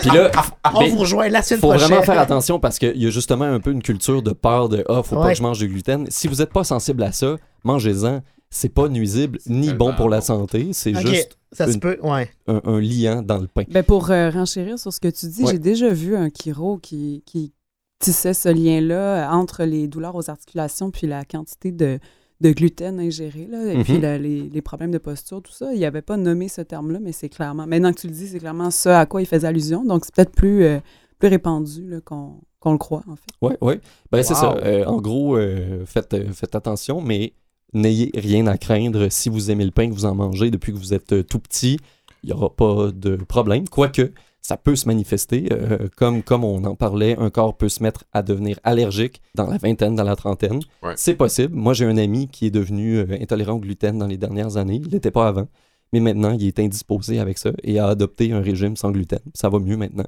Puis 0.02 0.10
là, 0.10 0.30
On 0.74 0.80
ben, 0.80 0.90
vous 0.90 0.98
rejoint 0.98 1.28
la 1.30 1.40
semaine 1.42 1.60
faut 1.60 1.68
prochaine. 1.68 1.88
vraiment 1.88 2.02
faire 2.02 2.20
attention 2.20 2.58
parce 2.58 2.78
qu'il 2.78 2.96
y 3.02 3.06
a 3.06 3.10
justement 3.10 3.46
un 3.46 3.58
peu 3.60 3.70
une 3.70 3.82
culture 3.82 4.20
de 4.20 4.32
peur 4.32 4.68
de 4.68 4.84
ah 4.88 5.02
faut 5.02 5.16
pas 5.16 5.30
que 5.30 5.34
je 5.38 5.42
mange 5.42 5.58
du 5.60 5.68
gluten. 5.68 6.06
Si 6.10 6.28
vous 6.28 6.36
n'êtes 6.36 6.52
pas 6.52 6.64
sensible 6.64 7.02
à 7.04 7.12
ça, 7.12 7.36
mangez-en. 7.64 8.20
C'est 8.56 8.68
pas 8.68 8.88
nuisible 8.88 9.38
ni 9.46 9.72
bon 9.74 9.92
pour 9.94 10.08
la 10.08 10.20
santé. 10.20 10.68
C'est 10.72 10.94
juste 10.94 11.36
ça 11.50 11.70
se 11.70 11.78
peut, 11.78 11.98
ouais. 12.02 12.30
un, 12.46 12.60
un 12.64 12.80
liant 12.80 13.20
dans 13.22 13.38
le 13.38 13.46
pain. 13.48 13.64
Ben 13.68 13.82
pour 13.82 14.10
euh, 14.10 14.30
renchérir 14.30 14.78
sur 14.78 14.92
ce 14.92 15.00
que 15.00 15.08
tu 15.08 15.26
dis, 15.26 15.42
Ouais. 15.44 15.52
j'ai 15.52 15.58
déjà 15.58 15.88
vu 15.88 16.14
un 16.16 16.28
chiro 16.30 16.78
qui, 16.78 17.22
qui 17.26 17.52
tissait 17.98 18.34
ce 18.34 18.48
lien-là 18.48 19.30
entre 19.32 19.64
les 19.64 19.88
douleurs 19.88 20.14
aux 20.14 20.30
articulations 20.30 20.90
puis 20.90 21.06
la 21.06 21.24
quantité 21.24 21.72
de, 21.72 21.98
de 22.40 22.50
gluten 22.52 23.00
ingéré, 23.00 23.46
là, 23.50 23.72
et 23.72 23.76
Mhm. 23.78 23.84
puis 23.84 23.98
la- 24.00 24.18
les, 24.18 24.42
les 24.48 24.62
problèmes 24.62 24.90
de 24.92 24.98
posture, 24.98 25.42
tout 25.42 25.52
ça. 25.52 25.72
Il 25.74 25.80
n'avait 25.80 26.02
pas 26.02 26.16
nommé 26.16 26.48
ce 26.48 26.60
terme-là, 26.60 26.98
mais 27.00 27.12
c'est 27.12 27.28
clairement, 27.28 27.66
maintenant 27.66 27.92
que 27.92 28.00
tu 28.00 28.06
le 28.08 28.12
dis, 28.12 28.28
c'est 28.28 28.38
clairement 28.40 28.70
ce 28.70 28.88
à 28.88 29.06
quoi 29.06 29.20
il 29.22 29.26
faisait 29.26 29.46
allusion. 29.48 29.84
Donc, 29.84 30.04
c'est 30.04 30.14
peut-être 30.14 30.32
plus, 30.34 30.64
euh, 30.64 30.78
plus 31.18 31.28
répandu 31.28 31.88
là, 31.88 32.00
qu'on 32.00 32.40
qu'on 32.60 32.72
le 32.72 32.78
croit, 32.78 33.02
en 33.08 33.14
fait. 33.16 33.30
Oui, 33.42 33.52
oui. 33.60 33.74
Ben, 34.10 34.22
c'est 34.22 34.32
ça. 34.34 34.54
Euh, 34.64 34.86
en 34.86 34.98
gros, 35.00 35.36
euh, 35.36 35.84
faites, 35.84 36.14
euh, 36.14 36.32
faites 36.32 36.54
attention, 36.54 37.02
mais 37.02 37.34
n'ayez 37.74 38.10
rien 38.14 38.46
à 38.46 38.56
craindre 38.58 39.08
si 39.10 39.28
vous 39.28 39.50
aimez 39.50 39.64
le 39.64 39.70
pain, 39.70 39.88
que 39.88 39.94
vous 39.94 40.06
en 40.06 40.14
mangez 40.14 40.50
depuis 40.50 40.72
que 40.72 40.78
vous 40.78 40.94
êtes 40.94 41.12
euh, 41.12 41.22
tout 41.22 41.38
petit. 41.38 41.78
Il 42.22 42.28
n'y 42.28 42.32
aura 42.32 42.50
pas 42.50 42.90
de 42.92 43.16
problème. 43.16 43.68
Quoique, 43.68 44.12
ça 44.40 44.56
peut 44.56 44.76
se 44.76 44.86
manifester. 44.86 45.48
euh, 45.52 45.88
comme, 45.96 46.22
comme 46.22 46.44
on 46.44 46.64
en 46.64 46.74
parlait, 46.74 47.16
un 47.18 47.30
corps 47.30 47.56
peut 47.56 47.68
se 47.68 47.82
mettre 47.82 48.04
à 48.12 48.22
devenir 48.22 48.58
allergique 48.64 49.20
dans 49.34 49.46
la 49.46 49.58
vingtaine, 49.58 49.94
dans 49.94 50.04
la 50.04 50.16
trentaine. 50.16 50.60
Ouais. 50.82 50.94
C'est 50.96 51.14
possible. 51.14 51.54
Moi, 51.54 51.74
j'ai 51.74 51.84
un 51.84 51.96
ami 51.96 52.28
qui 52.28 52.46
est 52.46 52.50
devenu 52.50 52.96
euh, 52.98 53.18
intolérant 53.20 53.54
au 53.54 53.58
gluten 53.60 53.98
dans 53.98 54.06
les 54.06 54.16
dernières 54.16 54.56
années. 54.56 54.80
Il 54.84 54.92
n'était 54.92 55.10
pas 55.10 55.28
avant. 55.28 55.48
Mais 55.92 56.00
maintenant, 56.00 56.32
il 56.32 56.46
est 56.46 56.58
indisposé 56.58 57.20
avec 57.20 57.38
ça 57.38 57.52
et 57.62 57.78
a 57.78 57.86
adopté 57.86 58.32
un 58.32 58.40
régime 58.40 58.76
sans 58.76 58.90
gluten. 58.90 59.20
Ça 59.32 59.48
va 59.48 59.58
mieux 59.58 59.76
maintenant. 59.76 60.06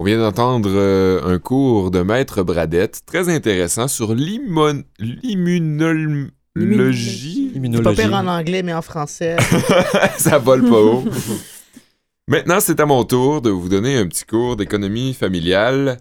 On 0.00 0.04
vient 0.04 0.18
d'entendre 0.18 0.70
euh, 0.72 1.20
un 1.24 1.38
cours 1.38 1.90
de 1.90 2.02
Maître 2.02 2.42
Bradette 2.44 3.00
très 3.04 3.28
intéressant 3.28 3.88
sur 3.88 4.14
l'immun- 4.14 4.82
l'immunologie. 5.00 6.32
L'immunologie. 6.54 7.52
C'est 7.76 7.82
pas 7.82 7.94
pire 7.94 8.14
en 8.14 8.26
anglais, 8.28 8.62
mais 8.62 8.72
en 8.74 8.82
français. 8.82 9.36
Ça 10.18 10.38
vole 10.38 10.62
pas 10.68 10.80
haut. 10.80 11.04
Maintenant, 12.28 12.60
c'est 12.60 12.78
à 12.78 12.86
mon 12.86 13.04
tour 13.04 13.40
de 13.40 13.48
vous 13.50 13.68
donner 13.70 13.96
un 13.96 14.06
petit 14.06 14.24
cours 14.24 14.54
d'économie 14.56 15.14
familiale. 15.14 15.96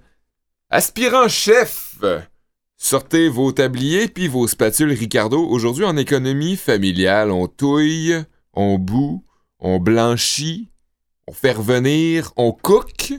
Aspirant 0.70 1.30
chef, 1.30 1.96
sortez 2.76 3.30
vos 3.30 3.54
tabliers 3.54 4.10
puis 4.10 4.28
vos 4.28 4.46
spatules 4.48 4.92
Ricardo. 4.92 5.40
Aujourd'hui, 5.48 5.86
en 5.86 5.96
économie 5.96 6.58
familiale, 6.58 7.32
on 7.32 7.48
touille, 7.48 8.16
on 8.54 8.78
bout, 8.78 9.24
on 9.60 9.80
blanchit, 9.80 10.70
on 11.28 11.32
fait 11.34 11.54
revenir, 11.54 12.34
on 12.36 12.52
cook. 12.52 13.14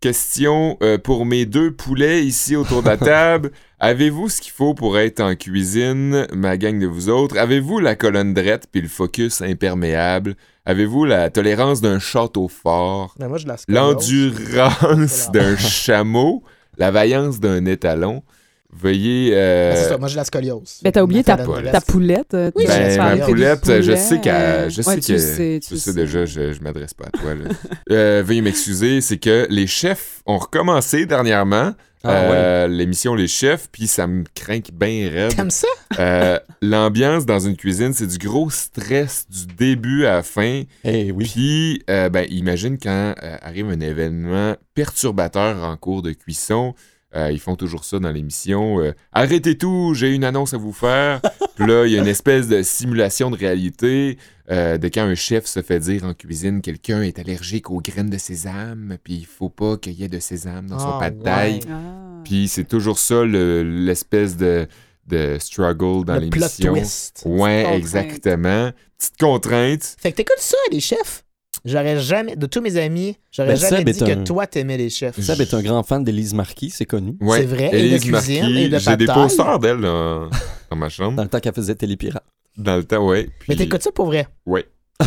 Question 0.00 0.78
euh, 0.82 0.96
pour 0.96 1.26
mes 1.26 1.44
deux 1.44 1.72
poulets 1.72 2.24
ici 2.24 2.56
autour 2.56 2.82
de 2.82 2.88
la 2.88 2.96
table. 2.96 3.52
Avez-vous 3.80 4.30
ce 4.30 4.40
qu'il 4.40 4.52
faut 4.52 4.72
pour 4.72 4.98
être 4.98 5.20
en 5.20 5.34
cuisine, 5.34 6.26
ma 6.32 6.56
gang 6.56 6.78
de 6.78 6.86
vous 6.86 7.10
autres? 7.10 7.36
Avez-vous 7.36 7.80
la 7.80 7.96
colonne 7.96 8.32
drette 8.32 8.66
puis 8.72 8.80
le 8.80 8.88
focus 8.88 9.42
imperméable? 9.42 10.36
Avez-vous 10.64 11.04
la 11.04 11.28
tolérance 11.28 11.82
d'un 11.82 11.98
château 11.98 12.48
fort? 12.48 13.14
Scoliose. 13.58 13.78
L'endurance 13.78 15.30
d'un 15.32 15.56
chameau? 15.58 16.44
La 16.78 16.90
vaillance 16.90 17.38
d'un 17.38 17.66
étalon? 17.66 18.22
Veuillez... 18.72 19.32
euh, 19.34 19.72
Ben, 19.72 19.76
c'est 19.82 19.88
ça, 19.88 19.98
moi, 19.98 20.08
j'ai 20.08 20.16
la 20.16 20.24
scoliose. 20.24 20.78
Ben, 20.82 20.92
t'as 20.92 21.02
oublié 21.02 21.24
ta, 21.24 21.36
poulette. 21.36 21.64
ta 21.64 21.70
drette. 21.72 21.84
poulette. 21.86 22.34
euh, 22.34 22.50
Oui, 22.54 22.64
ben, 22.66 22.96
ma 22.96 23.16
poulette, 23.18 23.82
je 23.82 23.96
sais 23.96 24.20
qu'elle, 24.20 24.70
je 24.70 24.80
euh, 24.80 24.82
sais 24.82 24.88
ouais, 24.88 24.96
que, 24.96 25.00
tu 25.00 25.18
sais, 25.18 25.60
tu 25.62 25.76
sais 25.76 25.90
sais. 25.90 25.92
déjà, 25.92 26.24
je, 26.24 26.52
je 26.52 26.60
m'adresse 26.62 26.94
pas 26.94 27.06
à 27.06 27.10
toi. 27.18 27.34
là. 27.34 27.50
Euh, 27.90 28.22
veuillez 28.24 28.42
m'excuser, 28.42 29.00
c'est 29.00 29.18
que 29.18 29.46
les 29.50 29.66
chefs 29.66 30.22
ont 30.26 30.38
recommencé 30.38 31.04
dernièrement 31.06 31.72
Ah 32.04 32.08
ouais. 32.12 32.28
euh, 32.32 32.66
l'émission 32.68 33.14
Les 33.14 33.26
Chefs, 33.28 33.68
puis 33.72 33.86
ça 33.86 34.06
me 34.06 34.24
craint 34.34 34.60
bien 34.72 35.10
raide. 35.10 35.34
T'aimes 35.36 35.50
ça? 35.50 35.66
Euh, 35.98 36.38
L'ambiance 36.62 37.26
dans 37.26 37.40
une 37.40 37.56
cuisine, 37.56 37.92
c'est 37.92 38.06
du 38.06 38.18
gros 38.18 38.48
stress 38.50 39.26
du 39.28 39.46
début 39.54 40.04
à 40.06 40.14
la 40.16 40.22
fin. 40.22 40.62
Eh 40.84 41.10
oui. 41.12 41.24
Puis, 41.30 41.82
euh, 41.90 42.08
ben, 42.08 42.24
imagine 42.30 42.78
quand 42.78 43.14
euh, 43.22 43.36
arrive 43.42 43.68
un 43.68 43.80
événement 43.80 44.54
perturbateur 44.74 45.62
en 45.64 45.76
cours 45.76 46.02
de 46.02 46.12
cuisson. 46.12 46.74
Euh, 47.16 47.30
ils 47.32 47.40
font 47.40 47.56
toujours 47.56 47.84
ça 47.84 47.98
dans 47.98 48.10
l'émission. 48.10 48.80
euh, 48.80 48.92
Arrêtez 49.12 49.58
tout, 49.58 49.94
j'ai 49.94 50.14
une 50.14 50.24
annonce 50.24 50.54
à 50.54 50.58
vous 50.58 50.72
faire. 50.72 51.20
Puis 51.56 51.66
là, 51.66 51.84
il 51.86 51.92
y 51.92 51.96
a 51.98 52.00
une 52.00 52.06
espèce 52.08 52.46
de 52.48 52.62
simulation 52.62 53.30
de 53.30 53.36
réalité 53.36 54.16
euh, 54.50 54.78
de 54.78 54.88
quand 54.88 55.02
un 55.02 55.14
chef 55.14 55.46
se 55.46 55.60
fait 55.62 55.78
dire 55.80 56.04
en 56.04 56.14
cuisine 56.14 56.60
quelqu'un 56.62 57.02
est 57.02 57.18
allergique 57.18 57.70
aux 57.70 57.80
graines 57.80 58.10
de 58.10 58.18
sésame, 58.18 58.96
puis 59.04 59.14
il 59.14 59.26
faut 59.26 59.48
pas 59.50 59.76
qu'il 59.76 59.92
y 59.92 60.04
ait 60.04 60.08
de 60.08 60.18
sésame 60.20 60.66
dans 60.68 60.78
son 60.78 60.90
Ah, 60.94 60.98
pas 61.00 61.10
de 61.10 61.22
taille. 61.22 61.54
ouais. 61.54 61.60
Ah. 61.70 62.20
Puis 62.24 62.48
c'est 62.48 62.64
toujours 62.64 62.98
ça 62.98 63.24
le- 63.24 63.62
l'espèce 63.62 64.36
de, 64.36 64.66
de 65.06 65.36
struggle 65.40 66.04
dans 66.04 66.14
le 66.14 66.28
plot 66.30 66.40
l'émission. 66.40 66.72
twist. 66.74 67.22
Ouais, 67.26 67.76
exactement. 67.76 68.70
Petite 68.98 69.18
contrainte. 69.18 69.96
Fait 69.98 70.12
que 70.12 70.16
t'écoutes 70.18 70.38
ça, 70.38 70.56
les 70.70 70.80
chefs? 70.80 71.24
J'aurais 71.64 71.98
jamais, 72.00 72.36
de 72.36 72.46
tous 72.46 72.60
mes 72.60 72.76
amis, 72.76 73.16
j'aurais 73.30 73.50
Ben, 73.50 73.56
jamais 73.56 73.76
Seb 73.78 73.88
dit 73.90 73.98
que 74.14 74.18
un- 74.20 74.24
toi, 74.24 74.46
t'aimais 74.46 74.76
les 74.78 74.88
chefs. 74.90 75.20
Seb 75.20 75.40
est 75.40 75.52
un 75.54 75.62
grand 75.62 75.82
fan 75.82 76.02
d'Élise 76.04 76.32
Marquis, 76.34 76.70
c'est 76.70 76.86
connu. 76.86 77.16
Ouais. 77.20 77.40
C'est 77.40 77.46
vrai, 77.46 77.66
et 77.68 77.70
de 77.72 77.76
Élise 77.76 78.00
cuisine, 78.04 78.12
Marquis. 78.42 78.58
et 78.62 78.68
de 78.68 78.78
J'ai 78.78 78.96
des 78.96 79.06
posters 79.06 79.58
d'elle 79.58 79.80
dans, 79.80 80.30
dans 80.70 80.76
ma 80.76 80.88
chambre. 80.88 81.16
Dans 81.16 81.22
le 81.24 81.28
temps 81.28 81.40
qu'elle 81.40 81.54
faisait 81.54 81.74
Télépirate. 81.74 82.24
Dans 82.56 82.76
le 82.76 82.84
temps, 82.84 83.06
ouais. 83.06 83.24
Puis, 83.24 83.46
Mais 83.50 83.56
t'écoutes 83.56 83.82
ça 83.82 83.92
pour 83.92 84.06
vrai? 84.06 84.26
Ouais. 84.46 84.66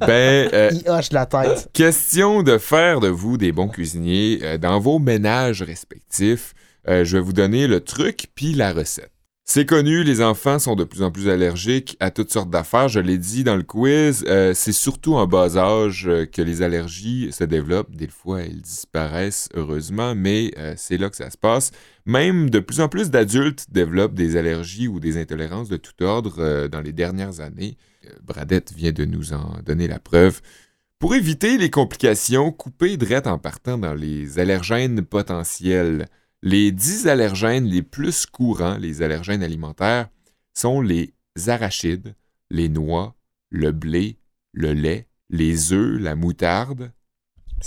ben, 0.00 0.48
euh, 0.54 0.70
Il 0.72 0.88
hoche 0.88 1.12
la 1.12 1.26
tête. 1.26 1.68
question 1.72 2.42
de 2.42 2.56
faire 2.58 3.00
de 3.00 3.08
vous 3.08 3.36
des 3.36 3.52
bons 3.52 3.68
cuisiniers 3.68 4.38
euh, 4.42 4.58
dans 4.58 4.80
vos 4.80 4.98
ménages 4.98 5.62
respectifs. 5.62 6.54
Euh, 6.88 7.04
je 7.04 7.18
vais 7.18 7.22
vous 7.22 7.34
donner 7.34 7.66
le 7.66 7.80
truc 7.80 8.28
puis 8.34 8.54
la 8.54 8.72
recette. 8.72 9.10
C'est 9.50 9.64
connu, 9.64 10.04
les 10.04 10.20
enfants 10.20 10.58
sont 10.58 10.76
de 10.76 10.84
plus 10.84 11.02
en 11.02 11.10
plus 11.10 11.30
allergiques 11.30 11.96
à 12.00 12.10
toutes 12.10 12.30
sortes 12.30 12.50
d'affaires. 12.50 12.90
Je 12.90 13.00
l'ai 13.00 13.16
dit 13.16 13.44
dans 13.44 13.56
le 13.56 13.62
quiz, 13.62 14.22
euh, 14.28 14.52
c'est 14.52 14.72
surtout 14.72 15.14
en 15.14 15.26
bas 15.26 15.56
âge 15.56 16.06
euh, 16.06 16.26
que 16.26 16.42
les 16.42 16.60
allergies 16.60 17.32
se 17.32 17.44
développent. 17.44 17.96
Des 17.96 18.08
fois, 18.08 18.42
elles 18.42 18.60
disparaissent, 18.60 19.48
heureusement, 19.54 20.14
mais 20.14 20.52
euh, 20.58 20.74
c'est 20.76 20.98
là 20.98 21.08
que 21.08 21.16
ça 21.16 21.30
se 21.30 21.38
passe. 21.38 21.70
Même 22.04 22.50
de 22.50 22.58
plus 22.58 22.82
en 22.82 22.90
plus 22.90 23.08
d'adultes 23.08 23.64
développent 23.70 24.12
des 24.12 24.36
allergies 24.36 24.86
ou 24.86 25.00
des 25.00 25.18
intolérances 25.18 25.70
de 25.70 25.78
tout 25.78 26.04
ordre 26.04 26.68
dans 26.68 26.82
les 26.82 26.92
dernières 26.92 27.40
années. 27.40 27.78
Bradette 28.22 28.74
vient 28.76 28.92
de 28.92 29.06
nous 29.06 29.32
en 29.32 29.60
donner 29.64 29.88
la 29.88 29.98
preuve. 29.98 30.42
Pour 30.98 31.14
éviter 31.14 31.56
les 31.56 31.70
complications, 31.70 32.52
coupez 32.52 32.98
drette 32.98 33.26
en 33.26 33.38
partant 33.38 33.78
dans 33.78 33.94
les 33.94 34.38
allergènes 34.38 35.02
potentiels. 35.06 36.06
Les 36.42 36.70
10 36.72 37.08
allergènes 37.08 37.64
les 37.66 37.82
plus 37.82 38.26
courants, 38.26 38.76
les 38.78 39.02
allergènes 39.02 39.42
alimentaires, 39.42 40.08
sont 40.54 40.80
les 40.80 41.14
arachides, 41.46 42.14
les 42.50 42.68
noix, 42.68 43.14
le 43.50 43.72
blé, 43.72 44.18
le 44.52 44.72
lait, 44.72 45.08
les 45.30 45.72
œufs, 45.72 46.00
la 46.00 46.14
moutarde, 46.14 46.92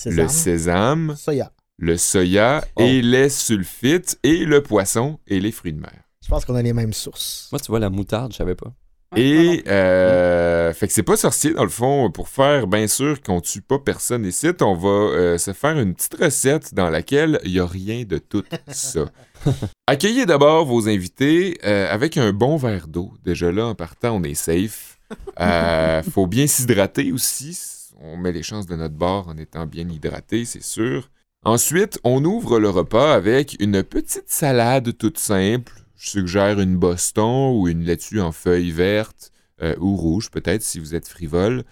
le 0.05 0.27
Sésame. 0.27 0.29
sésame, 0.29 1.15
Soya. 1.17 1.51
le 1.77 1.97
soya 1.97 2.63
Oh. 2.75 2.81
et 2.81 3.01
les 3.01 3.29
sulfites 3.29 4.17
et 4.23 4.45
le 4.45 4.63
poisson 4.63 5.19
et 5.27 5.39
les 5.41 5.51
fruits 5.51 5.73
de 5.73 5.79
mer. 5.81 6.03
Je 6.23 6.29
pense 6.29 6.45
qu'on 6.45 6.55
a 6.55 6.61
les 6.61 6.73
mêmes 6.73 6.93
sources. 6.93 7.49
Moi, 7.51 7.59
tu 7.59 7.67
vois, 7.67 7.79
la 7.79 7.89
moutarde, 7.89 8.31
je 8.31 8.37
savais 8.37 8.55
pas. 8.55 8.73
Et 9.15 9.63
euh, 9.67 10.73
fait 10.73 10.87
que 10.87 10.93
c'est 10.93 11.03
pas 11.03 11.17
sorcier 11.17 11.53
dans 11.53 11.63
le 11.63 11.69
fond 11.69 12.09
pour 12.11 12.29
faire 12.29 12.65
bien 12.65 12.87
sûr 12.87 13.21
qu'on 13.21 13.41
tue 13.41 13.61
pas 13.61 13.77
personne 13.77 14.25
ici. 14.25 14.47
On 14.61 14.73
va 14.73 14.89
euh, 14.89 15.37
se 15.37 15.51
faire 15.51 15.77
une 15.77 15.93
petite 15.93 16.15
recette 16.15 16.73
dans 16.73 16.89
laquelle 16.89 17.39
il 17.43 17.51
y 17.51 17.59
a 17.59 17.65
rien 17.65 18.03
de 18.03 18.19
tout 18.19 18.43
ça. 18.69 19.05
Accueillez 19.87 20.25
d'abord 20.25 20.65
vos 20.65 20.87
invités 20.87 21.57
euh, 21.65 21.91
avec 21.91 22.15
un 22.17 22.31
bon 22.31 22.55
verre 22.55 22.87
d'eau. 22.87 23.11
Déjà 23.25 23.51
là 23.51 23.67
en 23.67 23.75
partant 23.75 24.15
on 24.15 24.23
est 24.23 24.33
safe. 24.33 24.97
Euh, 25.41 26.01
faut 26.11 26.27
bien 26.27 26.47
s'hydrater 26.47 27.11
aussi. 27.11 27.59
On 27.99 28.15
met 28.15 28.31
les 28.31 28.43
chances 28.43 28.65
de 28.65 28.75
notre 28.75 28.95
bord 28.95 29.27
en 29.27 29.37
étant 29.37 29.65
bien 29.65 29.87
hydraté, 29.89 30.45
c'est 30.45 30.63
sûr. 30.63 31.09
Ensuite, 31.43 31.99
on 32.03 32.23
ouvre 32.23 32.59
le 32.59 32.69
repas 32.69 33.13
avec 33.13 33.57
une 33.59 33.83
petite 33.83 34.29
salade 34.29 34.95
toute 34.97 35.19
simple. 35.19 35.80
Je 36.01 36.09
suggère 36.09 36.59
une 36.59 36.77
Boston 36.77 37.53
ou 37.55 37.67
une 37.67 37.83
laitue 37.83 38.21
en 38.21 38.31
feuilles 38.31 38.71
vertes 38.71 39.31
euh, 39.61 39.75
ou 39.79 39.95
rouges, 39.95 40.31
peut-être 40.31 40.63
si 40.63 40.79
vous 40.79 40.95
êtes 40.95 41.07
frivole. 41.07 41.63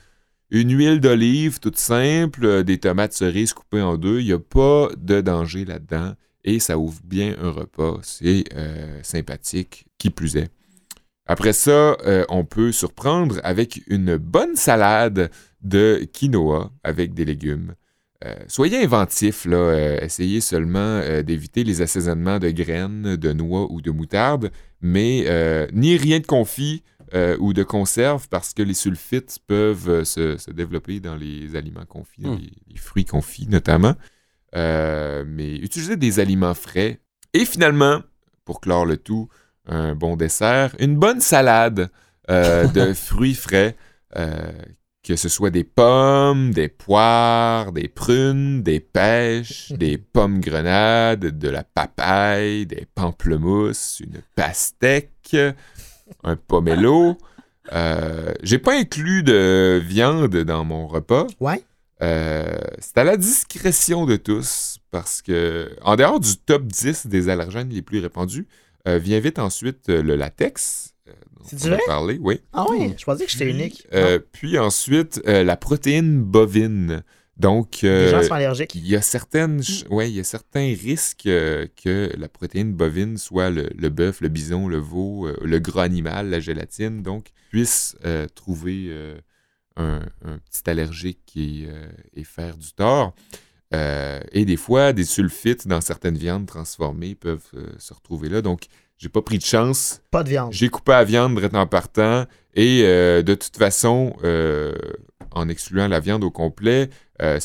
Une 0.52 0.72
huile 0.72 1.00
d'olive 1.00 1.60
toute 1.60 1.78
simple, 1.78 2.46
euh, 2.46 2.62
des 2.62 2.78
tomates 2.78 3.14
cerises 3.14 3.54
coupées 3.54 3.82
en 3.82 3.98
deux. 3.98 4.20
Il 4.20 4.28
n'y 4.28 4.32
a 4.32 4.38
pas 4.38 4.90
de 4.96 5.22
danger 5.22 5.66
là-dedans 5.66 6.14
et 6.44 6.60
ça 6.60 6.78
ouvre 6.78 7.02
bien 7.04 7.36
un 7.42 7.50
repas. 7.50 7.98
C'est 8.04 8.44
euh, 8.54 9.00
sympathique, 9.02 9.88
qui 9.98 10.12
plus 10.12 10.38
est. 10.38 10.52
Après 11.26 11.54
ça, 11.54 11.98
on 12.30 12.44
peut 12.44 12.72
surprendre 12.72 13.40
avec 13.44 13.82
une 13.88 14.18
bonne 14.18 14.56
salade 14.56 15.30
de 15.62 16.08
quinoa 16.12 16.72
avec 16.84 17.14
des 17.14 17.26
légumes. 17.26 17.76
Euh, 18.26 18.36
soyez 18.48 18.84
inventifs, 18.84 19.46
là. 19.46 19.56
euh, 19.56 20.00
essayez 20.02 20.42
seulement 20.42 20.80
euh, 20.80 21.24
d'éviter 21.24 21.64
les 21.64 21.82
assaisonnements 21.82 22.38
de 22.40 22.50
graines, 22.50 23.16
de 23.16 23.32
noix 23.32 23.72
ou 23.72 23.82
de 23.82 23.92
moutarde, 23.92 24.52
mais 24.82 25.26
ni 25.74 25.96
rien 25.98 26.20
de 26.20 26.26
confit 26.26 26.84
ou 27.40 27.54
de 27.54 27.64
conserve 27.64 28.28
parce 28.30 28.54
que 28.54 28.62
les 28.62 28.76
sulfites 28.76 29.40
peuvent 29.48 30.04
se, 30.04 30.38
se 30.38 30.52
développer 30.52 31.00
dans 31.00 31.16
les 31.16 31.56
aliments 31.56 31.86
confits, 31.88 32.22
Hmm. 32.22 32.36
les, 32.38 32.52
les 32.74 32.78
fruits 32.78 33.06
confits 33.06 33.48
notamment. 33.48 33.96
Mais 34.54 35.56
utilisez 35.56 35.96
des 35.98 36.20
aliments 36.20 36.54
frais. 36.54 37.00
Et 37.34 37.46
finalement, 37.46 38.02
pour 38.46 38.62
clore 38.62 38.86
le 38.86 38.98
tout, 38.98 39.28
un 39.66 39.96
bon 39.96 40.16
dessert, 40.18 40.76
une 40.80 40.98
bonne 40.98 41.20
salade 41.22 41.90
de 42.28 42.94
fruits 42.96 43.34
frais, 43.36 43.76
que 45.10 45.16
ce 45.16 45.28
soit 45.28 45.50
des 45.50 45.64
pommes, 45.64 46.52
des 46.52 46.68
poires, 46.68 47.72
des 47.72 47.88
prunes, 47.88 48.62
des 48.62 48.80
pêches, 48.80 49.72
des 49.76 49.98
pommes 49.98 50.40
grenades, 50.40 51.36
de 51.40 51.50
la 51.50 51.64
papaye, 51.64 52.68
des 52.68 52.86
pamplemousses, 52.94 54.02
une 54.02 54.22
pastèque, 54.36 55.36
un 56.24 56.36
pomelo. 56.36 57.18
Euh, 57.72 58.34
J'ai 58.42 58.58
pas 58.58 58.80
inclus 58.80 59.22
de 59.22 59.80
viande 59.86 60.36
dans 60.38 60.66
mon 60.66 60.88
repas. 60.88 61.28
Ouais. 61.40 61.62
Euh, 62.02 62.58
c'est 62.80 62.98
à 62.98 63.04
la 63.04 63.16
discrétion 63.16 64.08
de 64.08 64.16
tous 64.16 64.80
parce 64.90 65.22
que, 65.22 65.70
en 65.84 65.96
dehors 65.96 66.20
du 66.20 66.36
top 66.36 66.64
10 66.64 67.06
des 67.06 67.30
allergènes 67.30 67.70
les 67.70 67.84
plus 67.84 68.00
répandus, 68.00 68.48
euh, 68.88 68.98
vient 68.98 69.20
vite 69.20 69.38
ensuite 69.38 69.90
euh, 69.90 70.02
le 70.02 70.16
latex. 70.16 70.96
C'est 71.46 71.68
vrai? 71.70 71.80
parlé, 71.86 72.18
oui. 72.22 72.42
Ah 72.54 72.66
oui, 72.70 72.94
je 72.98 73.04
pensais 73.06 73.26
que 73.26 73.32
j'étais 73.32 73.50
unique. 73.50 73.88
Euh, 73.94 74.20
puis 74.32 74.58
ensuite, 74.60 75.22
euh, 75.28 75.44
la 75.44 75.58
protéine 75.58 76.22
bovine. 76.22 77.04
Donc, 77.38 77.80
Les 77.84 77.88
euh, 77.90 78.12
gens 78.12 78.22
sont 78.28 78.34
allergiques. 78.34 78.76
il 78.76 78.86
y 78.86 78.98
a 78.98 79.02
certaines, 79.02 79.64
ch- 79.64 79.86
ouais, 79.90 80.12
il 80.12 80.16
y 80.16 80.20
a 80.20 80.26
certains 80.26 80.76
risques 80.76 81.26
euh, 81.26 81.68
que 81.82 82.12
la 82.18 82.28
protéine 82.28 82.74
bovine, 82.74 83.18
soit 83.18 83.50
le, 83.50 83.70
le 83.78 83.90
bœuf, 83.90 84.20
le 84.20 84.28
bison, 84.28 84.68
le 84.68 84.78
veau, 84.78 85.26
euh, 85.26 85.38
le 85.42 85.60
gras 85.60 85.84
animal, 85.84 86.30
la 86.30 86.42
gélatine, 86.42 87.02
donc, 87.02 87.28
puisse 87.50 87.96
euh, 88.06 88.28
trouver 88.36 88.88
euh, 88.90 89.18
un, 89.78 90.02
un 90.26 90.38
petit 90.40 90.70
allergique 90.70 91.32
et, 91.38 91.68
euh, 91.70 91.88
et 92.14 92.26
faire 92.26 92.58
du 92.58 92.74
tort. 92.74 93.16
Euh, 93.74 94.20
et 94.34 94.44
des 94.46 94.58
fois, 94.58 94.92
des 94.94 95.06
sulfites 95.06 95.66
dans 95.68 95.80
certaines 95.80 96.18
viandes 96.18 96.46
transformées 96.48 97.16
peuvent 97.16 97.48
euh, 97.54 97.68
se 97.78 97.94
retrouver 97.94 98.28
là. 98.28 98.42
Donc, 98.42 98.64
j'ai 99.00 99.10
pas 99.10 99.22
pris 99.24 99.38
de 99.40 99.44
chance. 99.44 100.02
Pas 100.12 100.22
de 100.24 100.30
viande. 100.30 100.52
J'ai 100.54 100.70
coupé 100.70 100.92
la 100.92 101.04
viande 101.04 101.40
en 101.54 101.66
partant. 101.66 102.26
Et 102.54 102.82
euh, 102.84 103.22
de 103.24 103.34
toute 103.34 103.56
façon, 103.58 104.16
euh, 104.24 104.74
en 105.32 105.50
excluant 105.50 105.88
la 105.88 106.00
viande 106.00 106.24
au 106.24 106.30
complet, 106.32 106.90
euh, 107.22 107.40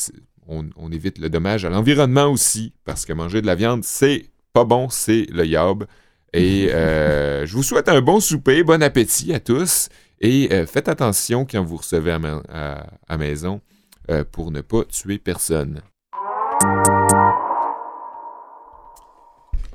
on, 0.48 0.66
on 0.76 0.90
évite 0.92 1.18
le 1.18 1.30
dommage 1.30 1.64
à 1.64 1.70
l'environnement 1.70 2.26
aussi. 2.26 2.74
Parce 2.84 3.06
que 3.06 3.12
manger 3.12 3.40
de 3.40 3.46
la 3.46 3.54
viande, 3.54 3.84
c'est 3.84 4.26
pas 4.52 4.64
bon, 4.64 4.88
c'est 4.90 5.26
le 5.32 5.46
yob. 5.46 5.86
Et 6.32 6.68
je 6.72 7.52
vous 7.54 7.62
souhaite 7.62 7.88
un 7.88 8.00
bon 8.02 8.18
souper, 8.20 8.62
bon 8.64 8.82
appétit 8.82 9.32
à 9.32 9.40
tous. 9.40 9.88
Et 10.20 10.48
faites 10.66 10.88
attention 10.88 11.46
quand 11.48 11.62
vous 11.62 11.76
recevez 11.76 12.10
à, 12.12 12.18
ma- 12.18 12.42
à- 12.52 12.86
à 13.08 13.16
maison 13.16 13.60
pour 14.32 14.50
ne 14.50 14.60
pas 14.60 14.84
tuer 14.84 15.18
personne. 15.18 15.80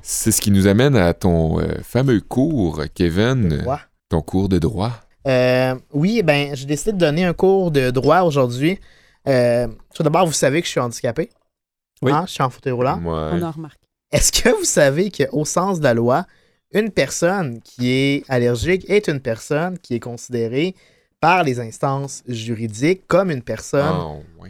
C'est 0.02 0.32
ce 0.32 0.40
qui 0.40 0.50
nous 0.50 0.66
amène 0.66 0.96
à 0.96 1.14
ton 1.14 1.60
euh, 1.60 1.78
fameux 1.82 2.20
cours, 2.20 2.82
Kevin. 2.94 3.48
Droit. 3.48 3.80
Ton 4.08 4.22
cours 4.22 4.48
de 4.48 4.58
droit. 4.58 4.92
Euh, 5.26 5.74
oui, 5.92 6.22
ben, 6.22 6.54
j'ai 6.54 6.66
décidé 6.66 6.92
de 6.92 6.98
donner 6.98 7.24
un 7.24 7.32
cours 7.32 7.70
de 7.70 7.90
droit 7.90 8.22
aujourd'hui. 8.22 8.78
Euh, 9.28 9.68
tout 9.94 10.02
d'abord, 10.02 10.26
vous 10.26 10.32
savez 10.32 10.60
que 10.60 10.66
je 10.66 10.72
suis 10.72 10.80
handicapé. 10.80 11.30
Oui. 12.02 12.12
Hein, 12.12 12.24
je 12.26 12.32
suis 12.32 12.42
en 12.42 12.50
fauteuil 12.50 12.72
roulant. 12.72 13.00
On 13.04 13.42
a 13.42 13.50
remarqué. 13.50 13.78
Est-ce 14.10 14.32
que 14.32 14.48
vous 14.48 14.64
savez 14.64 15.10
qu'au 15.10 15.44
sens 15.44 15.78
de 15.78 15.84
la 15.84 15.94
loi, 15.94 16.26
une 16.72 16.90
personne 16.90 17.60
qui 17.62 17.90
est 17.90 18.24
allergique 18.28 18.88
est 18.88 19.08
une 19.08 19.20
personne 19.20 19.78
qui 19.78 19.94
est 19.94 20.00
considérée 20.00 20.74
par 21.20 21.44
les 21.44 21.60
instances 21.60 22.22
juridiques 22.26 23.02
comme 23.06 23.30
une 23.30 23.42
personne 23.42 23.94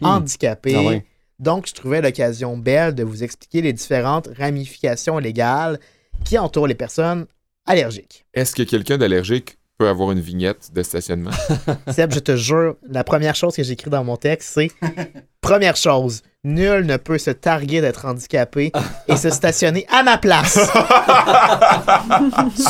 Ah, 0.02 0.16
handicapée. 0.16 0.76
Ah 0.76 0.82
ouais. 0.82 1.04
Donc, 1.40 1.66
je 1.66 1.74
trouvais 1.74 2.00
l'occasion 2.02 2.56
belle 2.56 2.94
de 2.94 3.02
vous 3.02 3.24
expliquer 3.24 3.62
les 3.62 3.72
différentes 3.72 4.28
ramifications 4.38 5.18
légales 5.18 5.80
qui 6.24 6.38
entourent 6.38 6.66
les 6.68 6.74
personnes 6.74 7.26
allergiques. 7.66 8.26
Est-ce 8.34 8.54
que 8.54 8.62
quelqu'un 8.62 8.98
d'allergique 8.98 9.56
peut 9.78 9.88
avoir 9.88 10.12
une 10.12 10.20
vignette 10.20 10.70
de 10.74 10.82
stationnement? 10.82 11.30
Seb, 11.90 12.12
je 12.12 12.18
te 12.20 12.36
jure, 12.36 12.76
la 12.86 13.02
première 13.04 13.34
chose 13.34 13.56
que 13.56 13.62
j'écris 13.62 13.88
dans 13.90 14.04
mon 14.04 14.16
texte, 14.18 14.50
c'est 14.54 14.70
première 15.40 15.76
chose, 15.76 16.20
nul 16.44 16.84
ne 16.84 16.98
peut 16.98 17.16
se 17.16 17.30
targuer 17.30 17.80
d'être 17.80 18.04
handicapé 18.04 18.70
et 19.08 19.16
se 19.16 19.30
stationner 19.30 19.86
à 19.90 20.02
ma 20.02 20.18
place 20.18 20.58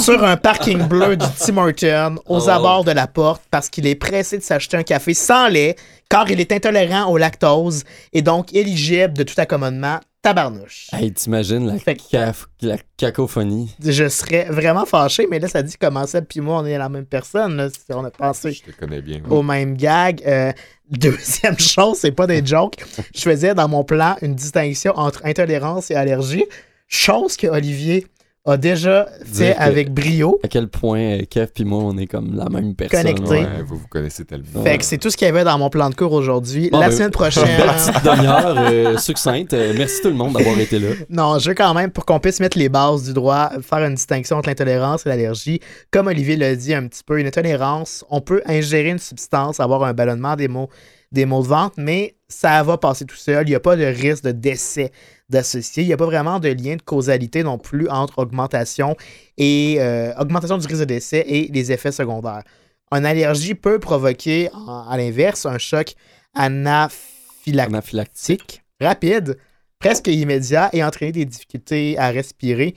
sur 0.03 0.23
un 0.25 0.37
parking 0.37 0.87
bleu 0.87 1.17
du 1.17 1.27
Tim 1.39 1.57
Hortons 1.57 2.17
aux 2.27 2.47
Oh. 2.47 2.51
abords 2.51 2.85
de 2.85 2.93
la 2.93 3.07
porte 3.07 3.43
parce 3.51 3.69
qu'il 3.69 3.87
est 3.87 3.95
pressé 3.97 4.39
de 4.39 4.43
s'acheter 4.43 4.77
un 4.77 4.83
café 4.83 5.15
sans 5.15 5.49
lait 5.49 5.77
car 6.11 6.31
il 6.31 6.39
est 6.41 6.53
intolérant 6.53 7.11
au 7.11 7.17
lactose 7.17 7.85
et 8.13 8.21
donc 8.21 8.53
éligible 8.53 9.15
de 9.15 9.23
tout 9.23 9.35
accommodement. 9.39 10.01
Tabarnouche. 10.23 10.89
Hey, 10.93 11.11
t'imagines 11.15 11.67
la, 11.67 11.79
Fait 11.79 11.95
que- 11.97 12.03
caf- 12.15 12.45
la 12.61 12.77
cacophonie. 12.99 13.75
Je 13.83 14.07
serais 14.11 14.45
vraiment 14.51 14.85
fâché, 14.85 15.27
mais 15.31 15.39
là, 15.39 15.49
ça 15.49 15.63
dit 15.63 15.77
comment 15.81 16.07
ça, 16.07 16.21
puis 16.21 16.41
moi, 16.41 16.59
on 16.61 16.67
est 16.67 16.77
la 16.77 16.91
même 16.91 17.07
personne. 17.07 17.57
Là, 17.57 17.71
si 17.71 17.79
on 17.89 18.05
a 18.05 18.11
pensé 18.11 18.53
Je 18.53 18.71
te 18.71 18.79
connais 18.79 19.01
bien. 19.01 19.23
au 19.31 19.43
même 19.43 19.79
gag. 19.79 20.23
Euh, 20.27 20.53
deuxième 20.91 21.59
chose, 21.59 21.97
c'est 22.01 22.13
pas 22.13 22.27
des 22.27 22.45
jokes. 22.45 22.85
Je 23.15 23.23
faisais 23.23 23.55
dans 23.55 23.67
mon 23.67 23.83
plan 23.83 24.17
une 24.21 24.35
distinction 24.35 24.93
entre 24.95 25.25
intolérance 25.25 25.91
et 25.91 25.95
allergie, 25.95 26.45
chose 26.87 27.39
que 27.39 27.47
Olivier 27.47 28.07
a 28.47 28.57
déjà 28.57 29.07
fait 29.25 29.55
que- 29.55 29.61
avec 29.61 29.93
brio. 29.93 30.41
À 30.43 30.49
quel 30.49 30.69
point 30.69 30.99
euh, 31.01 31.23
Kev 31.29 31.49
puis 31.55 31.65
moi, 31.65 31.83
on 31.85 31.97
est 31.99 32.07
comme 32.07 32.35
la 32.35 32.49
même 32.49 32.75
personne. 32.75 33.03
Connecté. 33.03 33.31
Ouais, 33.31 33.63
vous 33.67 33.77
vous 33.77 33.87
connaissez 33.89 34.25
tellement. 34.25 34.63
Fait 34.63 34.79
que 34.79 34.85
c'est 34.85 34.97
tout 34.99 35.11
ce 35.11 35.17
qu'il 35.17 35.27
y 35.27 35.29
avait 35.29 35.45
dans 35.45 35.59
mon 35.59 35.69
plan 35.69 35.91
de 35.91 35.95
cours 35.95 36.13
aujourd'hui. 36.13 36.71
Bon, 36.71 36.81
la 36.81 36.89
ben, 36.89 36.97
semaine 36.97 37.11
prochaine. 37.11 37.45
Petite 37.45 38.03
demi-heure 38.05 38.55
euh, 38.59 38.97
succincte. 38.97 39.53
Euh, 39.53 39.75
merci 39.77 40.01
tout 40.03 40.09
le 40.09 40.15
monde 40.15 40.33
d'avoir 40.33 40.59
été 40.59 40.79
là. 40.79 40.89
Non, 41.11 41.39
je 41.39 41.51
veux 41.51 41.55
quand 41.55 41.75
même, 41.75 41.91
pour 41.91 42.07
qu'on 42.07 42.19
puisse 42.19 42.41
mettre 42.41 42.59
les 42.59 42.69
bases 42.69 43.05
du 43.05 43.13
droit, 43.13 43.51
faire 43.63 43.85
une 43.85 43.95
distinction 43.95 44.37
entre 44.39 44.49
l'intolérance 44.49 45.05
et 45.05 45.11
l'allergie. 45.11 45.61
Comme 45.91 46.07
Olivier 46.07 46.37
l'a 46.37 46.55
dit 46.57 46.73
un 46.73 46.87
petit 46.87 47.03
peu, 47.05 47.21
une 47.21 47.27
intolérance, 47.27 48.05
on 48.11 48.21
peut 48.21 48.43
ingérer 48.47 48.89
une 48.89 48.99
substance, 48.99 49.61
avoir 49.61 49.85
un 49.85 49.93
ballonnement 49.93 50.37
des 50.37 50.49
mots, 50.49 50.71
des 51.13 51.27
mots 51.27 51.43
de 51.43 51.49
vente, 51.49 51.75
mais 51.77 52.15
ça 52.29 52.63
va 52.63 52.79
passer 52.79 53.05
tout 53.05 53.17
seul. 53.17 53.47
Il 53.47 53.51
n'y 53.51 53.57
a 53.57 53.61
pas 53.61 53.77
de 53.77 53.85
risque 53.85 54.25
de 54.25 54.33
décès 54.33 54.93
d'associé. 55.29 55.83
Il 55.83 55.87
n'y 55.87 55.93
a 55.93 55.97
pas 55.97 56.07
vraiment 56.07 56.39
de 56.39 56.49
lien 56.49 56.77
de 56.77 56.83
causalité 56.83 57.43
non 57.43 57.59
plus 57.59 57.89
entre 57.89 58.21
augmentation 58.21 58.97
et 59.37 59.77
euh, 59.81 60.13
augmentation 60.19 60.59
du 60.59 60.67
risque 60.67 60.81
de 60.81 60.85
décès 60.85 61.25
et 61.27 61.49
les 61.53 61.73
effets 61.73 61.93
secondaires. 61.93 62.45
Une 62.93 63.07
allergie 63.07 63.55
peut 63.55 63.79
provoquer, 63.79 64.51
à 64.89 64.97
l'inverse, 64.97 65.47
un 65.47 65.59
choc 65.59 65.95
anaphylactique 66.35 67.21
Anaphylactique. 67.47 68.63
rapide, 68.81 69.39
presque 69.79 70.09
immédiat 70.09 70.71
et 70.73 70.85
entraîner 70.85 71.13
des 71.13 71.25
difficultés 71.25 71.99
à 71.99 72.11
respirer 72.11 72.75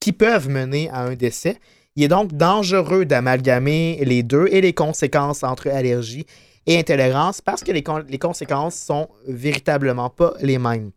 qui 0.00 0.12
peuvent 0.12 0.48
mener 0.48 0.90
à 0.90 1.00
un 1.00 1.14
décès. 1.14 1.56
Il 1.96 2.04
est 2.04 2.08
donc 2.08 2.32
dangereux 2.32 3.04
d'amalgamer 3.04 4.00
les 4.04 4.22
deux 4.22 4.48
et 4.50 4.60
les 4.60 4.72
conséquences 4.72 5.42
entre 5.42 5.68
allergie 5.68 6.26
et 6.66 6.78
intolérance 6.78 7.40
parce 7.40 7.62
que 7.62 7.72
les, 7.72 7.82
con- 7.82 8.04
les 8.08 8.18
conséquences 8.18 8.74
sont 8.74 9.08
véritablement 9.26 10.10
pas 10.10 10.34
les 10.40 10.58
mêmes. 10.58 10.90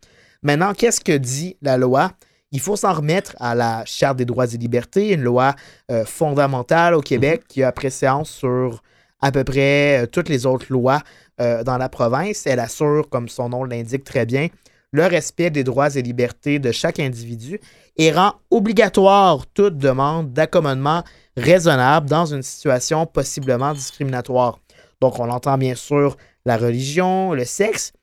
Maintenant, 0.43 0.73
qu'est-ce 0.73 1.01
que 1.01 1.17
dit 1.17 1.57
la 1.61 1.77
loi? 1.77 2.11
Il 2.51 2.61
faut 2.61 2.77
s'en 2.77 2.93
remettre 2.93 3.35
à 3.39 3.55
la 3.55 3.83
Charte 3.85 4.17
des 4.17 4.25
droits 4.25 4.53
et 4.53 4.57
libertés, 4.57 5.13
une 5.13 5.23
loi 5.23 5.53
euh, 5.91 6.05
fondamentale 6.05 6.93
au 6.93 7.01
Québec 7.01 7.43
qui 7.49 7.61
a 7.61 7.71
préséance 7.71 8.29
sur 8.29 8.81
à 9.19 9.31
peu 9.31 9.43
près 9.43 10.03
euh, 10.03 10.05
toutes 10.05 10.29
les 10.29 10.45
autres 10.45 10.67
lois 10.69 11.01
euh, 11.41 11.63
dans 11.63 11.77
la 11.77 11.89
province. 11.89 12.47
Elle 12.47 12.59
assure, 12.59 13.09
comme 13.09 13.27
son 13.27 13.49
nom 13.49 13.65
l'indique 13.65 14.05
très 14.05 14.25
bien, 14.25 14.47
le 14.91 15.05
respect 15.05 15.49
des 15.49 15.65
droits 15.65 15.93
et 15.95 16.01
libertés 16.01 16.59
de 16.59 16.71
chaque 16.71 16.99
individu 16.99 17.59
et 17.97 18.11
rend 18.11 18.35
obligatoire 18.49 19.45
toute 19.47 19.77
demande 19.77 20.31
d'accommodement 20.31 21.03
raisonnable 21.35 22.07
dans 22.07 22.27
une 22.27 22.43
situation 22.43 23.05
possiblement 23.05 23.73
discriminatoire. 23.73 24.59
Donc, 25.01 25.19
on 25.19 25.29
entend 25.29 25.57
bien 25.57 25.75
sûr 25.75 26.17
la 26.45 26.57
religion, 26.57 27.33
le 27.33 27.45
sexe, 27.45 27.93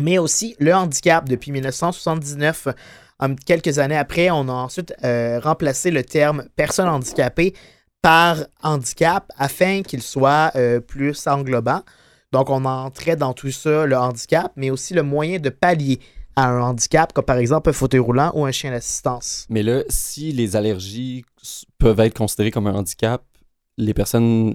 mais 0.00 0.18
aussi 0.18 0.56
le 0.58 0.74
handicap. 0.74 1.28
Depuis 1.28 1.52
1979, 1.52 2.68
en 3.18 3.34
quelques 3.34 3.78
années 3.78 3.96
après, 3.96 4.30
on 4.30 4.48
a 4.48 4.52
ensuite 4.52 4.94
euh, 5.04 5.40
remplacé 5.40 5.90
le 5.90 6.04
terme 6.04 6.44
personne 6.56 6.88
handicapée 6.88 7.54
par 8.00 8.38
handicap 8.62 9.30
afin 9.36 9.82
qu'il 9.82 10.02
soit 10.02 10.52
euh, 10.54 10.80
plus 10.80 11.26
englobant. 11.26 11.82
Donc, 12.32 12.50
on 12.50 12.64
entrait 12.64 13.16
dans 13.16 13.32
tout 13.32 13.50
ça 13.50 13.86
le 13.86 13.96
handicap, 13.96 14.52
mais 14.56 14.70
aussi 14.70 14.94
le 14.94 15.02
moyen 15.02 15.38
de 15.38 15.48
pallier 15.48 15.98
à 16.36 16.50
un 16.50 16.60
handicap, 16.60 17.12
comme 17.12 17.24
par 17.24 17.38
exemple 17.38 17.70
un 17.70 17.72
fauteuil 17.72 18.00
roulant 18.00 18.30
ou 18.34 18.44
un 18.44 18.52
chien 18.52 18.70
d'assistance. 18.70 19.46
Mais 19.50 19.64
là, 19.64 19.82
si 19.88 20.30
les 20.30 20.54
allergies 20.54 21.24
peuvent 21.78 21.98
être 21.98 22.16
considérées 22.16 22.52
comme 22.52 22.68
un 22.68 22.74
handicap, 22.74 23.24
les 23.76 23.94
personnes 23.94 24.54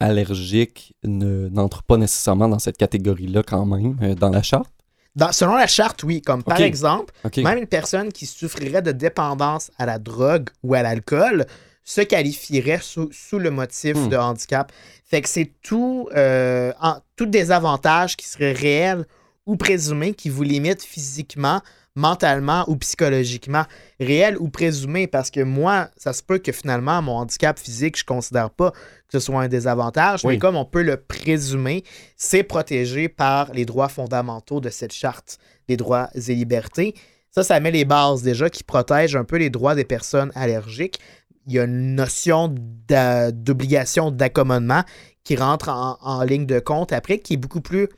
allergiques 0.00 0.94
ne- 1.04 1.48
n'entrent 1.48 1.82
pas 1.82 1.96
nécessairement 1.96 2.48
dans 2.48 2.58
cette 2.58 2.76
catégorie-là 2.76 3.42
quand 3.46 3.66
même, 3.66 3.96
euh, 4.02 4.14
dans 4.14 4.30
la 4.30 4.42
charte? 4.42 4.70
Dans- 5.16 5.32
selon 5.32 5.54
la 5.54 5.66
charte, 5.68 6.02
oui. 6.02 6.20
Comme 6.22 6.42
par 6.42 6.60
exemple, 6.60 7.14
même 7.36 7.58
une 7.58 7.66
personne 7.68 8.12
qui 8.12 8.26
souffrirait 8.26 8.82
de 8.82 8.90
dépendance 8.92 9.70
à 9.78 9.86
la 9.86 9.98
drogue 9.98 10.50
ou 10.64 10.74
à 10.74 10.82
l'alcool 10.82 11.46
se 11.84 12.00
qualifierait 12.00 12.80
sous, 12.82 13.08
sous 13.12 13.38
le 13.38 13.50
motif 13.50 13.94
Hmm. 13.96 14.08
de 14.08 14.16
handicap. 14.16 14.72
Fait 15.04 15.20
que 15.22 15.28
c'est 15.28 15.52
tout, 15.62 16.08
euh, 16.16 16.72
en- 16.80 16.96
tout 17.14 17.26
désavantage 17.26 18.16
qui 18.16 18.26
serait 18.26 18.52
réel 18.52 19.04
ou 19.46 19.56
présumé 19.56 20.14
qui 20.14 20.30
vous 20.30 20.42
limite 20.42 20.82
physiquement, 20.82 21.60
mentalement 21.94 22.64
ou 22.68 22.76
psychologiquement. 22.76 23.64
Réel 24.00 24.36
ou 24.38 24.48
présumé, 24.48 25.06
parce 25.06 25.30
que 25.30 25.40
moi, 25.40 25.88
ça 25.96 26.12
se 26.12 26.22
peut 26.22 26.38
que 26.38 26.52
finalement, 26.52 27.00
mon 27.02 27.12
handicap 27.18 27.58
physique, 27.58 27.98
je 27.98 28.04
considère 28.04 28.50
pas 28.50 28.72
que 28.72 28.78
ce 29.12 29.20
soit 29.20 29.42
un 29.42 29.48
désavantage, 29.48 30.24
mais 30.24 30.38
comme 30.38 30.56
on 30.56 30.64
peut 30.64 30.82
le 30.82 30.96
présumer, 30.96 31.84
c'est 32.16 32.42
protégé 32.42 33.08
par 33.08 33.52
les 33.52 33.64
droits 33.64 33.88
fondamentaux 33.88 34.60
de 34.60 34.70
cette 34.70 34.92
charte 34.92 35.38
des 35.68 35.76
droits 35.76 36.10
et 36.14 36.34
libertés. 36.34 36.94
Ça, 37.30 37.42
ça 37.42 37.58
met 37.60 37.70
les 37.70 37.84
bases 37.84 38.22
déjà 38.22 38.50
qui 38.50 38.62
protègent 38.64 39.16
un 39.16 39.24
peu 39.24 39.36
les 39.36 39.50
droits 39.50 39.74
des 39.74 39.84
personnes 39.84 40.30
allergiques. 40.34 41.00
Il 41.46 41.52
y 41.52 41.58
a 41.58 41.64
une 41.64 41.94
notion 41.94 42.54
d'obligation 42.88 44.10
d'accommodement 44.10 44.82
qui 45.24 45.36
rentre 45.36 45.68
en, 45.68 45.98
en 46.00 46.22
ligne 46.22 46.46
de 46.46 46.58
compte 46.60 46.92
après, 46.92 47.18
qui 47.18 47.34
est 47.34 47.38
beaucoup 47.38 47.60
plus 47.60 47.88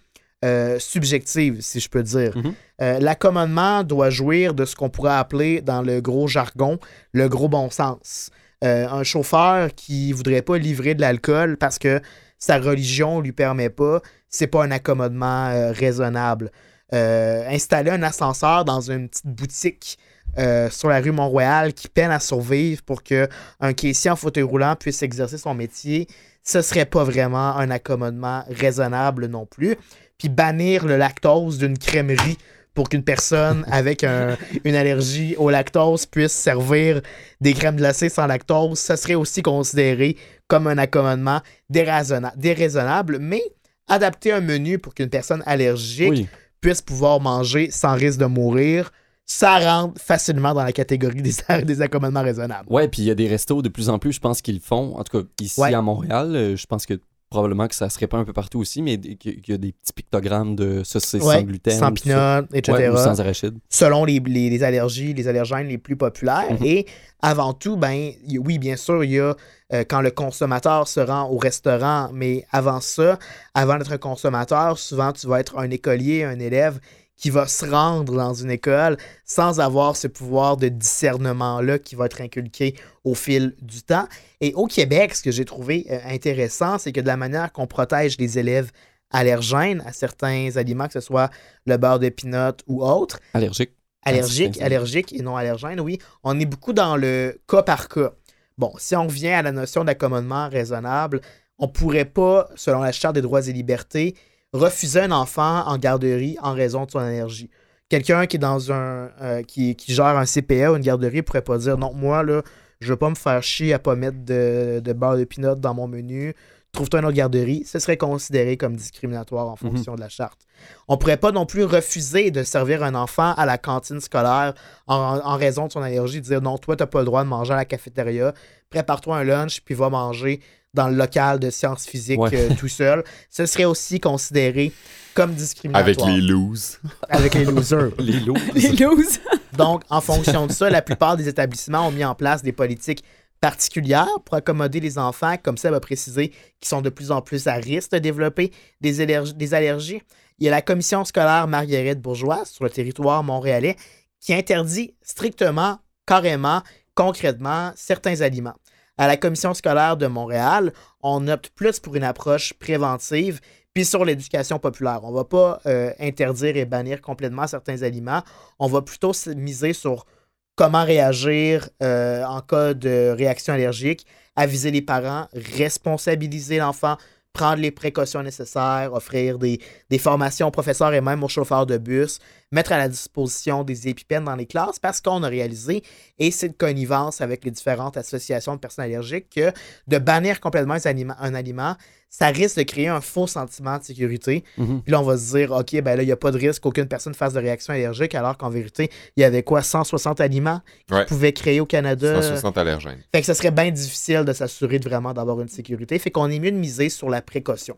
euh, 0.44 0.78
subjective, 0.78 1.60
si 1.60 1.80
je 1.80 1.88
peux 1.88 2.02
dire. 2.02 2.36
Mhm. 2.36 2.54
Euh, 2.82 2.98
L'accommodement 3.00 3.82
doit 3.82 4.10
jouir 4.10 4.54
de 4.54 4.64
ce 4.64 4.76
qu'on 4.76 4.90
pourrait 4.90 5.14
appeler 5.14 5.60
dans 5.60 5.82
le 5.82 6.00
gros 6.00 6.28
jargon 6.28 6.78
le 7.12 7.28
gros 7.28 7.48
bon 7.48 7.70
sens. 7.70 8.30
Euh, 8.64 8.88
un 8.88 9.02
chauffeur 9.02 9.74
qui 9.74 10.12
voudrait 10.12 10.42
pas 10.42 10.58
livrer 10.58 10.94
de 10.94 11.00
l'alcool 11.00 11.56
parce 11.56 11.78
que 11.78 12.00
sa 12.38 12.58
religion 12.58 13.20
lui 13.20 13.32
permet 13.32 13.70
pas, 13.70 14.00
c'est 14.28 14.46
pas 14.46 14.62
un 14.64 14.70
accommodement 14.70 15.72
raisonnable. 15.72 16.50
Installer 16.92 17.90
un 17.90 18.02
ascenseur 18.02 18.64
dans 18.64 18.80
une 18.80 19.08
petite 19.08 19.26
boutique 19.26 19.98
euh, 20.38 20.68
sur 20.68 20.90
la 20.90 21.00
rue 21.00 21.12
Mont-Royal 21.12 21.72
qui 21.72 21.88
peine 21.88 22.10
à 22.10 22.20
survivre 22.20 22.82
pour 22.82 23.02
que 23.02 23.26
un 23.58 23.72
caissier 23.72 24.10
en 24.10 24.16
fauteuil 24.16 24.42
roulant 24.42 24.76
puisse 24.76 25.02
exercer 25.02 25.38
son 25.38 25.54
métier, 25.54 26.08
ce 26.42 26.60
serait 26.60 26.84
pas 26.84 27.04
vraiment 27.04 27.56
un 27.56 27.70
accommodement 27.70 28.44
raisonnable 28.50 29.26
non 29.26 29.46
plus. 29.46 29.76
Puis 30.18 30.28
bannir 30.28 30.86
le 30.86 30.96
lactose 30.96 31.58
d'une 31.58 31.76
crèmerie 31.78 32.38
pour 32.74 32.88
qu'une 32.88 33.02
personne 33.02 33.64
avec 33.70 34.04
un- 34.04 34.36
une 34.64 34.74
allergie 34.74 35.34
au 35.36 35.50
lactose 35.50 36.06
puisse 36.06 36.32
servir 36.32 37.00
des 37.40 37.52
crèmes 37.54 37.76
glacées 37.76 38.08
sans 38.08 38.26
lactose, 38.26 38.78
ça 38.78 38.96
serait 38.96 39.14
aussi 39.14 39.42
considéré 39.42 40.16
comme 40.48 40.66
un 40.66 40.78
accommodement 40.78 41.40
déraisonna- 41.72 42.36
déraisonnable, 42.36 43.18
mais 43.20 43.42
adapter 43.88 44.32
un 44.32 44.40
menu 44.40 44.78
pour 44.78 44.94
qu'une 44.94 45.08
personne 45.10 45.42
allergique 45.46 46.10
Oui. 46.10 46.28
puisse 46.60 46.82
pouvoir 46.82 47.20
manger 47.20 47.70
sans 47.70 47.94
risque 47.94 48.18
de 48.18 48.26
mourir, 48.26 48.90
ça 49.28 49.58
rentre 49.58 50.00
facilement 50.00 50.54
dans 50.54 50.62
la 50.62 50.72
catégorie 50.72 51.20
des, 51.22 51.32
des 51.64 51.82
accommodements 51.82 52.22
raisonnables. 52.22 52.68
Ouais, 52.72 52.88
puis 52.88 53.02
il 53.02 53.04
y 53.06 53.10
a 53.10 53.14
des 53.14 53.26
restos 53.28 53.60
de 53.62 53.68
plus 53.68 53.88
en 53.88 53.98
plus, 53.98 54.12
je 54.12 54.20
pense 54.20 54.40
qu'ils 54.42 54.56
le 54.56 54.60
font. 54.60 54.96
En 54.96 55.02
tout 55.04 55.20
cas, 55.22 55.28
ici 55.40 55.60
Ouais. 55.60 55.74
à 55.74 55.82
Montréal, 55.82 56.34
euh, 56.36 56.56
je 56.56 56.66
pense 56.66 56.86
que 56.86 56.94
probablement 57.30 57.66
que 57.66 57.74
ça 57.74 57.88
se 57.90 57.98
répand 57.98 58.20
un 58.20 58.24
peu 58.24 58.32
partout 58.32 58.60
aussi, 58.60 58.82
mais 58.82 58.98
qu'il 58.98 59.42
y 59.48 59.52
a 59.52 59.56
des 59.58 59.72
petits 59.72 59.92
pictogrammes 59.92 60.54
de 60.54 60.82
ça, 60.84 61.00
c'est 61.00 61.20
Ouais, 61.22 61.34
sans 61.36 61.42
gluten. 61.42 61.78
sans 61.78 61.92
pinot, 61.92 62.46
etc. 62.54 62.78
Ouais, 62.78 62.88
ou 62.88 62.96
sans 62.96 63.20
arachide. 63.20 63.58
selon 63.68 64.04
les, 64.04 64.20
les- 64.20 64.48
les 64.50 64.62
allergies, 64.62 65.12
les 65.12 65.26
allergènes 65.28 65.66
les 65.68 65.78
plus 65.78 65.96
populaires. 65.96 66.46
Mhm. 66.52 66.64
Et 66.64 66.86
avant 67.22 67.52
tout, 67.52 67.76
ben, 67.76 68.12
oui, 68.44 68.58
bien 68.58 68.76
sûr, 68.76 69.02
il 69.04 69.10
y 69.12 69.18
a 69.20 69.34
euh, 69.72 69.82
quand 69.88 70.00
le 70.00 70.12
consommateur 70.12 70.86
se 70.86 71.00
rend 71.00 71.28
au 71.28 71.38
restaurant, 71.38 72.10
mais 72.12 72.44
avant 72.52 72.80
ça, 72.80 73.18
avant 73.54 73.76
d'être 73.78 73.92
un 73.92 73.98
consommateur, 73.98 74.78
souvent 74.78 75.12
tu 75.12 75.26
vas 75.26 75.40
être 75.40 75.58
un 75.58 75.68
écolier, 75.70 76.22
un 76.22 76.38
élève 76.38 76.78
qui 77.16 77.30
va 77.30 77.46
se 77.46 77.64
rendre 77.64 78.14
dans 78.14 78.34
une 78.34 78.50
école 78.50 78.96
sans 79.24 79.60
avoir 79.60 79.96
ce 79.96 80.06
pouvoir 80.06 80.56
de 80.56 80.68
discernement-là 80.68 81.78
qui 81.78 81.94
va 81.94 82.06
être 82.06 82.20
inculqué 82.20 82.74
au 83.04 83.14
fil 83.14 83.54
du 83.62 83.82
temps. 83.82 84.06
Et 84.40 84.52
au 84.54 84.66
Québec, 84.66 85.14
ce 85.14 85.22
que 85.22 85.30
j'ai 85.30 85.44
trouvé 85.44 85.86
euh, 85.90 85.98
intéressant, 86.06 86.78
c'est 86.78 86.92
que 86.92 87.00
de 87.00 87.06
la 87.06 87.16
manière 87.16 87.52
qu'on 87.52 87.66
protège 87.66 88.18
les 88.18 88.38
élèves 88.38 88.70
allergènes 89.10 89.82
à 89.86 89.92
certains 89.92 90.50
aliments, 90.56 90.86
que 90.86 90.94
ce 90.94 91.00
soit 91.00 91.30
le 91.64 91.76
beurre 91.76 91.98
de 91.98 92.08
pinot 92.08 92.56
ou 92.66 92.84
autre, 92.84 93.20
Allergique. 93.32 93.72
allergique, 94.04 94.54
certains 94.54 94.66
allergique 94.66 95.12
et 95.12 95.22
non 95.22 95.36
allergène, 95.36 95.80
oui, 95.80 95.98
on 96.22 96.38
est 96.38 96.46
beaucoup 96.46 96.72
dans 96.72 96.96
le 96.96 97.40
cas 97.48 97.62
par 97.62 97.88
cas. 97.88 98.12
Bon, 98.58 98.72
si 98.78 98.96
on 98.96 99.06
revient 99.06 99.28
à 99.28 99.42
la 99.42 99.52
notion 99.52 99.84
d'accommodement 99.84 100.48
raisonnable, 100.48 101.20
on 101.58 101.68
pourrait 101.68 102.04
pas, 102.04 102.48
selon 102.56 102.80
la 102.80 102.92
Charte 102.92 103.14
des 103.14 103.22
droits 103.22 103.46
et 103.46 103.52
libertés, 103.52 104.14
refuser 104.52 105.00
un 105.00 105.12
enfant 105.12 105.66
en 105.66 105.78
garderie 105.78 106.36
en 106.42 106.52
raison 106.52 106.84
de 106.84 106.90
son 106.90 106.98
allergie. 106.98 107.50
Quelqu'un 107.88 108.26
qui 108.26 108.36
est 108.36 108.40
dans 108.40 108.72
un 108.72 109.10
euh, 109.20 109.42
qui, 109.42 109.76
qui 109.76 109.94
gère 109.94 110.16
un 110.16 110.24
CPA 110.24 110.72
ou 110.72 110.76
une 110.76 110.82
garderie 110.82 111.22
pourrait 111.22 111.42
pas 111.42 111.58
dire 111.58 111.78
non, 111.78 111.92
moi 111.94 112.22
là, 112.22 112.42
je 112.80 112.92
veux 112.92 112.96
pas 112.96 113.10
me 113.10 113.14
faire 113.14 113.42
chier 113.42 113.72
à 113.72 113.78
pas 113.78 113.94
mettre 113.94 114.24
de, 114.24 114.80
de 114.84 114.92
beurre 114.92 115.16
de 115.16 115.24
pinot 115.24 115.54
dans 115.54 115.74
mon 115.74 115.86
menu. 115.86 116.34
Trouve-toi 116.72 117.00
une 117.00 117.06
autre 117.06 117.16
garderie. 117.16 117.64
Ce 117.64 117.78
serait 117.78 117.96
considéré 117.96 118.58
comme 118.58 118.76
discriminatoire 118.76 119.48
en 119.48 119.56
fonction 119.56 119.94
de 119.94 120.00
la 120.00 120.10
charte. 120.10 120.40
On 120.88 120.98
pourrait 120.98 121.16
pas 121.16 121.32
non 121.32 121.46
plus 121.46 121.64
refuser 121.64 122.30
de 122.30 122.42
servir 122.42 122.82
un 122.82 122.94
enfant 122.94 123.32
à 123.34 123.46
la 123.46 123.56
cantine 123.56 124.00
scolaire 124.00 124.52
en, 124.86 125.20
en 125.24 125.36
raison 125.36 125.68
de 125.68 125.72
son 125.72 125.80
allergie, 125.80 126.20
dire 126.20 126.42
non, 126.42 126.58
toi, 126.58 126.76
tu 126.76 126.82
n'as 126.82 126.86
pas 126.86 126.98
le 126.98 127.06
droit 127.06 127.24
de 127.24 127.28
manger 127.28 127.54
à 127.54 127.56
la 127.56 127.64
cafétéria, 127.64 128.34
prépare-toi 128.68 129.16
un 129.16 129.24
lunch, 129.24 129.62
puis 129.64 129.74
va 129.74 129.88
manger 129.88 130.40
dans 130.76 130.88
le 130.88 130.94
local 130.96 131.40
de 131.40 131.50
sciences 131.50 131.86
physiques 131.86 132.20
Ouais. 132.20 132.30
euh, 132.34 132.54
tout 132.56 132.68
seul. 132.68 133.02
Ce 133.30 133.46
serait 133.46 133.64
aussi 133.64 133.98
considéré 133.98 134.70
comme 135.14 135.32
discriminatoire. 135.34 136.06
Avec 136.06 136.14
les 136.16 136.20
looses. 136.26 136.78
Avec 137.08 137.34
les 137.34 137.44
losers. 137.46 137.90
Les 137.98 138.20
looses. 138.20 139.18
Donc, 139.56 139.82
en 139.88 140.00
fonction 140.02 140.46
de 140.46 140.52
ça, 140.52 140.68
la 140.70 140.82
plupart 140.82 141.16
des 141.16 141.26
établissements 141.26 141.88
ont 141.88 141.90
mis 141.90 142.04
en 142.04 142.14
place 142.14 142.42
des 142.42 142.52
politiques 142.52 143.02
particulières 143.40 144.08
pour 144.24 144.34
accommoder 144.36 144.80
les 144.80 144.98
enfants, 144.98 145.36
comme 145.42 145.56
ça 145.56 145.70
va 145.70 145.80
préciser, 145.80 146.32
qui 146.60 146.68
sont 146.68 146.82
de 146.82 146.90
plus 146.90 147.10
en 147.10 147.22
plus 147.22 147.46
à 147.46 147.54
risque 147.54 147.92
de 147.92 147.98
développer 147.98 148.52
des, 148.80 149.00
allergies- 149.00 149.34
des 149.34 149.54
allergies. 149.54 150.02
Il 150.38 150.44
y 150.44 150.48
a 150.48 150.50
la 150.50 150.62
commission 150.62 151.04
scolaire 151.04 151.46
Marguerite 151.48 152.00
Bourgeois 152.00 152.44
sur 152.44 152.64
le 152.64 152.70
territoire 152.70 153.22
montréalais 153.24 153.76
qui 154.20 154.34
interdit 154.34 154.94
strictement, 155.02 155.78
carrément, 156.06 156.62
concrètement 156.94 157.72
certains 157.76 158.20
aliments. 158.20 158.54
À 158.98 159.06
la 159.06 159.18
commission 159.18 159.52
scolaire 159.52 159.98
de 159.98 160.06
Montréal, 160.06 160.72
on 161.02 161.28
opte 161.28 161.50
plus 161.50 161.80
pour 161.80 161.96
une 161.96 162.04
approche 162.04 162.54
préventive 162.54 163.40
puis 163.74 163.84
sur 163.84 164.06
l'éducation 164.06 164.58
populaire. 164.58 165.00
On 165.02 165.10
ne 165.10 165.16
va 165.16 165.24
pas 165.24 165.60
euh, 165.66 165.92
interdire 166.00 166.56
et 166.56 166.64
bannir 166.64 167.02
complètement 167.02 167.46
certains 167.46 167.82
aliments. 167.82 168.22
On 168.58 168.68
va 168.68 168.80
plutôt 168.80 169.12
se 169.12 169.28
miser 169.28 169.74
sur 169.74 170.06
comment 170.54 170.82
réagir 170.82 171.68
euh, 171.82 172.24
en 172.24 172.40
cas 172.40 172.72
de 172.72 173.14
réaction 173.14 173.52
allergique, 173.52 174.06
aviser 174.34 174.70
les 174.70 174.80
parents, 174.80 175.28
responsabiliser 175.34 176.56
l'enfant, 176.56 176.96
prendre 177.34 177.60
les 177.60 177.70
précautions 177.70 178.22
nécessaires, 178.22 178.94
offrir 178.94 179.38
des 179.38 179.60
formations 179.98 180.48
aux 180.48 180.50
professeurs 180.50 180.94
et 180.94 181.02
même 181.02 181.22
aux 181.22 181.28
chauffeurs 181.28 181.66
de 181.66 181.76
bus, 181.76 182.18
mettre 182.52 182.72
à 182.72 182.78
la 182.78 182.88
disposition 182.88 183.64
des 183.64 183.88
épipènes 183.88 184.24
dans 184.24 184.36
les 184.36 184.46
classes 184.46 184.78
parce 184.78 185.00
qu'on 185.00 185.22
a 185.22 185.28
réalisé, 185.28 185.82
et 186.18 186.30
c'est 186.30 186.48
de 186.48 186.54
connivence 186.54 187.20
avec 187.20 187.44
les 187.44 187.50
différentes 187.50 187.96
associations 187.96 188.54
de 188.54 188.60
personnes 188.60 188.84
allergiques, 188.84 189.30
que 189.34 189.52
de 189.88 189.98
bannir 189.98 190.40
complètement 190.40 190.74
un 190.74 190.80
aliment, 190.84 191.14
un 191.20 191.34
aliment 191.34 191.76
ça 192.08 192.28
risque 192.28 192.56
de 192.56 192.62
créer 192.62 192.88
un 192.88 193.00
faux 193.02 193.26
sentiment 193.26 193.76
de 193.78 193.82
sécurité. 193.82 194.42
Mhm. 194.56 194.80
Puis 194.82 194.92
là, 194.92 195.00
on 195.00 195.04
va 195.04 195.18
se 195.18 195.36
dire, 195.36 195.50
OK, 195.50 195.72
ben 195.82 195.96
là, 195.96 196.02
il 196.02 196.06
n'y 196.06 196.12
a 196.12 196.16
pas 196.16 196.30
de 196.30 196.38
risque 196.38 196.62
qu'aucune 196.62 196.86
personne 196.86 197.12
fasse 197.14 197.34
de 197.34 197.40
réaction 197.40 197.74
allergique, 197.74 198.14
alors 198.14 198.38
qu'en 198.38 198.48
vérité, 198.48 198.90
il 199.16 199.20
y 199.20 199.24
avait 199.24 199.42
quoi, 199.42 199.60
160 199.60 200.20
aliments 200.20 200.60
qui 200.86 200.94
Ouais. 200.94 201.04
pouvaient 201.04 201.32
créer 201.34 201.60
au 201.60 201.66
Canada? 201.66 202.22
160 202.22 202.56
allergènes. 202.56 203.02
Fait 203.12 203.20
que 203.20 203.26
ce 203.26 203.34
serait 203.34 203.50
bien 203.50 203.70
difficile 203.70 204.24
de 204.24 204.32
s'assurer 204.32 204.78
de 204.78 204.88
vraiment 204.88 205.12
d'avoir 205.12 205.40
une 205.42 205.48
sécurité. 205.48 205.98
Fait 205.98 206.10
qu'on 206.10 206.30
est 206.30 206.38
mieux 206.38 206.52
de 206.52 206.56
miser 206.56 206.88
sur 206.88 207.10
la 207.10 207.20
précaution. 207.20 207.76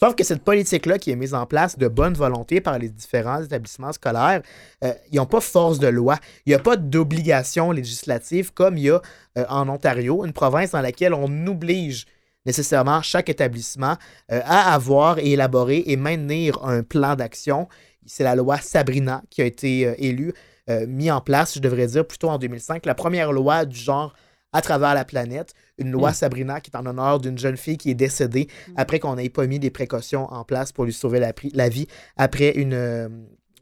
Sauf 0.00 0.14
que 0.14 0.22
cette 0.22 0.42
politique-là 0.44 0.98
qui 0.98 1.10
est 1.10 1.16
mise 1.16 1.34
en 1.34 1.46
place 1.46 1.76
de 1.76 1.88
bonne 1.88 2.14
volonté 2.14 2.60
par 2.60 2.78
les 2.78 2.88
différents 2.88 3.42
établissements 3.42 3.92
scolaires, 3.92 4.42
euh, 4.84 4.92
ils 5.10 5.16
n'ont 5.16 5.26
pas 5.26 5.40
force 5.40 5.78
de 5.78 5.88
loi. 5.88 6.18
Il 6.46 6.50
n'y 6.50 6.54
a 6.54 6.60
pas 6.60 6.76
d'obligation 6.76 7.72
législative 7.72 8.52
comme 8.52 8.76
il 8.76 8.84
y 8.84 8.90
a 8.90 9.02
euh, 9.36 9.44
en 9.48 9.68
Ontario, 9.68 10.24
une 10.24 10.32
province 10.32 10.70
dans 10.70 10.80
laquelle 10.80 11.14
on 11.14 11.46
oblige 11.46 12.06
nécessairement 12.46 13.02
chaque 13.02 13.28
établissement 13.28 13.96
euh, 14.30 14.40
à 14.44 14.72
avoir 14.72 15.18
et 15.18 15.32
élaborer 15.32 15.82
et 15.86 15.96
maintenir 15.96 16.64
un 16.64 16.82
plan 16.82 17.16
d'action. 17.16 17.68
C'est 18.06 18.24
la 18.24 18.36
loi 18.36 18.58
Sabrina 18.58 19.22
qui 19.30 19.42
a 19.42 19.44
été 19.44 19.94
élue, 19.98 20.32
euh, 20.70 20.86
mis 20.86 21.10
en 21.10 21.20
place, 21.20 21.54
je 21.54 21.60
devrais 21.60 21.86
dire, 21.86 22.06
plutôt 22.06 22.28
en 22.28 22.38
2005, 22.38 22.84
la 22.84 22.94
première 22.94 23.32
loi 23.32 23.64
du 23.64 23.78
genre 23.78 24.14
à 24.52 24.62
travers 24.62 24.94
la 24.94 25.04
planète, 25.04 25.54
une 25.76 25.90
loi 25.90 26.10
Mm. 26.10 26.14
Sabrina 26.14 26.60
qui 26.60 26.70
est 26.70 26.76
en 26.76 26.86
honneur 26.86 27.20
d'une 27.20 27.38
jeune 27.38 27.56
fille 27.56 27.76
qui 27.76 27.90
est 27.90 27.94
décédée 27.94 28.48
après 28.76 28.98
qu'on 28.98 29.16
n'ait 29.16 29.28
pas 29.28 29.46
mis 29.46 29.58
des 29.58 29.70
précautions 29.70 30.32
en 30.32 30.44
place 30.44 30.72
pour 30.72 30.84
lui 30.84 30.92
sauver 30.92 31.20
la 31.20 31.68
vie 31.68 31.86
après 32.16 32.50
une, 32.52 32.74
euh, 32.74 33.08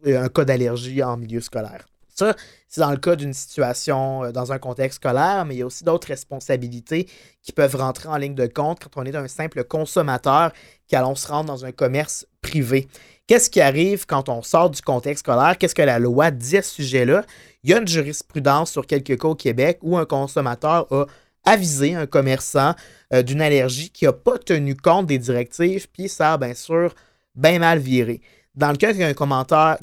un 0.06 0.28
cas 0.28 0.44
d'allergie 0.44 1.02
en 1.02 1.16
milieu 1.16 1.40
scolaire. 1.40 1.86
Ça, 2.16 2.34
c'est 2.66 2.80
dans 2.80 2.90
le 2.90 2.96
cas 2.96 3.14
d'une 3.14 3.34
situation 3.34 4.24
euh, 4.24 4.32
dans 4.32 4.50
un 4.50 4.58
contexte 4.58 4.96
scolaire, 4.96 5.44
mais 5.44 5.54
il 5.54 5.58
y 5.58 5.62
a 5.62 5.66
aussi 5.66 5.84
d'autres 5.84 6.08
responsabilités 6.08 7.06
qui 7.42 7.52
peuvent 7.52 7.76
rentrer 7.76 8.08
en 8.08 8.16
ligne 8.16 8.34
de 8.34 8.46
compte 8.46 8.82
quand 8.82 9.02
on 9.02 9.04
est 9.04 9.14
un 9.14 9.28
simple 9.28 9.64
consommateur 9.64 10.50
qui 10.88 10.96
allons 10.96 11.14
se 11.14 11.28
rendre 11.28 11.46
dans 11.46 11.66
un 11.66 11.72
commerce 11.72 12.26
privé. 12.40 12.88
Qu'est-ce 13.26 13.50
qui 13.50 13.60
arrive 13.60 14.06
quand 14.06 14.28
on 14.28 14.40
sort 14.42 14.70
du 14.70 14.80
contexte 14.80 15.24
scolaire? 15.24 15.58
Qu'est-ce 15.58 15.74
que 15.74 15.82
la 15.82 15.98
loi 15.98 16.30
dit 16.30 16.58
à 16.58 16.62
ce 16.62 16.74
sujet-là? 16.74 17.24
Il 17.64 17.70
y 17.70 17.74
a 17.74 17.78
une 17.78 17.88
jurisprudence 17.88 18.70
sur 18.70 18.86
quelques 18.86 19.20
cas 19.20 19.28
au 19.28 19.34
Québec 19.34 19.78
où 19.82 19.98
un 19.98 20.04
consommateur 20.04 20.86
a 20.92 21.06
avisé 21.44 21.94
un 21.94 22.06
commerçant 22.06 22.74
euh, 23.12 23.22
d'une 23.22 23.40
allergie 23.40 23.90
qui 23.90 24.04
n'a 24.04 24.12
pas 24.12 24.38
tenu 24.38 24.76
compte 24.76 25.06
des 25.06 25.18
directives, 25.18 25.88
puis 25.92 26.08
ça 26.08 26.34
a 26.34 26.38
bien 26.38 26.54
sûr 26.54 26.94
bien 27.34 27.58
mal 27.58 27.80
viré. 27.80 28.20
Dans 28.54 28.70
le 28.70 28.76
cas 28.76 28.92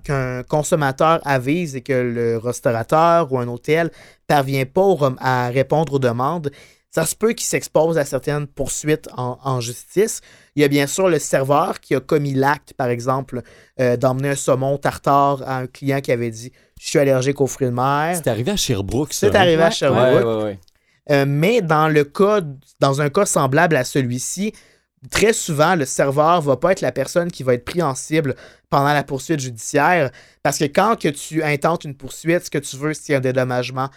qu'un 0.03 0.43
consommateur 0.43 1.19
avise 1.25 1.75
et 1.75 1.81
que 1.81 1.93
le 1.93 2.37
restaurateur 2.37 3.31
ou 3.31 3.37
un 3.37 3.47
hôtel 3.47 3.91
parvient 4.25 4.65
pas 4.65 5.13
à 5.19 5.49
répondre 5.49 5.93
aux 5.93 5.99
demandes, 5.99 6.49
ça 6.93 7.07
se 7.07 7.15
peut 7.15 7.33
qu'il 7.33 7.47
s'expose 7.47 7.97
à 7.97 8.05
certaines 8.05 8.45
poursuites 8.45 9.09
en, 9.17 9.39
en 9.43 9.59
justice. 9.59 10.21
Il 10.55 10.61
y 10.61 10.65
a 10.65 10.67
bien 10.67 10.85
sûr 10.85 11.09
le 11.09 11.17
serveur 11.17 11.79
qui 11.79 11.95
a 11.95 11.99
commis 11.99 12.35
l'acte, 12.35 12.73
par 12.73 12.89
exemple, 12.89 13.41
euh, 13.79 13.97
d'emmener 13.97 14.29
un 14.29 14.35
saumon 14.35 14.77
tartare 14.77 15.41
à 15.41 15.57
un 15.57 15.67
client 15.67 16.01
qui 16.01 16.11
avait 16.11 16.29
dit 16.29 16.51
Je 16.79 16.87
suis 16.87 16.99
allergique 16.99 17.41
aux 17.41 17.47
fruits 17.47 17.67
de 17.67 17.73
mer. 17.73 18.15
C'est 18.15 18.29
arrivé 18.29 18.51
à 18.51 18.57
Sherbrooke, 18.57 19.11
ça. 19.11 19.27
C'est 19.27 19.35
hein? 19.35 19.41
arrivé 19.41 19.63
à 19.63 19.71
Sherbrooke. 19.71 20.03
Ouais, 20.03 20.23
ouais, 20.23 20.43
ouais. 20.43 20.59
Euh, 21.09 21.25
mais 21.27 21.61
dans 21.61 21.87
le 21.87 22.03
cas, 22.03 22.41
dans 22.79 23.01
un 23.01 23.09
cas 23.09 23.25
semblable 23.25 23.75
à 23.75 23.83
celui-ci, 23.83 24.53
très 25.09 25.33
souvent, 25.33 25.75
le 25.75 25.85
serveur 25.85 26.41
va 26.41 26.57
pas 26.57 26.73
être 26.73 26.81
la 26.81 26.91
personne 26.91 27.31
qui 27.31 27.41
va 27.41 27.55
être 27.55 27.65
pris 27.65 27.81
en 27.81 27.95
cible 27.95 28.35
pendant 28.69 28.93
la 28.93 29.03
poursuite 29.03 29.39
judiciaire. 29.39 30.11
Parce 30.43 30.59
que 30.59 30.65
quand 30.65 30.95
que 30.99 31.09
tu 31.09 31.41
intentes 31.41 31.85
une 31.85 31.95
poursuite, 31.95 32.45
ce 32.45 32.49
que 32.51 32.59
tu 32.59 32.77
veux, 32.77 32.93
c'est 32.93 33.15
un 33.15 33.19
dédommagement 33.19 33.89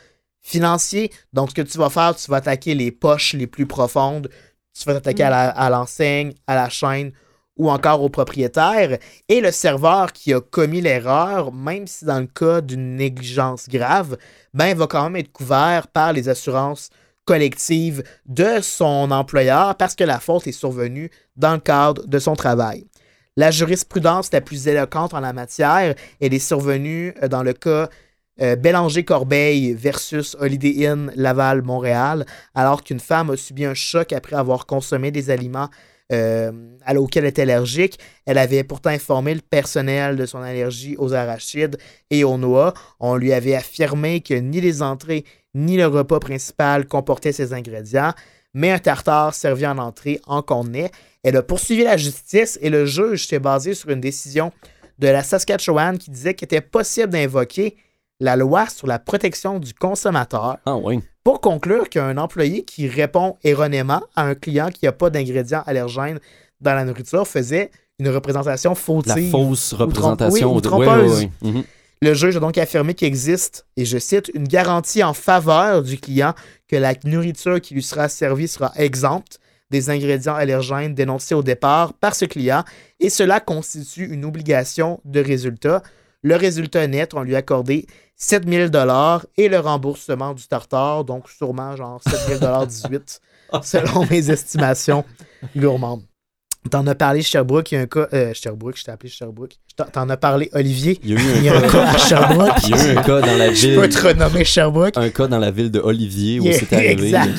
financier. 0.47 1.11
Donc, 1.32 1.51
ce 1.51 1.55
que 1.55 1.62
tu 1.62 1.76
vas 1.76 1.90
faire, 1.90 2.14
tu 2.14 2.30
vas 2.30 2.36
attaquer 2.36 2.74
les 2.74 2.92
poches 2.92 3.34
les 3.34 3.49
plus 3.49 3.66
profondes. 3.66 4.30
Tu 4.78 4.84
vas 4.84 4.94
t'attaquer 4.94 5.24
à 5.24 5.30
la- 5.30 5.49
à 5.49 5.70
l'enseigne, 5.70 6.34
à, 6.47 6.55
la 6.55 6.68
chaîne 6.68 7.11
ou 7.57 7.70
encore 7.70 8.03
au 8.03 8.09
propriétaire. 8.11 8.99
Et 9.28 9.40
le 9.40 9.51
serveur 9.51 10.12
qui 10.12 10.32
a 10.32 10.40
commis 10.40 10.80
l'erreur, 10.80 11.53
même 11.53 11.86
si 11.86 12.05
dans 12.05 12.20
le 12.20 12.26
cas 12.26 12.61
d'une 12.61 12.94
négligence 12.97 13.68
grave, 13.68 14.16
ben, 14.55 14.76
va 14.76 14.86
quand 14.86 15.03
même 15.05 15.16
être 15.16 15.32
couvert 15.32 15.88
par 15.88 16.12
les 16.12 16.28
assurances 16.28 16.90
collectives 17.24 18.05
de 18.26 18.61
son 18.62 19.11
employeur 19.11 19.74
parce 19.74 19.97
que 19.97 20.05
la 20.05 20.20
faute 20.20 20.47
est 20.47 20.53
survenue 20.53 21.11
dans 21.34 21.55
le 21.55 21.61
cadre 21.61 22.07
de 22.07 22.18
son 22.20 22.36
travail. 22.36 22.86
La 23.36 23.51
jurisprudence 23.51 24.32
la 24.32 24.40
plus 24.40 24.68
éloquente 24.68 25.12
en 25.12 25.20
la 25.20 25.32
matière, 25.32 25.94
elle 26.20 26.32
est 26.34 26.38
survenue 26.38 27.14
euh, 27.22 27.28
dans 27.28 27.42
le 27.42 27.53
cas 27.53 27.88
euh, 28.41 28.57
Bélanger-Corbeil 28.57 29.74
versus 29.74 30.37
Holiday 30.39 30.87
Inn 30.87 31.12
Laval-Montréal, 31.16 32.26
alors 32.55 32.82
qu'une 32.82 33.01
femme 33.01 33.30
a 33.30 33.37
subi 33.37 33.64
un 33.64 33.74
choc 33.74 34.12
après 34.12 34.37
avoir 34.37 34.66
consommé 34.66 35.11
des 35.11 35.30
aliments 35.30 35.68
euh, 36.12 36.53
auxquels 36.97 37.24
elle 37.24 37.28
est 37.28 37.39
allergique. 37.39 37.99
Elle 38.26 38.39
avait 38.39 38.62
pourtant 38.62 38.91
informé 38.91 39.34
le 39.34 39.41
personnel 39.41 40.16
de 40.16 40.26
son 40.26 40.39
allergie 40.39 40.97
aux 40.99 41.14
arachides 41.14 41.78
et 42.11 42.24
aux 42.24 42.37
noix. 42.37 42.74
On 43.01 43.16
lui 43.16 43.32
avait 43.32 43.55
affirmé 43.55 44.20
que 44.20 44.34
ni 44.34 44.61
les 44.61 44.82
entrées 44.82 45.24
ni 45.55 45.76
le 45.76 45.87
repas 45.87 46.20
principal 46.20 46.87
comportaient 46.87 47.32
ces 47.32 47.55
ingrédients, 47.55 48.12
mais 48.53 48.70
un 48.70 48.78
tartare 48.78 49.34
servi 49.34 49.66
en 49.66 49.78
entrée 49.78 50.20
en 50.26 50.43
contenait. 50.43 50.91
Elle 51.24 51.37
a 51.37 51.43
poursuivi 51.43 51.82
la 51.82 51.97
justice 51.97 52.59
et 52.61 52.68
le 52.68 52.84
juge 52.84 53.26
s'est 53.26 53.39
basé 53.39 53.74
sur 53.74 53.89
une 53.91 54.01
décision 54.01 54.53
de 54.99 55.09
la 55.09 55.22
Saskatchewan 55.22 55.99
qui 55.99 56.11
disait 56.11 56.34
qu'il 56.34 56.45
était 56.45 56.61
possible 56.61 57.09
d'invoquer 57.09 57.76
la 58.21 58.37
loi 58.37 58.67
sur 58.69 58.87
la 58.87 58.99
protection 58.99 59.59
du 59.59 59.75
consommateur 59.75 60.59
Ah, 60.67 60.77
pour 61.25 61.41
conclure 61.41 61.89
qu'un 61.89 62.17
employé 62.19 62.62
qui 62.64 62.89
répond 62.89 63.37
erronément 63.45 64.03
à 64.14 64.23
un 64.25 64.35
client 64.35 64.71
qui 64.71 64.85
n'a 64.85 64.93
pas 64.93 65.11
d'ingrédients 65.11 65.62
allergènes 65.67 66.19
dans 66.61 66.75
la 66.75 66.85
nourriture 66.85 67.27
faisait 67.27 67.71
une 67.99 68.09
représentation 68.09 68.71
La 68.71 68.77
fautive. 68.77 69.31
fausse 69.31 69.71
trompe- 69.71 69.81
représentation. 69.81 70.51
oui, 70.51 70.57
ou 70.57 70.61
trompeuse. 70.61 71.29
Mhm. 71.43 71.64
Le 72.03 72.12
juge 72.14 72.37
a 72.37 72.41
donc 72.41 72.59
affirmé 72.59 72.93
qu'il 72.95 73.09
existe, 73.09 73.67
et 73.77 73.87
je 73.87 73.97
cite, 73.99 74.31
une 74.35 74.47
garantie 74.47 75.03
en 75.03 75.14
faveur 75.14 75.83
du 75.83 75.99
client 75.99 76.35
que 76.69 76.77
la 76.77 76.93
nourriture 77.05 77.59
qui 77.61 77.73
lui 77.75 77.83
sera 77.83 78.09
servie 78.11 78.49
sera 78.49 78.71
exempte 78.77 79.39
des 79.71 79.89
ingrédients 79.91 80.35
allergènes 80.35 80.95
dénoncés 80.95 81.35
au 81.35 81.43
départ 81.43 81.95
par 81.95 82.14
ce 82.14 82.27
client, 82.27 82.64
et 83.01 83.09
cela 83.11 83.41
constitue 83.41 84.07
une 84.12 84.25
obligation 84.27 85.01
de 85.07 85.21
résultat. 85.21 85.83
Le 86.23 86.37
résultat 86.37 86.87
net, 86.87 87.14
on 87.14 87.23
lui 87.23 87.35
a 87.35 87.39
accordé 87.39 87.87
7000 88.17 88.71
dollars 88.71 89.27
et 89.37 89.49
le 89.49 89.59
remboursement 89.59 90.33
du 90.35 90.47
tartare, 90.47 91.05
donc 91.05 91.29
sûrement 91.29 91.77
genre 91.77 92.01
7000 92.09 92.39
dollars 92.41 92.67
18 92.67 93.21
selon 93.62 94.07
mes 94.11 94.31
estimations 94.31 95.05
gourmandes. 95.57 96.03
T'en 96.69 96.85
as 96.89 96.97
parlé 96.97 97.23
Sherbrooke, 97.23 97.71
il 97.71 97.75
y 97.77 97.79
a 97.79 97.83
un 97.83 97.87
cas 97.87 98.09
euh, 98.12 98.35
Sherbrooke, 98.35 98.77
je 98.77 98.83
t'ai 98.83 98.91
appelé 98.91 99.09
Sherbrooke. 99.09 99.53
T'en- 99.93 100.09
as 100.09 100.17
parlé 100.17 100.49
Olivier, 100.53 100.99
Il 101.05 101.11
y 101.11 101.17
a 101.17 101.21
eu 101.21 101.23
il 101.37 101.43
y 101.45 101.49
a 101.49 101.55
un 101.55 101.62
un, 101.62 101.69
cas 101.69 101.85
à 101.85 101.97
Sherbrooke. 101.99 102.62
il 102.64 102.71
y 102.71 102.75
a 102.75 102.93
eu 102.95 102.97
un 102.97 103.03
cas 103.03 103.21
dans 103.21 103.37
la 103.37 103.55
Je 103.55 103.67
peux 103.69 103.83
ville. 103.83 103.89
te 103.91 104.07
renommer 104.09 104.45
Sherbrooke. 104.45 104.97
Un 104.97 105.11
cas 105.11 105.29
dans 105.29 105.39
la 105.39 105.53
ville 105.53 105.71
de 105.71 105.79
Olivier 105.79 106.41
où 106.41 106.45
c'est 106.51 106.73
arrivé. 106.73 106.93
exact. 107.07 107.31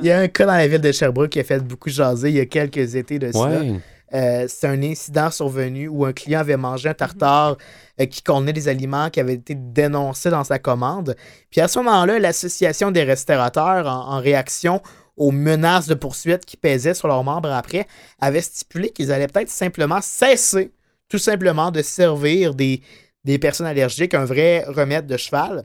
Il 0.00 0.06
y 0.06 0.10
a 0.10 0.20
un 0.20 0.28
cas 0.28 0.46
dans 0.46 0.52
la 0.54 0.66
ville 0.66 0.80
de 0.80 0.92
Sherbrooke 0.92 1.28
qui 1.28 1.40
a 1.40 1.44
fait 1.44 1.58
beaucoup 1.62 1.90
jaser 1.90 2.30
il 2.30 2.36
y 2.36 2.40
a 2.40 2.46
quelques 2.46 2.94
étés 2.94 3.18
de 3.18 3.30
cela. 3.32 3.60
Ouais. 3.60 3.80
Euh, 4.12 4.46
c'est 4.48 4.66
un 4.68 4.82
incident 4.82 5.30
survenu 5.30 5.88
où 5.88 6.04
un 6.04 6.12
client 6.12 6.40
avait 6.40 6.56
mangé 6.56 6.88
un 6.88 6.94
tartare 6.94 7.56
euh, 8.00 8.06
qui 8.06 8.22
contenait 8.22 8.52
des 8.52 8.68
aliments 8.68 9.08
qui 9.10 9.18
avaient 9.18 9.34
été 9.34 9.54
dénoncés 9.54 10.30
dans 10.30 10.44
sa 10.44 10.58
commande. 10.58 11.16
Puis 11.50 11.60
à 11.60 11.68
ce 11.68 11.78
moment-là, 11.78 12.18
l'Association 12.18 12.90
des 12.90 13.02
restaurateurs, 13.02 13.86
en, 13.88 14.14
en 14.14 14.20
réaction 14.20 14.82
aux 15.16 15.30
menaces 15.30 15.86
de 15.86 15.94
poursuite 15.94 16.44
qui 16.44 16.56
pesaient 16.56 16.94
sur 16.94 17.08
leurs 17.08 17.24
membres 17.24 17.50
après, 17.50 17.86
avait 18.20 18.40
stipulé 18.42 18.90
qu'ils 18.90 19.10
allaient 19.10 19.28
peut-être 19.28 19.48
simplement 19.50 20.00
cesser, 20.02 20.72
tout 21.08 21.18
simplement, 21.18 21.70
de 21.70 21.82
servir 21.82 22.54
des, 22.54 22.82
des 23.24 23.38
personnes 23.38 23.66
allergiques 23.66 24.14
un 24.14 24.24
vrai 24.24 24.64
remède 24.66 25.06
de 25.06 25.16
cheval. 25.16 25.64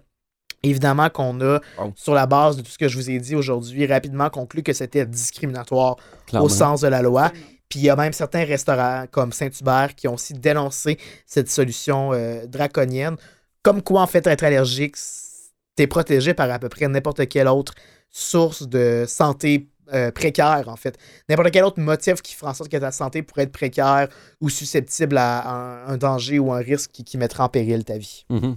Évidemment 0.61 1.09
qu'on 1.09 1.39
a, 1.41 1.59
Wow. 1.77 1.93
sur 1.95 2.13
la 2.13 2.25
base 2.25 2.57
de 2.57 2.61
tout 2.61 2.69
ce 2.71 2.77
que 2.77 2.87
je 2.89 2.95
vous 2.97 3.09
ai 3.09 3.17
dit 3.19 3.33
aujourd'hui, 3.35 3.85
rapidement 3.85 4.29
conclu 4.29 4.61
que 4.61 4.73
c'était 4.73 5.05
discriminatoire 5.05 5.95
Clairement. 6.27 6.45
au 6.45 6.49
sens 6.49 6.81
de 6.81 6.87
la 6.87 7.01
loi. 7.01 7.31
Puis 7.69 7.79
il 7.79 7.83
y 7.83 7.89
a 7.89 7.95
même 7.95 8.13
certains 8.13 8.45
restaurants 8.45 9.05
comme 9.11 9.31
Saint-Hubert 9.31 9.93
qui 9.95 10.07
ont 10.07 10.15
aussi 10.15 10.33
dénoncé 10.33 10.97
cette 11.25 11.49
solution 11.49 12.13
euh, 12.13 12.45
draconienne. 12.47 13.15
Comme 13.61 13.83
quoi, 13.83 14.01
en 14.01 14.07
fait, 14.07 14.25
être 14.25 14.43
allergique, 14.43 14.95
t'es 15.75 15.85
protégé 15.85 16.33
par 16.33 16.49
à 16.49 16.57
peu 16.57 16.69
près 16.69 16.87
n'importe 16.87 17.27
quelle 17.27 17.47
autre 17.47 17.73
source 18.09 18.67
de 18.67 19.05
santé 19.07 19.69
euh, 19.93 20.11
précaire, 20.11 20.63
en 20.67 20.75
fait. 20.75 20.97
N'importe 21.29 21.51
quel 21.51 21.63
autre 21.63 21.79
motif 21.79 22.21
qui 22.21 22.33
fera 22.33 22.51
en 22.51 22.53
sorte 22.53 22.71
que 22.71 22.77
ta 22.77 22.91
santé 22.91 23.21
pourrait 23.21 23.43
être 23.43 23.51
précaire 23.51 24.07
ou 24.41 24.49
susceptible 24.49 25.17
à 25.17 25.85
un, 25.87 25.97
danger 25.97 26.39
ou 26.39 26.51
un 26.51 26.59
risque 26.59 26.91
qui, 26.91 27.03
qui 27.03 27.17
mettra 27.17 27.45
en 27.45 27.49
péril 27.49 27.83
ta 27.83 27.97
vie. 27.97 28.25
Mhm. 28.29 28.55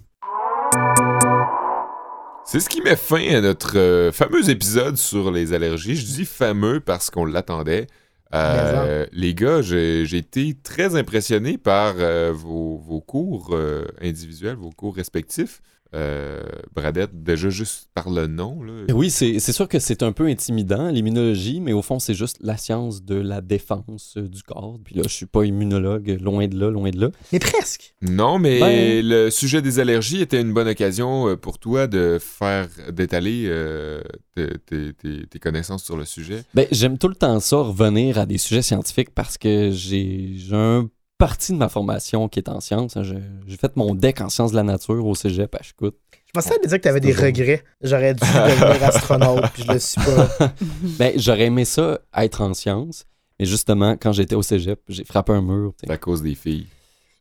C'est 2.44 2.60
ce 2.60 2.68
qui 2.68 2.80
met 2.80 2.96
fin 2.96 3.34
à 3.34 3.40
notre 3.40 3.78
euh, 3.78 4.10
fameux 4.10 4.48
épisode 4.50 4.96
sur 4.96 5.30
les 5.30 5.52
allergies. 5.52 5.96
Je 5.96 6.04
dis 6.04 6.24
fameux 6.24 6.80
parce 6.80 7.10
qu'on 7.10 7.24
l'attendait. 7.24 7.86
Euh, 8.34 9.06
les 9.12 9.34
gars, 9.34 9.60
j'ai 9.60 10.06
j'ai 10.06 10.18
été 10.18 10.54
très 10.62 10.96
impressionné 10.96 11.58
par 11.58 11.96
euh, 11.98 12.32
vos, 12.32 12.78
vos 12.78 13.00
cours 13.00 13.50
euh, 13.54 13.84
individuels, 14.00 14.56
vos 14.56 14.70
cours 14.70 14.96
respectifs. 14.96 15.60
Euh, 15.94 16.40
Bradette, 16.74 17.22
déjà 17.22 17.50
juste 17.50 17.88
par 17.94 18.08
le 18.10 18.26
nom. 18.26 18.62
Là. 18.62 18.72
Oui, 18.94 19.10
c'est 19.10 19.38
c'est 19.40 19.52
sûr 19.52 19.68
que 19.68 19.78
c'est 19.78 20.02
un 20.02 20.12
peu 20.12 20.26
intimidant, 20.26 20.88
l'immunologie, 20.90 21.60
mais 21.60 21.72
au 21.72 21.82
fond, 21.82 21.98
c'est 21.98 22.14
juste 22.14 22.38
la 22.40 22.56
science 22.56 23.04
de 23.04 23.14
la 23.16 23.40
défense 23.40 24.14
euh, 24.16 24.28
du 24.28 24.42
corps. 24.42 24.78
Puis 24.84 24.94
là, 24.94 25.02
je 25.04 25.12
suis 25.12 25.26
pas 25.26 25.44
immunologue, 25.44 26.18
loin 26.20 26.48
de 26.48 26.58
là, 26.58 26.70
loin 26.70 26.90
de 26.90 27.00
là. 27.00 27.10
Mais 27.32 27.38
presque. 27.38 27.94
Non, 28.02 28.38
mais 28.38 28.60
Ben- 28.60 29.06
le 29.06 29.30
sujet 29.30 29.60
des 29.62 29.78
allergies 29.80 30.20
était 30.22 30.40
une 30.40 30.52
bonne 30.52 30.68
occasion 30.68 31.28
euh, 31.28 31.36
pour 31.36 31.58
toi 31.58 31.86
de 31.86 32.18
faire, 32.20 32.68
d'étaler 32.90 33.44
euh, 33.46 34.00
tes, 34.34 34.46
tes- 34.66 34.92
tes- 34.94 35.26
tes 35.26 35.38
connaissances 35.38 35.84
sur 35.84 35.96
le 35.96 36.04
sujet. 36.04 36.42
Ben, 36.54 36.66
j'aime 36.70 36.98
tout 36.98 37.08
le 37.08 37.14
temps 37.14 37.38
ça, 37.40 37.58
revenir 37.58 38.18
à 38.18 38.26
des 38.26 38.38
sujets 38.38 38.62
scientifiques 38.62 39.10
parce 39.14 39.36
que 39.38 39.70
j'ai 39.70 40.32
j'ai 40.36 40.54
un 40.56 40.88
partie 41.26 41.52
de 41.52 41.56
ma 41.58 41.68
formation 41.68 42.28
qui 42.28 42.40
est 42.40 42.48
en 42.48 42.60
sciences. 42.60 42.96
hein. 42.96 43.02
J'ai 43.04 43.56
fait 43.56 43.76
mon 43.76 43.94
deck 43.94 44.20
en 44.20 44.28
sciences 44.28 44.50
de 44.50 44.56
la 44.56 44.64
nature 44.64 45.06
au 45.06 45.14
cégep 45.14 45.54
à 45.54 45.62
Chicout. 45.62 45.94
Je 46.26 46.32
pensais 46.32 46.54
à 46.54 46.66
dire 46.66 46.78
que 46.78 46.82
tu 46.82 46.88
avais 46.88 46.98
des 47.00 47.10
toujours- 47.12 47.26
regrets. 47.26 47.62
J'aurais 47.80 48.14
dû 48.14 48.20
devenir 48.20 48.82
astronaute, 48.84 49.44
puis 49.54 49.62
je 49.66 49.72
le 49.72 49.78
suis 49.78 50.00
pas. 50.00 50.28
Ben, 50.98 51.12
j'aurais 51.16 51.44
aimé 51.44 51.64
ça 51.64 52.00
être 52.16 52.40
en 52.40 52.54
sciences, 52.54 53.04
mais 53.38 53.46
justement, 53.46 53.96
quand 53.96 54.12
j'étais 54.12 54.34
au 54.34 54.42
cégep, 54.42 54.80
j'ai 54.88 55.04
frappé 55.04 55.32
un 55.32 55.42
mur. 55.42 55.72
à 55.88 55.96
cause 55.96 56.22
des 56.22 56.34
filles. 56.34 56.66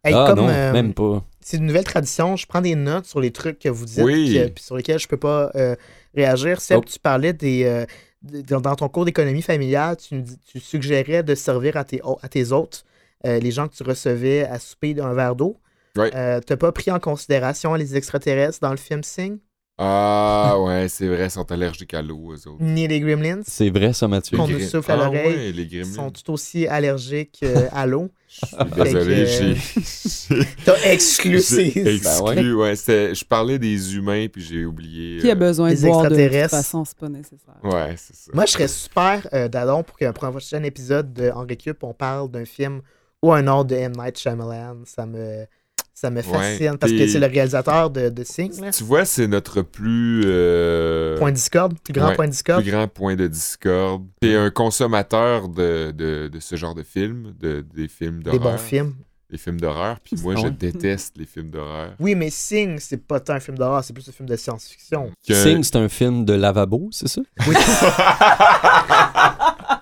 Hey, 0.04 0.16
ah 0.16 0.26
comme, 0.30 0.40
non, 0.40 0.50
euh, 0.50 0.74
même 0.74 0.96
pas. 0.96 1.24
c'est 1.42 1.58
une 1.58 1.68
nouvelle 1.68 1.84
tradition. 1.84 2.36
Je 2.36 2.48
prends 2.48 2.62
des 2.62 2.74
notes 2.74 3.06
sur 3.06 3.20
les 3.20 3.30
trucs 3.32 3.60
que 3.60 3.70
vous 3.70 3.86
dites 3.86 4.00
Oui. 4.04 4.34
que- 4.34 4.48
puis 4.48 4.64
sur 4.64 4.76
lesquels 4.78 4.98
je 4.98 5.08
peux 5.08 5.18
pas 5.18 5.52
euh, 5.56 5.76
réagir. 6.16 6.60
Seb, 6.60 6.80
Oh. 6.80 6.84
tu 6.92 6.98
parlais 7.00 7.34
des. 7.34 7.66
euh, 7.66 7.86
de- 8.24 8.42
dans 8.58 8.76
ton 8.76 8.88
cours 8.90 9.06
d'économie 9.06 9.44
familiale, 9.44 9.98
tu, 9.98 10.16
nous 10.16 10.22
dis- 10.22 10.40
tu 10.52 10.60
suggérais 10.60 11.22
de 11.22 11.36
servir 11.36 11.78
à 11.78 11.84
tes, 11.84 12.02
à 12.24 12.28
tes 12.30 12.52
hôtes, 12.52 12.84
euh, 13.26 13.40
les 13.40 13.52
gens 13.52 13.68
que 13.68 13.76
tu 13.76 13.84
recevais 13.84 14.44
à 14.46 14.60
souper 14.60 14.94
d'un 14.94 15.14
verre 15.14 15.36
d'eau. 15.36 15.58
Ouais. 15.98 16.10
Euh, 16.16 16.40
T'as 16.46 16.58
pas 16.58 16.72
pris 16.72 16.90
en 16.92 17.00
considération 17.00 17.74
les 17.76 17.96
extraterrestres 17.98 18.60
dans 18.62 18.72
le 18.72 18.78
film 18.78 19.04
Sing, 19.04 19.40
Ah 19.78 20.56
ouais, 20.62 20.88
c'est 20.88 21.08
vrai, 21.08 21.26
ils 21.26 21.32
sont 21.32 21.52
allergiques 21.52 21.94
à 21.94 22.02
l'eau, 22.02 22.32
eux 22.34 22.48
autres. 22.48 22.62
ni 22.64 22.88
les 22.88 23.00
Gremlins? 23.02 23.42
C'est 23.46 23.70
vrai, 23.70 23.92
ça, 23.94 24.08
Mathieu. 24.08 24.40
On 24.40 24.48
Les 24.48 24.54
nous 24.54 24.60
souffle 24.62 24.92
à 24.92 24.94
Ah 24.94 25.06
l'oreille. 25.06 25.26
ouais, 25.28 25.52
les 25.52 25.64
Ils 25.64 25.70
gremlins. 25.82 25.94
sont 25.96 26.12
tout 26.12 26.32
aussi 26.32 26.66
allergiques 26.68 27.40
euh, 27.44 27.68
à 27.74 27.86
l'eau. 27.86 28.10
Je 28.32 28.46
suis 28.46 28.56
désolé, 28.84 29.26
j'ai... 29.26 30.36
T'as 30.66 30.78
exclu 30.94 31.42
ces. 31.42 31.74
exclu, 31.78 32.54
ouais. 32.56 32.78
c'était- 32.78 33.14
je 33.14 33.26
parlais 33.26 33.60
des 33.60 33.94
humains, 33.98 34.28
puis 34.32 34.42
j'ai 34.42 34.64
oublié... 34.64 35.20
Qui 35.20 35.30
a 35.30 35.34
euh, 35.34 35.36
besoin 35.36 35.70
de 35.72 35.76
les 35.76 35.82
boire 35.82 36.04
de 36.04 36.08
toute 36.08 36.18
extraterrestres. 36.18 36.56
façon, 36.56 36.86
c'est 36.86 36.98
pas 36.98 37.10
nécessaire. 37.10 37.56
Ouais, 37.64 37.96
c'est 37.98 38.16
ça. 38.16 38.32
Moi, 38.34 38.46
je 38.46 38.52
serais 38.54 38.70
super 38.70 39.28
euh, 39.34 39.50
d'adon 39.50 39.84
pour 39.84 39.98
qu'un 39.98 40.14
prochain 40.14 40.64
épisode 40.64 41.12
de 41.14 41.30
En 41.32 41.46
Récup, 41.46 41.84
on 41.84 41.94
parle 41.94 42.32
d'un 42.32 42.46
film 42.46 42.82
ou 43.22 43.32
un 43.34 43.48
autre 43.48 43.70
de 43.70 43.76
M. 43.76 43.94
Night 43.98 44.18
Shyamalan. 44.18 44.78
Ça 44.86 45.06
me, 45.06 45.46
ça 45.94 46.10
me 46.10 46.22
fascine 46.22 46.78
parce 46.78 46.92
que 46.92 47.08
c'est 47.08 47.20
le 47.20 47.28
réalisateur 47.28 47.90
de, 47.90 48.10
de 48.10 48.24
Sing. 48.24 48.60
là. 48.62 48.72
Tu 48.72 48.84
vois, 48.84 49.06
c'est 49.06 49.28
notre 49.28 49.62
plus... 49.62 50.24
euh, 50.26 51.18
Point 51.20 51.32
Discord, 51.32 51.74
plus 51.84 51.94
grand 51.94 52.08
ouais, 52.10 52.16
point 52.16 52.28
Discord. 52.28 52.62
plus 52.64 52.72
grand 52.72 52.88
point 52.88 53.16
de 53.16 53.28
discorde. 53.28 54.06
T'es 54.20 54.36
un 54.36 54.50
consommateur 54.50 55.48
de, 55.50 55.92
de, 55.92 56.28
de 56.28 56.40
ce 56.40 56.56
genre 56.56 56.74
de 56.74 56.84
films, 56.84 57.34
de, 57.40 57.62
des 57.76 57.88
films 57.88 58.24
Des 58.24 58.32
d'horreur. 58.32 58.54
bons 58.54 58.58
films. 58.58 58.96
Des 59.30 59.38
films 59.38 59.62
d'horreur, 59.62 59.98
puis 60.04 60.18
moi, 60.24 60.36
je 60.36 60.48
déteste 60.48 61.16
les 61.18 61.26
films 61.26 61.52
d'horreur. 61.52 61.94
Oui, 62.02 62.16
mais 62.16 62.30
Sing, 62.30 62.80
c'est 62.80 62.98
pas 62.98 63.22
tant 63.22 63.36
un 63.36 63.40
film 63.40 63.58
d'horreur, 63.58 63.82
c'est 63.82 63.94
plus 63.94 64.10
un 64.10 64.12
film 64.12 64.28
de 64.28 64.36
science-fiction. 64.36 65.10
Que- 65.26 65.34
Sing, 65.34 65.64
c'est 65.64 65.78
un 65.78 65.88
film 65.88 66.26
de 66.26 66.34
lavabo, 66.34 66.90
c'est 66.92 67.08
ça? 67.08 67.22
Oui. 67.48 67.56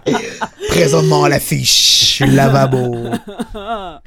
Présentement 0.79 1.25
à 1.25 1.29
l'affiche, 1.29 2.21
lavabo. 2.27 2.95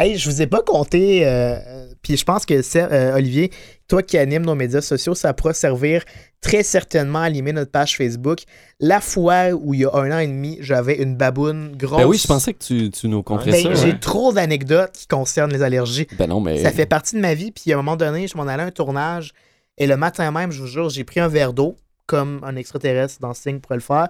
Hey, 0.00 0.16
je 0.16 0.30
vous 0.30 0.40
ai 0.40 0.46
pas 0.46 0.62
compté, 0.62 1.26
euh, 1.26 1.56
euh, 1.56 1.88
puis 2.02 2.16
je 2.16 2.24
pense 2.24 2.46
que 2.46 2.62
c'est 2.62 2.82
euh, 2.82 3.16
Olivier, 3.16 3.50
toi 3.88 4.00
qui 4.00 4.16
animes 4.16 4.44
nos 4.44 4.54
médias 4.54 4.80
sociaux, 4.80 5.16
ça 5.16 5.34
pourra 5.34 5.54
servir 5.54 6.04
très 6.40 6.62
certainement 6.62 7.18
à 7.18 7.24
animer 7.24 7.52
notre 7.52 7.72
page 7.72 7.96
Facebook. 7.96 8.42
La 8.78 9.00
fois 9.00 9.50
où 9.50 9.74
il 9.74 9.80
y 9.80 9.84
a 9.84 9.90
un 9.94 10.12
an 10.12 10.18
et 10.20 10.28
demi, 10.28 10.56
j'avais 10.60 11.02
une 11.02 11.16
baboune 11.16 11.74
grosse. 11.76 11.98
Ben 11.98 12.06
oui, 12.06 12.16
je 12.16 12.28
pensais 12.28 12.52
que 12.54 12.62
tu, 12.62 12.90
tu 12.90 13.08
nous 13.08 13.24
conterais 13.24 13.50
Ben, 13.50 13.62
ça. 13.62 13.74
j'ai 13.74 13.92
ouais. 13.92 13.98
trop 13.98 14.32
d'anecdotes 14.32 14.92
qui 14.92 15.08
concernent 15.08 15.52
les 15.52 15.62
allergies. 15.62 16.06
Ben 16.16 16.28
non, 16.28 16.40
mais. 16.40 16.62
Ça 16.62 16.70
fait 16.70 16.86
partie 16.86 17.16
de 17.16 17.20
ma 17.20 17.34
vie. 17.34 17.50
Puis 17.50 17.72
à 17.72 17.74
un 17.74 17.78
moment 17.78 17.96
donné, 17.96 18.28
je 18.28 18.36
m'en 18.36 18.44
allais 18.44 18.62
à 18.62 18.66
un 18.66 18.70
tournage. 18.70 19.32
Et 19.78 19.88
le 19.88 19.96
matin 19.96 20.30
même, 20.30 20.52
je 20.52 20.60
vous 20.60 20.68
jure, 20.68 20.90
j'ai 20.90 21.02
pris 21.02 21.18
un 21.18 21.28
verre 21.28 21.52
d'eau, 21.52 21.76
comme 22.06 22.40
un 22.44 22.54
extraterrestre 22.54 23.20
dans 23.20 23.34
Signe 23.34 23.58
pourrait 23.58 23.76
le 23.76 23.80
faire. 23.82 24.06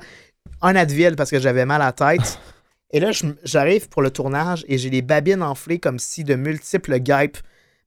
Un 0.62 0.76
Advil 0.76 1.14
parce 1.16 1.30
que 1.30 1.38
j'avais 1.38 1.64
mal 1.66 1.82
à 1.82 1.86
la 1.86 1.92
tête. 1.92 2.38
et 2.90 3.00
là, 3.00 3.10
j'arrive 3.44 3.88
pour 3.88 4.02
le 4.02 4.10
tournage 4.10 4.64
et 4.68 4.78
j'ai 4.78 4.90
les 4.90 5.02
babines 5.02 5.42
enflées 5.42 5.78
comme 5.78 5.98
si 5.98 6.24
de 6.24 6.34
multiples 6.34 6.98
guêpes 6.98 7.38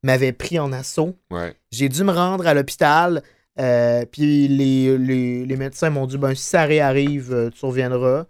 m'avaient 0.03 0.31
pris 0.33 0.57
en 0.59 0.71
assaut. 0.71 1.15
Ouais. 1.29 1.53
J'ai 1.71 1.89
dû 1.89 2.03
me 2.03 2.11
rendre 2.11 2.47
à 2.47 2.53
l'hôpital. 2.53 3.21
euh, 3.59 4.05
puis 4.11 4.47
les, 4.47 4.97
les- 4.97 5.45
les 5.45 5.55
médecins 5.57 5.89
m'ont 5.89 6.07
dit 6.07 6.17
ben, 6.17 6.33
si 6.33 6.43
ça 6.43 6.63
réarrive, 6.63 7.33
euh, 7.33 7.49
tu 7.49 7.65
reviendras. 7.65 8.25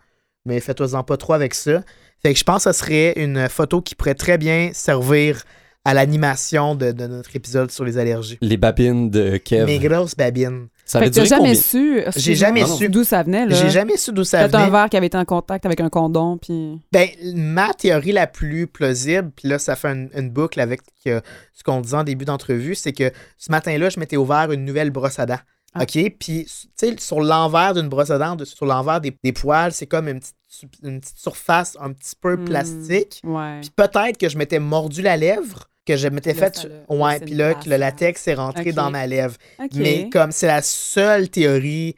Mais 0.45 0.59
fais-toi-en 0.59 1.03
pas 1.03 1.17
trop 1.17 1.33
avec 1.33 1.53
ça. 1.53 1.83
Fait 2.21 2.33
que 2.33 2.39
je 2.39 2.43
pense 2.43 2.63
que 2.65 2.71
ce 2.71 2.79
serait 2.79 3.13
une 3.15 3.47
photo 3.47 3.81
qui 3.81 3.93
pourrait 3.95 4.15
très 4.15 4.37
bien 4.39 4.71
servir 4.73 5.43
à 5.83 5.93
l'animation 5.93 6.75
de, 6.75 6.91
de 6.91 7.07
notre 7.07 7.35
épisode 7.35 7.71
sur 7.71 7.83
les 7.83 7.97
allergies. 7.97 8.37
Les 8.41 8.57
babines 8.57 9.09
de 9.09 9.37
Kev. 9.37 9.65
Mes 9.65 9.79
grosses 9.79 10.15
babines. 10.15 10.67
Ça 10.85 10.99
Fait 10.99 11.09
que 11.09 11.23
jamais 11.25 11.39
combien? 11.39 11.55
su. 11.55 12.03
J'ai 12.17 12.35
jamais 12.35 12.65
su. 12.65 12.89
d'où 12.89 13.03
ça 13.03 13.23
venait. 13.23 13.49
J'ai 13.49 13.69
jamais 13.69 13.97
su 13.97 14.11
d'où 14.11 14.23
ça 14.23 14.39
Peut-être 14.39 14.55
un 14.55 14.59
venait. 14.65 14.71
verre 14.71 14.89
qui 14.89 14.97
avait 14.97 15.07
été 15.07 15.17
en 15.17 15.25
contact 15.25 15.65
avec 15.65 15.79
un 15.79 15.89
condom, 15.89 16.37
puis. 16.37 16.79
Ben, 16.91 17.07
ma 17.33 17.73
théorie 17.73 18.11
la 18.11 18.27
plus 18.27 18.67
plausible, 18.67 19.31
puis 19.35 19.47
là, 19.47 19.57
ça 19.57 19.75
fait 19.75 19.87
une, 19.89 20.09
une 20.15 20.29
boucle 20.29 20.59
avec 20.59 20.81
euh, 21.07 21.21
ce 21.53 21.63
qu'on 21.63 21.81
disait 21.81 21.95
en 21.97 22.03
début 22.03 22.25
d'entrevue, 22.25 22.75
c'est 22.75 22.93
que 22.93 23.11
ce 23.37 23.51
matin-là, 23.51 23.89
je 23.89 23.99
m'étais 23.99 24.17
ouvert 24.17 24.51
une 24.51 24.65
nouvelle 24.65 24.89
brosse 24.91 25.17
à 25.19 25.25
dents. 25.25 25.39
Ah. 25.73 25.83
OK? 25.83 25.93
Puis, 26.19 26.45
tu 26.45 26.67
sais, 26.75 26.95
sur 26.99 27.21
l'envers 27.21 27.73
d'une 27.73 27.87
brosse 27.87 28.09
à 28.11 28.17
dents, 28.17 28.35
de- 28.35 28.43
sur 28.45 28.65
l'envers 28.65 28.99
des, 28.99 29.15
des 29.23 29.31
poils, 29.31 29.71
c'est 29.71 29.87
comme 29.87 30.09
une 30.09 30.19
petite, 30.19 30.35
su- 30.49 30.67
une 30.83 30.99
petite 30.99 31.17
surface 31.17 31.77
un 31.79 31.93
petit 31.93 32.15
peu 32.19 32.35
Hmm. 32.35 32.43
plastique. 32.45 33.21
Ouais. 33.23 33.61
Puis 33.61 33.69
peut-être 33.73 34.17
que 34.17 34.27
je 34.27 34.37
m'étais 34.37 34.59
mordu 34.59 35.01
la 35.01 35.15
lèvre, 35.15 35.69
que 35.85 35.97
je 35.97 36.07
m'étais 36.07 36.33
Là, 36.33 36.39
fait. 36.51 36.55
ça 36.57 36.67
l'a 36.67 36.95
Ouais, 36.95 37.19
puis 37.19 37.33
là, 37.33 37.53
que 37.55 37.65
le 37.65 37.71
ouais. 37.71 37.77
latex 37.77 38.27
est 38.27 38.33
rentré 38.35 38.71
dans 38.71 38.91
ma 38.91 39.07
lèvre. 39.07 39.35
Mais 39.73 40.09
comme 40.09 40.31
c'est 40.31 40.47
la 40.47 40.61
seule 40.61 41.29
théorie 41.29 41.95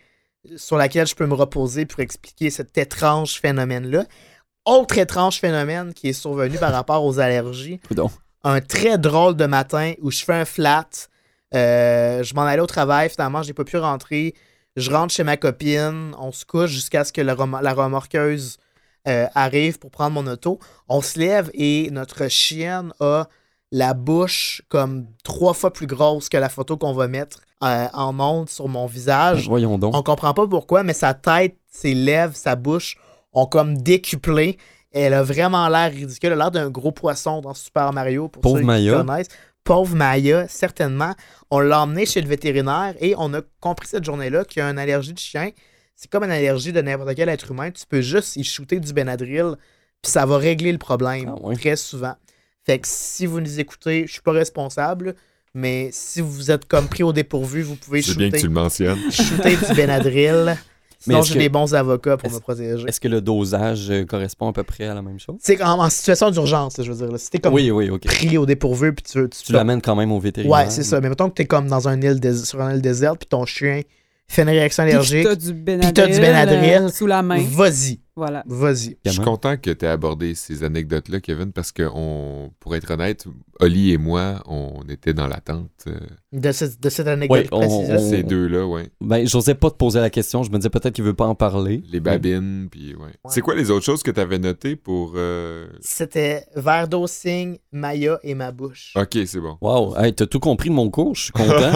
sur 0.58 0.78
laquelle 0.78 1.08
je 1.08 1.16
peux 1.16 1.26
me 1.26 1.34
reposer 1.34 1.86
pour 1.86 2.00
expliquer 2.02 2.50
cet 2.50 2.78
étrange 2.78 3.40
phénomène-là. 3.40 4.06
Autre 4.66 4.98
étrange 4.98 5.40
phénomène 5.40 5.94
qui 5.94 6.10
est 6.10 6.14
survenu 6.14 6.58
par 6.58 6.72
rapport 6.72 7.04
aux 7.06 7.20
allergies. 7.20 7.80
Un 8.44 8.60
très 8.62 8.98
drôle 8.98 9.36
de 9.36 9.46
matin 9.46 9.94
où 10.02 10.12
je 10.12 10.24
fais 10.24 10.34
un 10.34 10.46
flat. 10.46 10.88
euh, 11.56 12.24
je 12.24 12.34
m'en 12.36 12.44
allais 12.44 12.62
au 12.62 12.66
travail, 12.68 13.10
finalement, 13.10 13.44
j'ai 13.44 13.54
pas 13.54 13.64
pu 13.64 13.78
rentrer. 13.78 14.34
Je 14.76 14.90
rentre 14.90 15.14
chez 15.14 15.24
ma 15.24 15.38
copine, 15.38 16.16
on 16.20 16.32
se 16.32 16.46
couche 16.46 16.72
jusqu'à 16.72 17.04
ce 17.04 17.14
que 17.14 17.22
la 17.22 17.36
remorqueuse 17.36 18.58
euh, 19.08 19.28
arrive 19.36 19.78
pour 19.80 19.92
prendre 19.92 20.12
mon 20.22 20.26
auto. 20.32 20.60
On 20.90 21.02
se 21.02 21.20
lève 21.20 21.52
et 21.54 21.90
notre 21.92 22.28
chienne 22.28 22.92
a 23.00 23.28
la 23.74 23.96
bouche 23.96 24.62
comme 24.70 25.08
trois 25.24 25.56
fois 25.56 25.74
plus 25.74 25.88
grosse 25.88 26.30
que 26.30 26.38
la 26.38 26.48
photo 26.48 26.78
qu'on 26.78 26.94
va 26.94 27.08
mettre 27.08 27.40
euh, 27.64 27.88
en 27.94 28.20
onde 28.20 28.48
sur 28.48 28.68
mon 28.68 28.86
visage. 28.86 29.48
Voyons 29.50 29.80
donc. 29.80 29.96
On 29.96 30.04
comprend 30.04 30.36
pas 30.36 30.48
pourquoi, 30.48 30.84
mais 30.84 30.94
sa 30.94 31.16
tête, 31.16 31.58
ses 31.72 31.96
lèvres, 31.96 32.36
sa 32.36 32.56
bouche 32.56 32.98
ont 33.34 33.48
comme 33.48 33.80
décuplé. 33.80 34.60
Elle 34.92 35.16
a 35.16 35.24
vraiment 35.24 35.68
l'air 35.70 35.92
ridicule. 35.92 36.28
Elle 36.28 36.34
a 36.34 36.36
l'air 36.36 36.52
d'un 36.52 36.70
gros 36.70 36.92
poisson 36.92 37.42
dans 37.42 37.56
Super 37.56 37.92
Mario, 37.94 38.28
pour 38.28 38.44
Pauvre 38.44 38.58
ceux 38.58 38.62
qui 38.62 38.68
Maya. 38.68 39.04
connaissent. 39.04 39.30
Pauvre 39.64 39.96
Maya, 39.96 40.48
certainement. 40.48 41.16
On 41.50 41.60
l'a 41.60 41.82
emmené 41.82 42.06
chez 42.06 42.22
le 42.22 42.28
vétérinaire 42.28 42.94
et 43.00 43.16
on 43.18 43.34
a 43.34 43.42
compris 43.60 43.88
cette 43.88 44.04
journée-là 44.04 44.46
qu'il 44.46 44.60
y 44.60 44.64
a 44.64 44.70
une 44.70 44.78
allergie 44.78 45.14
de 45.14 45.20
chien. 45.20 45.50
C'est 45.96 46.12
comme 46.12 46.26
une 46.26 46.32
allergie 46.32 46.74
de 46.74 46.82
n'importe 46.82 47.16
quel 47.16 47.30
être 47.30 47.50
humain. 47.50 47.72
Tu 47.72 47.88
peux 47.88 48.02
juste 48.02 48.36
y 48.36 48.44
shooter 48.44 48.80
du 48.80 48.94
Benadryl, 48.94 49.56
puis 50.04 50.12
ça 50.12 50.28
va 50.28 50.38
régler 50.38 50.72
le 50.72 50.78
problème 50.78 51.34
Ah 51.44 51.56
très 51.56 51.76
souvent. 51.76 52.14
Fait 52.66 52.80
que 52.80 52.88
si 52.88 53.26
vous 53.26 53.42
nous 53.42 53.60
écoutez, 53.60 54.06
je 54.08 54.14
suis 54.14 54.22
pas 54.22 54.32
responsable, 54.32 55.16
mais 55.54 55.90
si 55.92 56.22
vous 56.22 56.50
êtes 56.52 56.66
comme 56.66 56.88
pris 56.88 57.04
au 57.04 57.12
dépourvu, 57.14 57.62
vous 57.62 57.76
pouvez 57.76 58.02
C'est 58.02 58.16
bien 58.18 58.30
que 58.30 58.38
shooter 58.38 58.42
tu 58.42 58.48
le 58.48 58.54
mentionnes. 58.54 59.00
shooter 59.12 59.56
du 59.58 59.74
Benadryl. 59.76 60.58
Sinon, 61.00 61.22
j'ai 61.22 61.34
que- 61.34 61.40
des 61.40 61.50
bons 61.50 61.76
avocats 61.76 62.16
pour 62.16 62.32
me 62.32 62.40
protéger. 62.40 62.86
Est-ce 62.88 63.02
que 63.02 63.10
le 63.10 63.20
dosage 63.20 63.90
euh, 63.92 64.06
correspond 64.06 64.48
à 64.48 64.54
peu 64.54 64.64
près 64.64 64.86
à 64.86 64.94
la 64.94 65.02
même 65.02 65.20
chose? 65.20 65.36
C'est 65.42 65.62
en, 65.62 65.78
en 65.84 65.90
situation 65.90 66.32
d'urgence, 66.32 66.76
je 66.82 66.90
veux 66.90 66.98
dire. 66.98 67.12
là. 67.12 67.18
Si 67.18 67.30
t'es 67.30 67.40
comme 67.40 67.54
Oui, 67.54 67.70
oui, 67.72 67.90
ok. 67.90 68.06
pris 68.06 68.38
au 68.38 68.46
dépourvu, 68.46 68.94
puis 68.94 69.04
tu 69.04 69.18
veux. 69.20 69.28
Tu, 69.30 69.44
Tu 69.44 69.52
l'amènes 69.52 69.82
quand 69.82 69.98
même 69.98 70.14
au 70.14 70.20
vétérinaire. 70.22 70.58
Ouais, 70.60 70.70
c'est 70.70 70.84
ça. 70.84 71.02
Mais 71.02 71.10
mettons 71.10 71.30
que 71.30 71.34
t'es 71.36 71.44
comme 71.46 71.68
dans 71.68 71.90
un 71.90 72.00
île 72.02 72.22
dés- 72.22 72.46
sur 72.46 72.62
une 72.62 72.78
île 72.78 72.82
déserte, 72.82 73.20
puis 73.20 73.28
ton 73.28 73.46
chien 73.46 73.82
fait 74.30 74.44
une 74.44 74.50
réaction 74.50 74.84
Puis 74.86 74.94
allergique. 74.94 75.24
t'as 75.28 75.36
du 75.36 75.52
Benadryl, 75.54 75.94
t'as 75.94 76.08
du 76.08 76.20
Benadryl. 76.22 76.84
euh, 76.84 76.88
sous 76.90 77.06
la 77.06 77.22
main. 77.22 77.44
Vas-y. 77.52 78.00
Voilà. 78.16 78.44
Vas-y. 78.46 78.98
Je 79.06 79.12
suis 79.12 79.22
content 79.22 79.58
que 79.58 79.72
tu 79.72 79.86
aies 79.86 79.90
abordé 79.90 80.36
ces 80.36 80.64
anecdotes-là, 80.64 81.20
Kevin, 81.20 81.52
parce 81.52 81.72
que, 81.72 81.90
on, 81.94 82.52
pour 82.60 82.76
être 82.76 82.92
honnête, 82.92 83.26
Oli 83.60 83.92
et 83.92 83.98
moi, 83.98 84.44
on 84.46 84.82
était 84.88 85.14
dans 85.14 85.26
l'attente. 85.28 85.70
euh, 85.88 85.98
De, 86.32 86.52
ce- 86.52 86.78
de 86.80 86.90
cette 86.90 87.08
anecdote 87.08 87.40
Ouais, 87.40 87.48
on- 87.52 87.98
Ces 88.10 88.22
deux-là, 88.22 88.68
ouais. 88.68 88.90
Ben, 89.02 89.28
j'osais 89.28 89.56
pas 89.56 89.72
te 89.72 89.78
poser 89.78 90.00
la 90.00 90.12
question. 90.12 90.44
Je 90.44 90.52
me 90.52 90.58
disais 90.58 90.70
peut-être 90.70 90.94
qu'il 90.94 91.04
veut 91.04 91.16
pas 91.16 91.26
en 91.26 91.34
parler. 91.34 91.82
Les 91.92 92.00
babines, 92.00 92.68
puis 92.70 92.96
ouais. 92.96 93.14
C'est 93.30 93.42
quoi 93.42 93.56
les 93.56 93.72
autres 93.72 93.86
choses 93.86 94.04
que 94.04 94.12
tu 94.12 94.20
avais 94.20 94.38
notées 94.38 94.76
pour... 94.76 95.14
euh, 95.16 95.68
C'était 95.82 96.44
verre 96.56 96.88
d'eau, 96.88 97.08
signe, 97.08 97.58
Maya 97.72 98.20
et 98.24 98.36
ma 98.36 98.52
bouche. 98.52 98.94
Ok, 98.96 99.18
c'est 99.26 99.40
bon. 99.40 99.58
Wow, 99.62 99.98
hey, 99.98 100.14
t'as 100.14 100.28
tout 100.28 100.40
compris 100.40 100.70
de 100.70 100.76
mon 100.76 100.90
cours, 100.92 101.16
je 101.16 101.24
suis 101.24 101.32
content. 101.32 101.72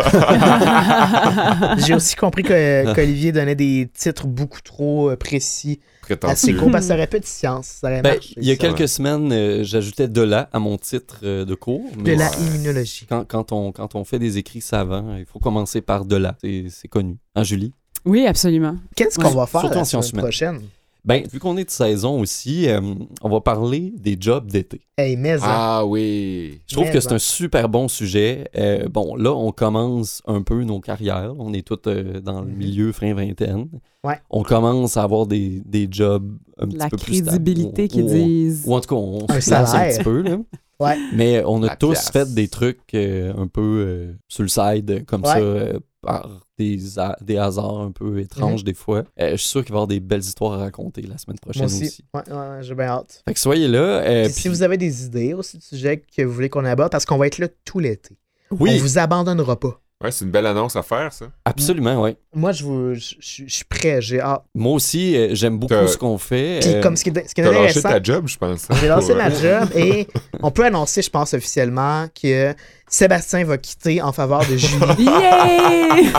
J'ai 1.86 1.94
aussi 1.96 2.16
compris 2.16 2.44
que- 2.44 2.94
qu'Olivier 2.96 3.32
donnait 3.32 3.56
des 3.56 3.90
titres 3.94 4.28
beaucoup 4.28 4.62
trop 4.62 5.10
euh, 5.12 5.16
précis 5.16 5.80
Prétentieux. 6.16 6.58
cours 6.58 6.72
parce 6.72 6.86
que 6.86 6.88
ça 6.90 6.94
aurait 6.98 7.08
peu 7.08 7.20
de 7.20 7.26
science. 7.26 7.68
Ça 7.82 7.88
aurait 7.88 8.02
ben, 8.02 8.14
marché, 8.14 8.34
il 8.38 8.44
y 8.46 8.52
a 8.52 8.56
ça. 8.56 8.60
quelques 8.60 8.88
semaines, 8.88 9.32
euh, 9.32 9.64
j'ajoutais 9.64 10.08
de 10.08 10.22
là 10.22 10.50
à 10.54 10.60
mon 10.60 10.78
titre 10.78 11.20
euh, 11.24 11.44
de 11.46 11.56
cours. 11.56 11.84
De 11.98 12.12
la 12.14 12.30
immunologie. 12.40 13.06
quand, 13.10 13.26
quand, 13.26 13.52
on, 13.52 13.72
quand 13.72 13.96
on 13.96 14.04
fait 14.04 14.20
des 14.20 14.38
écrits 14.38 14.62
savants, 14.62 15.16
il 15.18 15.26
faut 15.26 15.40
commencer 15.40 15.82
par 15.82 16.06
de 16.06 16.16
là. 16.16 16.36
C'est 16.42 16.66
c'est 16.70 16.88
connu. 16.88 17.18
Hein, 17.36 17.44
Julie? 17.44 17.74
Oui, 18.06 18.26
absolument. 18.26 18.76
Qu'est-ce 18.96 19.18
qu'on 19.20 19.30
Ouais, 19.30 19.36
va 19.36 19.46
faire 19.48 19.62
surtout 19.62 19.78
la 19.78 20.02
semaine 20.02 20.22
prochaine? 20.24 20.62
Ben, 21.08 21.24
vu 21.32 21.40
qu'on 21.40 21.56
est 21.58 21.64
de 21.66 21.70
saison 21.72 22.20
aussi, 22.20 22.68
euh, 22.70 22.82
on 23.22 23.30
va 23.30 23.40
parler 23.42 23.94
des 23.98 24.18
jobs 24.20 24.46
d'été. 24.52 24.82
Hey, 24.98 25.16
mais 25.16 25.32
hein. 25.36 25.40
Ah 25.42 25.86
oui. 25.86 26.60
Je 26.68 26.74
trouve 26.76 26.88
Mais 26.88 26.92
que 26.94 27.00
c'est 27.00 27.14
un 27.14 27.18
super 27.20 27.70
bon 27.70 27.88
sujet. 27.88 28.50
Euh, 28.58 28.90
bon, 28.90 29.16
là, 29.16 29.34
on 29.34 29.52
commence 29.52 30.22
un 30.28 30.42
peu 30.42 30.64
nos 30.64 30.82
carrières. 30.82 31.34
On 31.40 31.54
est 31.54 31.66
tous 31.66 31.80
euh, 31.88 32.20
dans 32.20 32.42
le 32.42 32.48
Mhm. 32.48 32.58
milieu 32.58 32.92
fin 32.92 33.14
vingtaine. 33.14 33.70
Ouais. 34.04 34.20
On 34.30 34.44
commence 34.44 34.98
à 34.98 35.04
avoir 35.04 35.26
des, 35.28 35.62
des 35.66 35.88
jobs 35.90 36.38
un 36.60 36.68
petit 36.68 36.78
La 36.78 36.90
peu 36.90 36.98
plus 36.98 37.16
stables. 37.16 37.30
crédibilité 37.30 37.88
qu'ils 37.88 38.06
disent. 38.06 38.64
Ou 38.68 38.76
en 38.76 38.82
tout 38.82 38.90
cas, 38.90 38.96
on 38.96 39.20
Un 39.30 39.40
se 39.40 39.50
place 39.50 39.52
un 39.52 39.66
salaire. 39.66 39.96
petit 39.98 40.04
peu. 40.04 40.22
Là. 40.22 40.38
Ouais. 40.80 40.96
Mais 41.16 41.42
on 41.44 41.64
a 41.64 41.70
La 41.70 41.76
tous 41.76 42.12
fait 42.12 42.32
des 42.36 42.50
trucs 42.50 42.94
euh, 42.94 43.34
un 43.36 43.48
peu 43.48 43.62
euh, 43.88 44.14
sur 44.28 44.44
le 44.44 44.48
side, 44.48 45.06
comme 45.08 45.22
Ouais. 45.24 45.28
ça, 45.30 45.38
euh, 45.40 45.80
par 46.04 46.30
des, 46.58 46.80
des 47.22 47.38
hasards 47.38 47.80
un 47.82 47.92
peu 47.92 48.20
étranges 48.20 48.64
des 48.64 48.74
fois. 48.74 49.04
Euh, 49.20 49.32
je 49.32 49.36
suis 49.38 49.50
sûr 49.50 49.64
qu'il 49.64 49.74
va 49.74 49.78
y 49.78 49.80
avoir 49.80 49.88
des 49.88 50.00
belles 50.00 50.22
histoires 50.22 50.54
à 50.54 50.58
raconter 50.58 51.02
la 51.04 51.18
semaine 51.18 51.38
prochaine 51.40 51.64
Moi 51.64 51.72
aussi. 51.72 51.86
aussi. 51.86 52.06
Ouais, 52.14 52.22
ouais, 52.30 52.36
ouais, 52.58 52.64
j'ai 52.64 52.76
bien 52.76 52.86
hâte. 52.88 53.22
Fait 53.28 53.34
que 53.34 53.40
soyez 53.40 53.68
là. 53.68 53.80
euh, 53.80 54.24
Puis 54.26 54.34
si 54.34 54.48
vous 54.50 54.64
avez 54.64 54.78
des 54.78 55.06
idées 55.06 55.34
aussi 55.34 55.58
de 55.58 55.64
sujets 55.64 55.98
que 56.16 56.22
vous 56.24 56.34
voulez 56.34 56.50
qu'on 56.50 56.66
aborde, 56.66 56.92
parce 56.92 57.06
qu'on 57.06 57.18
va 57.18 57.28
être 57.28 57.38
là 57.38 57.48
tout 57.66 57.80
l'été. 57.80 58.18
Oui, 58.52 58.72
On 58.76 58.82
vous 58.82 58.98
abandonnera 58.98 59.60
pas. 59.60 59.80
Ouais, 60.04 60.12
c'est 60.12 60.26
une 60.26 60.32
belle 60.32 60.46
annonce 60.46 60.76
à 60.76 60.84
faire, 60.84 61.12
ça. 61.12 61.26
absolument, 61.44 62.04
oui. 62.04 62.16
Moi, 62.36 62.52
je, 62.52 62.64
vous, 62.64 62.94
je, 62.94 63.16
je- 63.20 63.44
je 63.48 63.52
suis 63.56 63.66
prêt, 63.66 64.00
j'ai 64.00 64.20
hâte. 64.22 64.44
Moi 64.54 64.74
aussi, 64.74 65.18
euh, 65.18 65.30
j'aime 65.34 65.58
beaucoup 65.58 65.74
T'as- 65.74 65.88
ce 65.88 65.98
qu'on 65.98 66.20
fait. 66.20 66.60
Puis 66.62 66.76
euh, 66.76 66.82
comme 66.84 66.96
ce 66.96 67.04
qui 67.04 67.10
est, 67.10 67.28
ce 67.28 67.34
qui 67.34 67.42
est 67.42 67.46
intéressant, 67.46 67.82
ta 67.90 68.02
job, 68.04 68.28
je 68.28 68.38
pense. 68.38 68.68
j'ai 68.80 68.88
lancé 68.90 69.16
ma 69.16 69.32
job 69.32 69.68
et 69.76 70.08
on 70.44 70.52
peut 70.52 70.66
annoncer, 70.66 71.02
je 71.02 71.10
pense, 71.10 71.34
officiellement 71.34 72.06
que 72.10 72.54
Sébastien 72.90 73.44
va 73.44 73.58
quitter 73.58 74.02
en 74.02 74.12
faveur 74.14 74.40
de 74.50 74.56
Julie. 74.58 75.04
Yeah! 75.04 76.12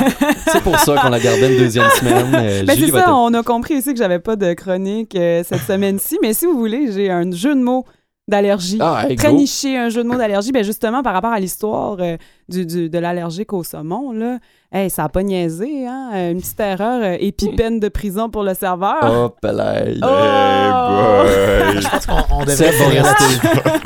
C'est 0.53 0.62
pour 0.62 0.79
ça 0.79 0.97
qu'on 0.97 1.12
a 1.12 1.19
gardé 1.21 1.53
une 1.53 1.59
deuxième 1.59 1.89
semaine. 1.91 2.35
Euh, 2.35 2.62
Ben, 2.64 2.77
Julie 2.77 2.91
c'est 2.91 2.93
ça, 2.99 3.05
être- 3.05 3.12
on 3.14 3.33
a 3.35 3.43
compris 3.43 3.79
aussi 3.79 3.93
que 3.93 3.99
j'avais 3.99 4.19
pas 4.19 4.37
de 4.37 4.53
chronique 4.53 5.14
euh, 5.14 5.43
cette 5.49 5.62
semaine-ci, 5.62 6.19
mais 6.23 6.35
si 6.35 6.45
vous 6.47 6.59
voulez, 6.59 6.93
j'ai 6.93 7.11
un 7.11 7.31
jeu 7.33 7.55
de 7.55 7.61
mots 7.62 7.85
d'allergie. 8.29 8.79
Ah, 8.81 9.05
hey, 9.09 9.16
Très 9.16 9.29
go. 9.31 9.37
niché, 9.37 9.79
un 9.79 9.89
jeu 9.89 10.03
de 10.03 10.09
mots 10.09 10.16
d'allergie. 10.19 10.53
Ben 10.53 10.62
justement, 10.62 11.03
par 11.03 11.14
rapport 11.14 11.33
à 11.33 11.41
l'histoire 11.41 11.97
euh, 12.01 12.16
du, 12.49 12.66
du- 12.66 12.91
de 12.91 12.99
l'allergique 12.99 13.53
au 13.55 13.62
saumon, 13.64 14.12
là, 14.12 14.39
hey, 14.73 14.91
ça 14.91 15.05
a 15.05 15.09
pas 15.09 15.23
niaisé, 15.23 15.87
hein? 15.87 16.11
Euh, 16.14 16.33
Une 16.33 16.41
petite 16.41 16.61
erreur, 16.61 17.01
euh, 17.03 17.16
et 17.19 17.33
puis 17.33 17.49
peine 17.57 17.81
de 17.81 17.89
prison 17.89 18.29
pour 18.31 18.43
le 18.43 18.55
serveur. 18.55 19.03
Hop 19.03 19.39
là. 19.43 19.83
Oh! 19.87 21.27
Hey 21.27 21.73
boy. 21.75 21.83
Je 21.83 21.89
pense 21.89 22.07
qu'on 22.07 22.35
on 22.37 22.41
devrait 22.45 22.73
Seb 22.73 22.75
va 22.75 22.89
rester. 22.89 23.25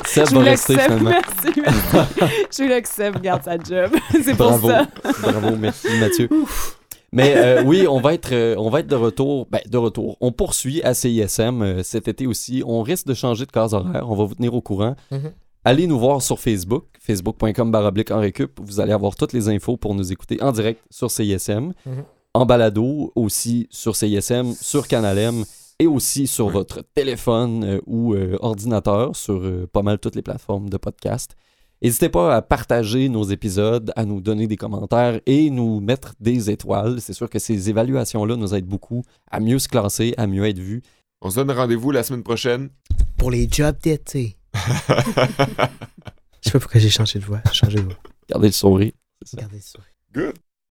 Seb 0.06 0.26
je 0.30 0.34
va 0.34 0.40
rester 0.42 0.78
finalement. 0.78 1.10
merci, 1.10 1.60
merci. 1.60 2.34
je 2.56 2.62
voulais 2.62 2.82
que 2.82 2.88
Seb 2.88 3.20
garde 3.20 3.42
sa 3.42 3.58
job. 3.58 3.90
c'est 4.10 4.36
pour 4.36 4.48
Bravo. 4.58 4.68
ça. 4.68 4.86
Bravo, 5.22 5.56
merci 5.56 5.88
Mathieu. 6.00 6.28
Mais 7.14 7.34
euh, 7.36 7.62
oui, 7.62 7.86
on 7.86 8.00
va, 8.00 8.14
être, 8.14 8.32
euh, 8.32 8.54
on 8.56 8.70
va 8.70 8.80
être 8.80 8.86
de 8.86 8.94
retour. 8.96 9.46
Ben, 9.50 9.60
de 9.68 9.76
retour. 9.76 10.16
On 10.22 10.32
poursuit 10.32 10.82
à 10.82 10.94
CISM 10.94 11.60
euh, 11.62 11.82
cet 11.82 12.08
été 12.08 12.26
aussi. 12.26 12.62
On 12.66 12.80
risque 12.80 13.06
de 13.06 13.12
changer 13.12 13.44
de 13.44 13.50
case 13.52 13.74
horaire. 13.74 14.08
On 14.08 14.14
va 14.14 14.24
vous 14.24 14.34
tenir 14.34 14.54
au 14.54 14.62
courant. 14.62 14.96
Mhm. 15.10 15.32
Allez 15.64 15.86
nous 15.86 15.98
voir 15.98 16.22
sur 16.22 16.40
Facebook, 16.40 16.86
facebook.com 17.02 17.70
baroblique 17.70 18.10
en 18.10 18.20
récup. 18.20 18.58
Vous 18.62 18.80
allez 18.80 18.92
avoir 18.92 19.14
toutes 19.16 19.32
les 19.32 19.48
infos 19.48 19.76
pour 19.76 19.94
nous 19.94 20.12
écouter 20.12 20.40
en 20.42 20.52
direct 20.52 20.80
sur 20.90 21.10
CISM, 21.10 21.72
Mhm. 21.86 22.04
en 22.34 22.46
balado 22.46 23.12
aussi 23.14 23.66
sur 23.70 23.96
CISM, 23.96 24.52
sur 24.54 24.86
Canal 24.88 25.18
M 25.18 25.44
et 25.78 25.86
aussi 25.86 26.26
sur 26.26 26.46
Oui. 26.46 26.52
votre 26.52 26.82
téléphone 26.94 27.64
euh, 27.64 27.80
ou 27.86 28.14
euh, 28.14 28.36
ordinateur 28.40 29.16
sur 29.16 29.34
euh, 29.42 29.68
pas 29.72 29.82
mal 29.82 29.98
toutes 29.98 30.14
les 30.14 30.22
plateformes 30.22 30.68
de 30.70 30.76
podcast. 30.76 31.36
N'hésitez 31.82 32.08
pas 32.08 32.36
à 32.36 32.42
partager 32.42 33.08
nos 33.08 33.24
épisodes, 33.24 33.92
à 33.96 34.04
nous 34.04 34.20
donner 34.20 34.46
des 34.46 34.56
commentaires 34.56 35.20
et 35.26 35.50
nous 35.50 35.80
mettre 35.80 36.14
des 36.20 36.48
étoiles. 36.48 37.00
C'est 37.00 37.12
sûr 37.12 37.28
que 37.28 37.40
ces 37.40 37.68
évaluations-là 37.70 38.36
nous 38.36 38.54
aident 38.54 38.66
beaucoup 38.68 39.02
à 39.28 39.40
mieux 39.40 39.58
se 39.58 39.66
classer, 39.68 40.14
à 40.16 40.28
mieux 40.28 40.44
être 40.44 40.60
vus. 40.60 40.82
On 41.20 41.30
se 41.30 41.36
donne 41.40 41.50
rendez-vous 41.50 41.90
la 41.90 42.04
semaine 42.04 42.22
prochaine. 42.22 42.68
Pour 43.16 43.32
les 43.32 43.48
jobs 43.50 43.76
d'été. 43.82 44.36
Je 46.42 46.48
sais 46.48 46.52
pas 46.52 46.60
pourquoi 46.60 46.80
j'ai 46.80 46.90
changé 46.90 47.18
de 47.18 47.24
voix. 47.24 47.40
J'ai 47.46 47.54
changé 47.54 47.78
de 47.78 47.82
voix. 47.84 47.98
Gardez 48.28 48.48
le 48.48 48.52
sourire. 48.52 48.92
Regardez 49.32 49.60
ça. 49.60 49.78
Good. 50.12 50.34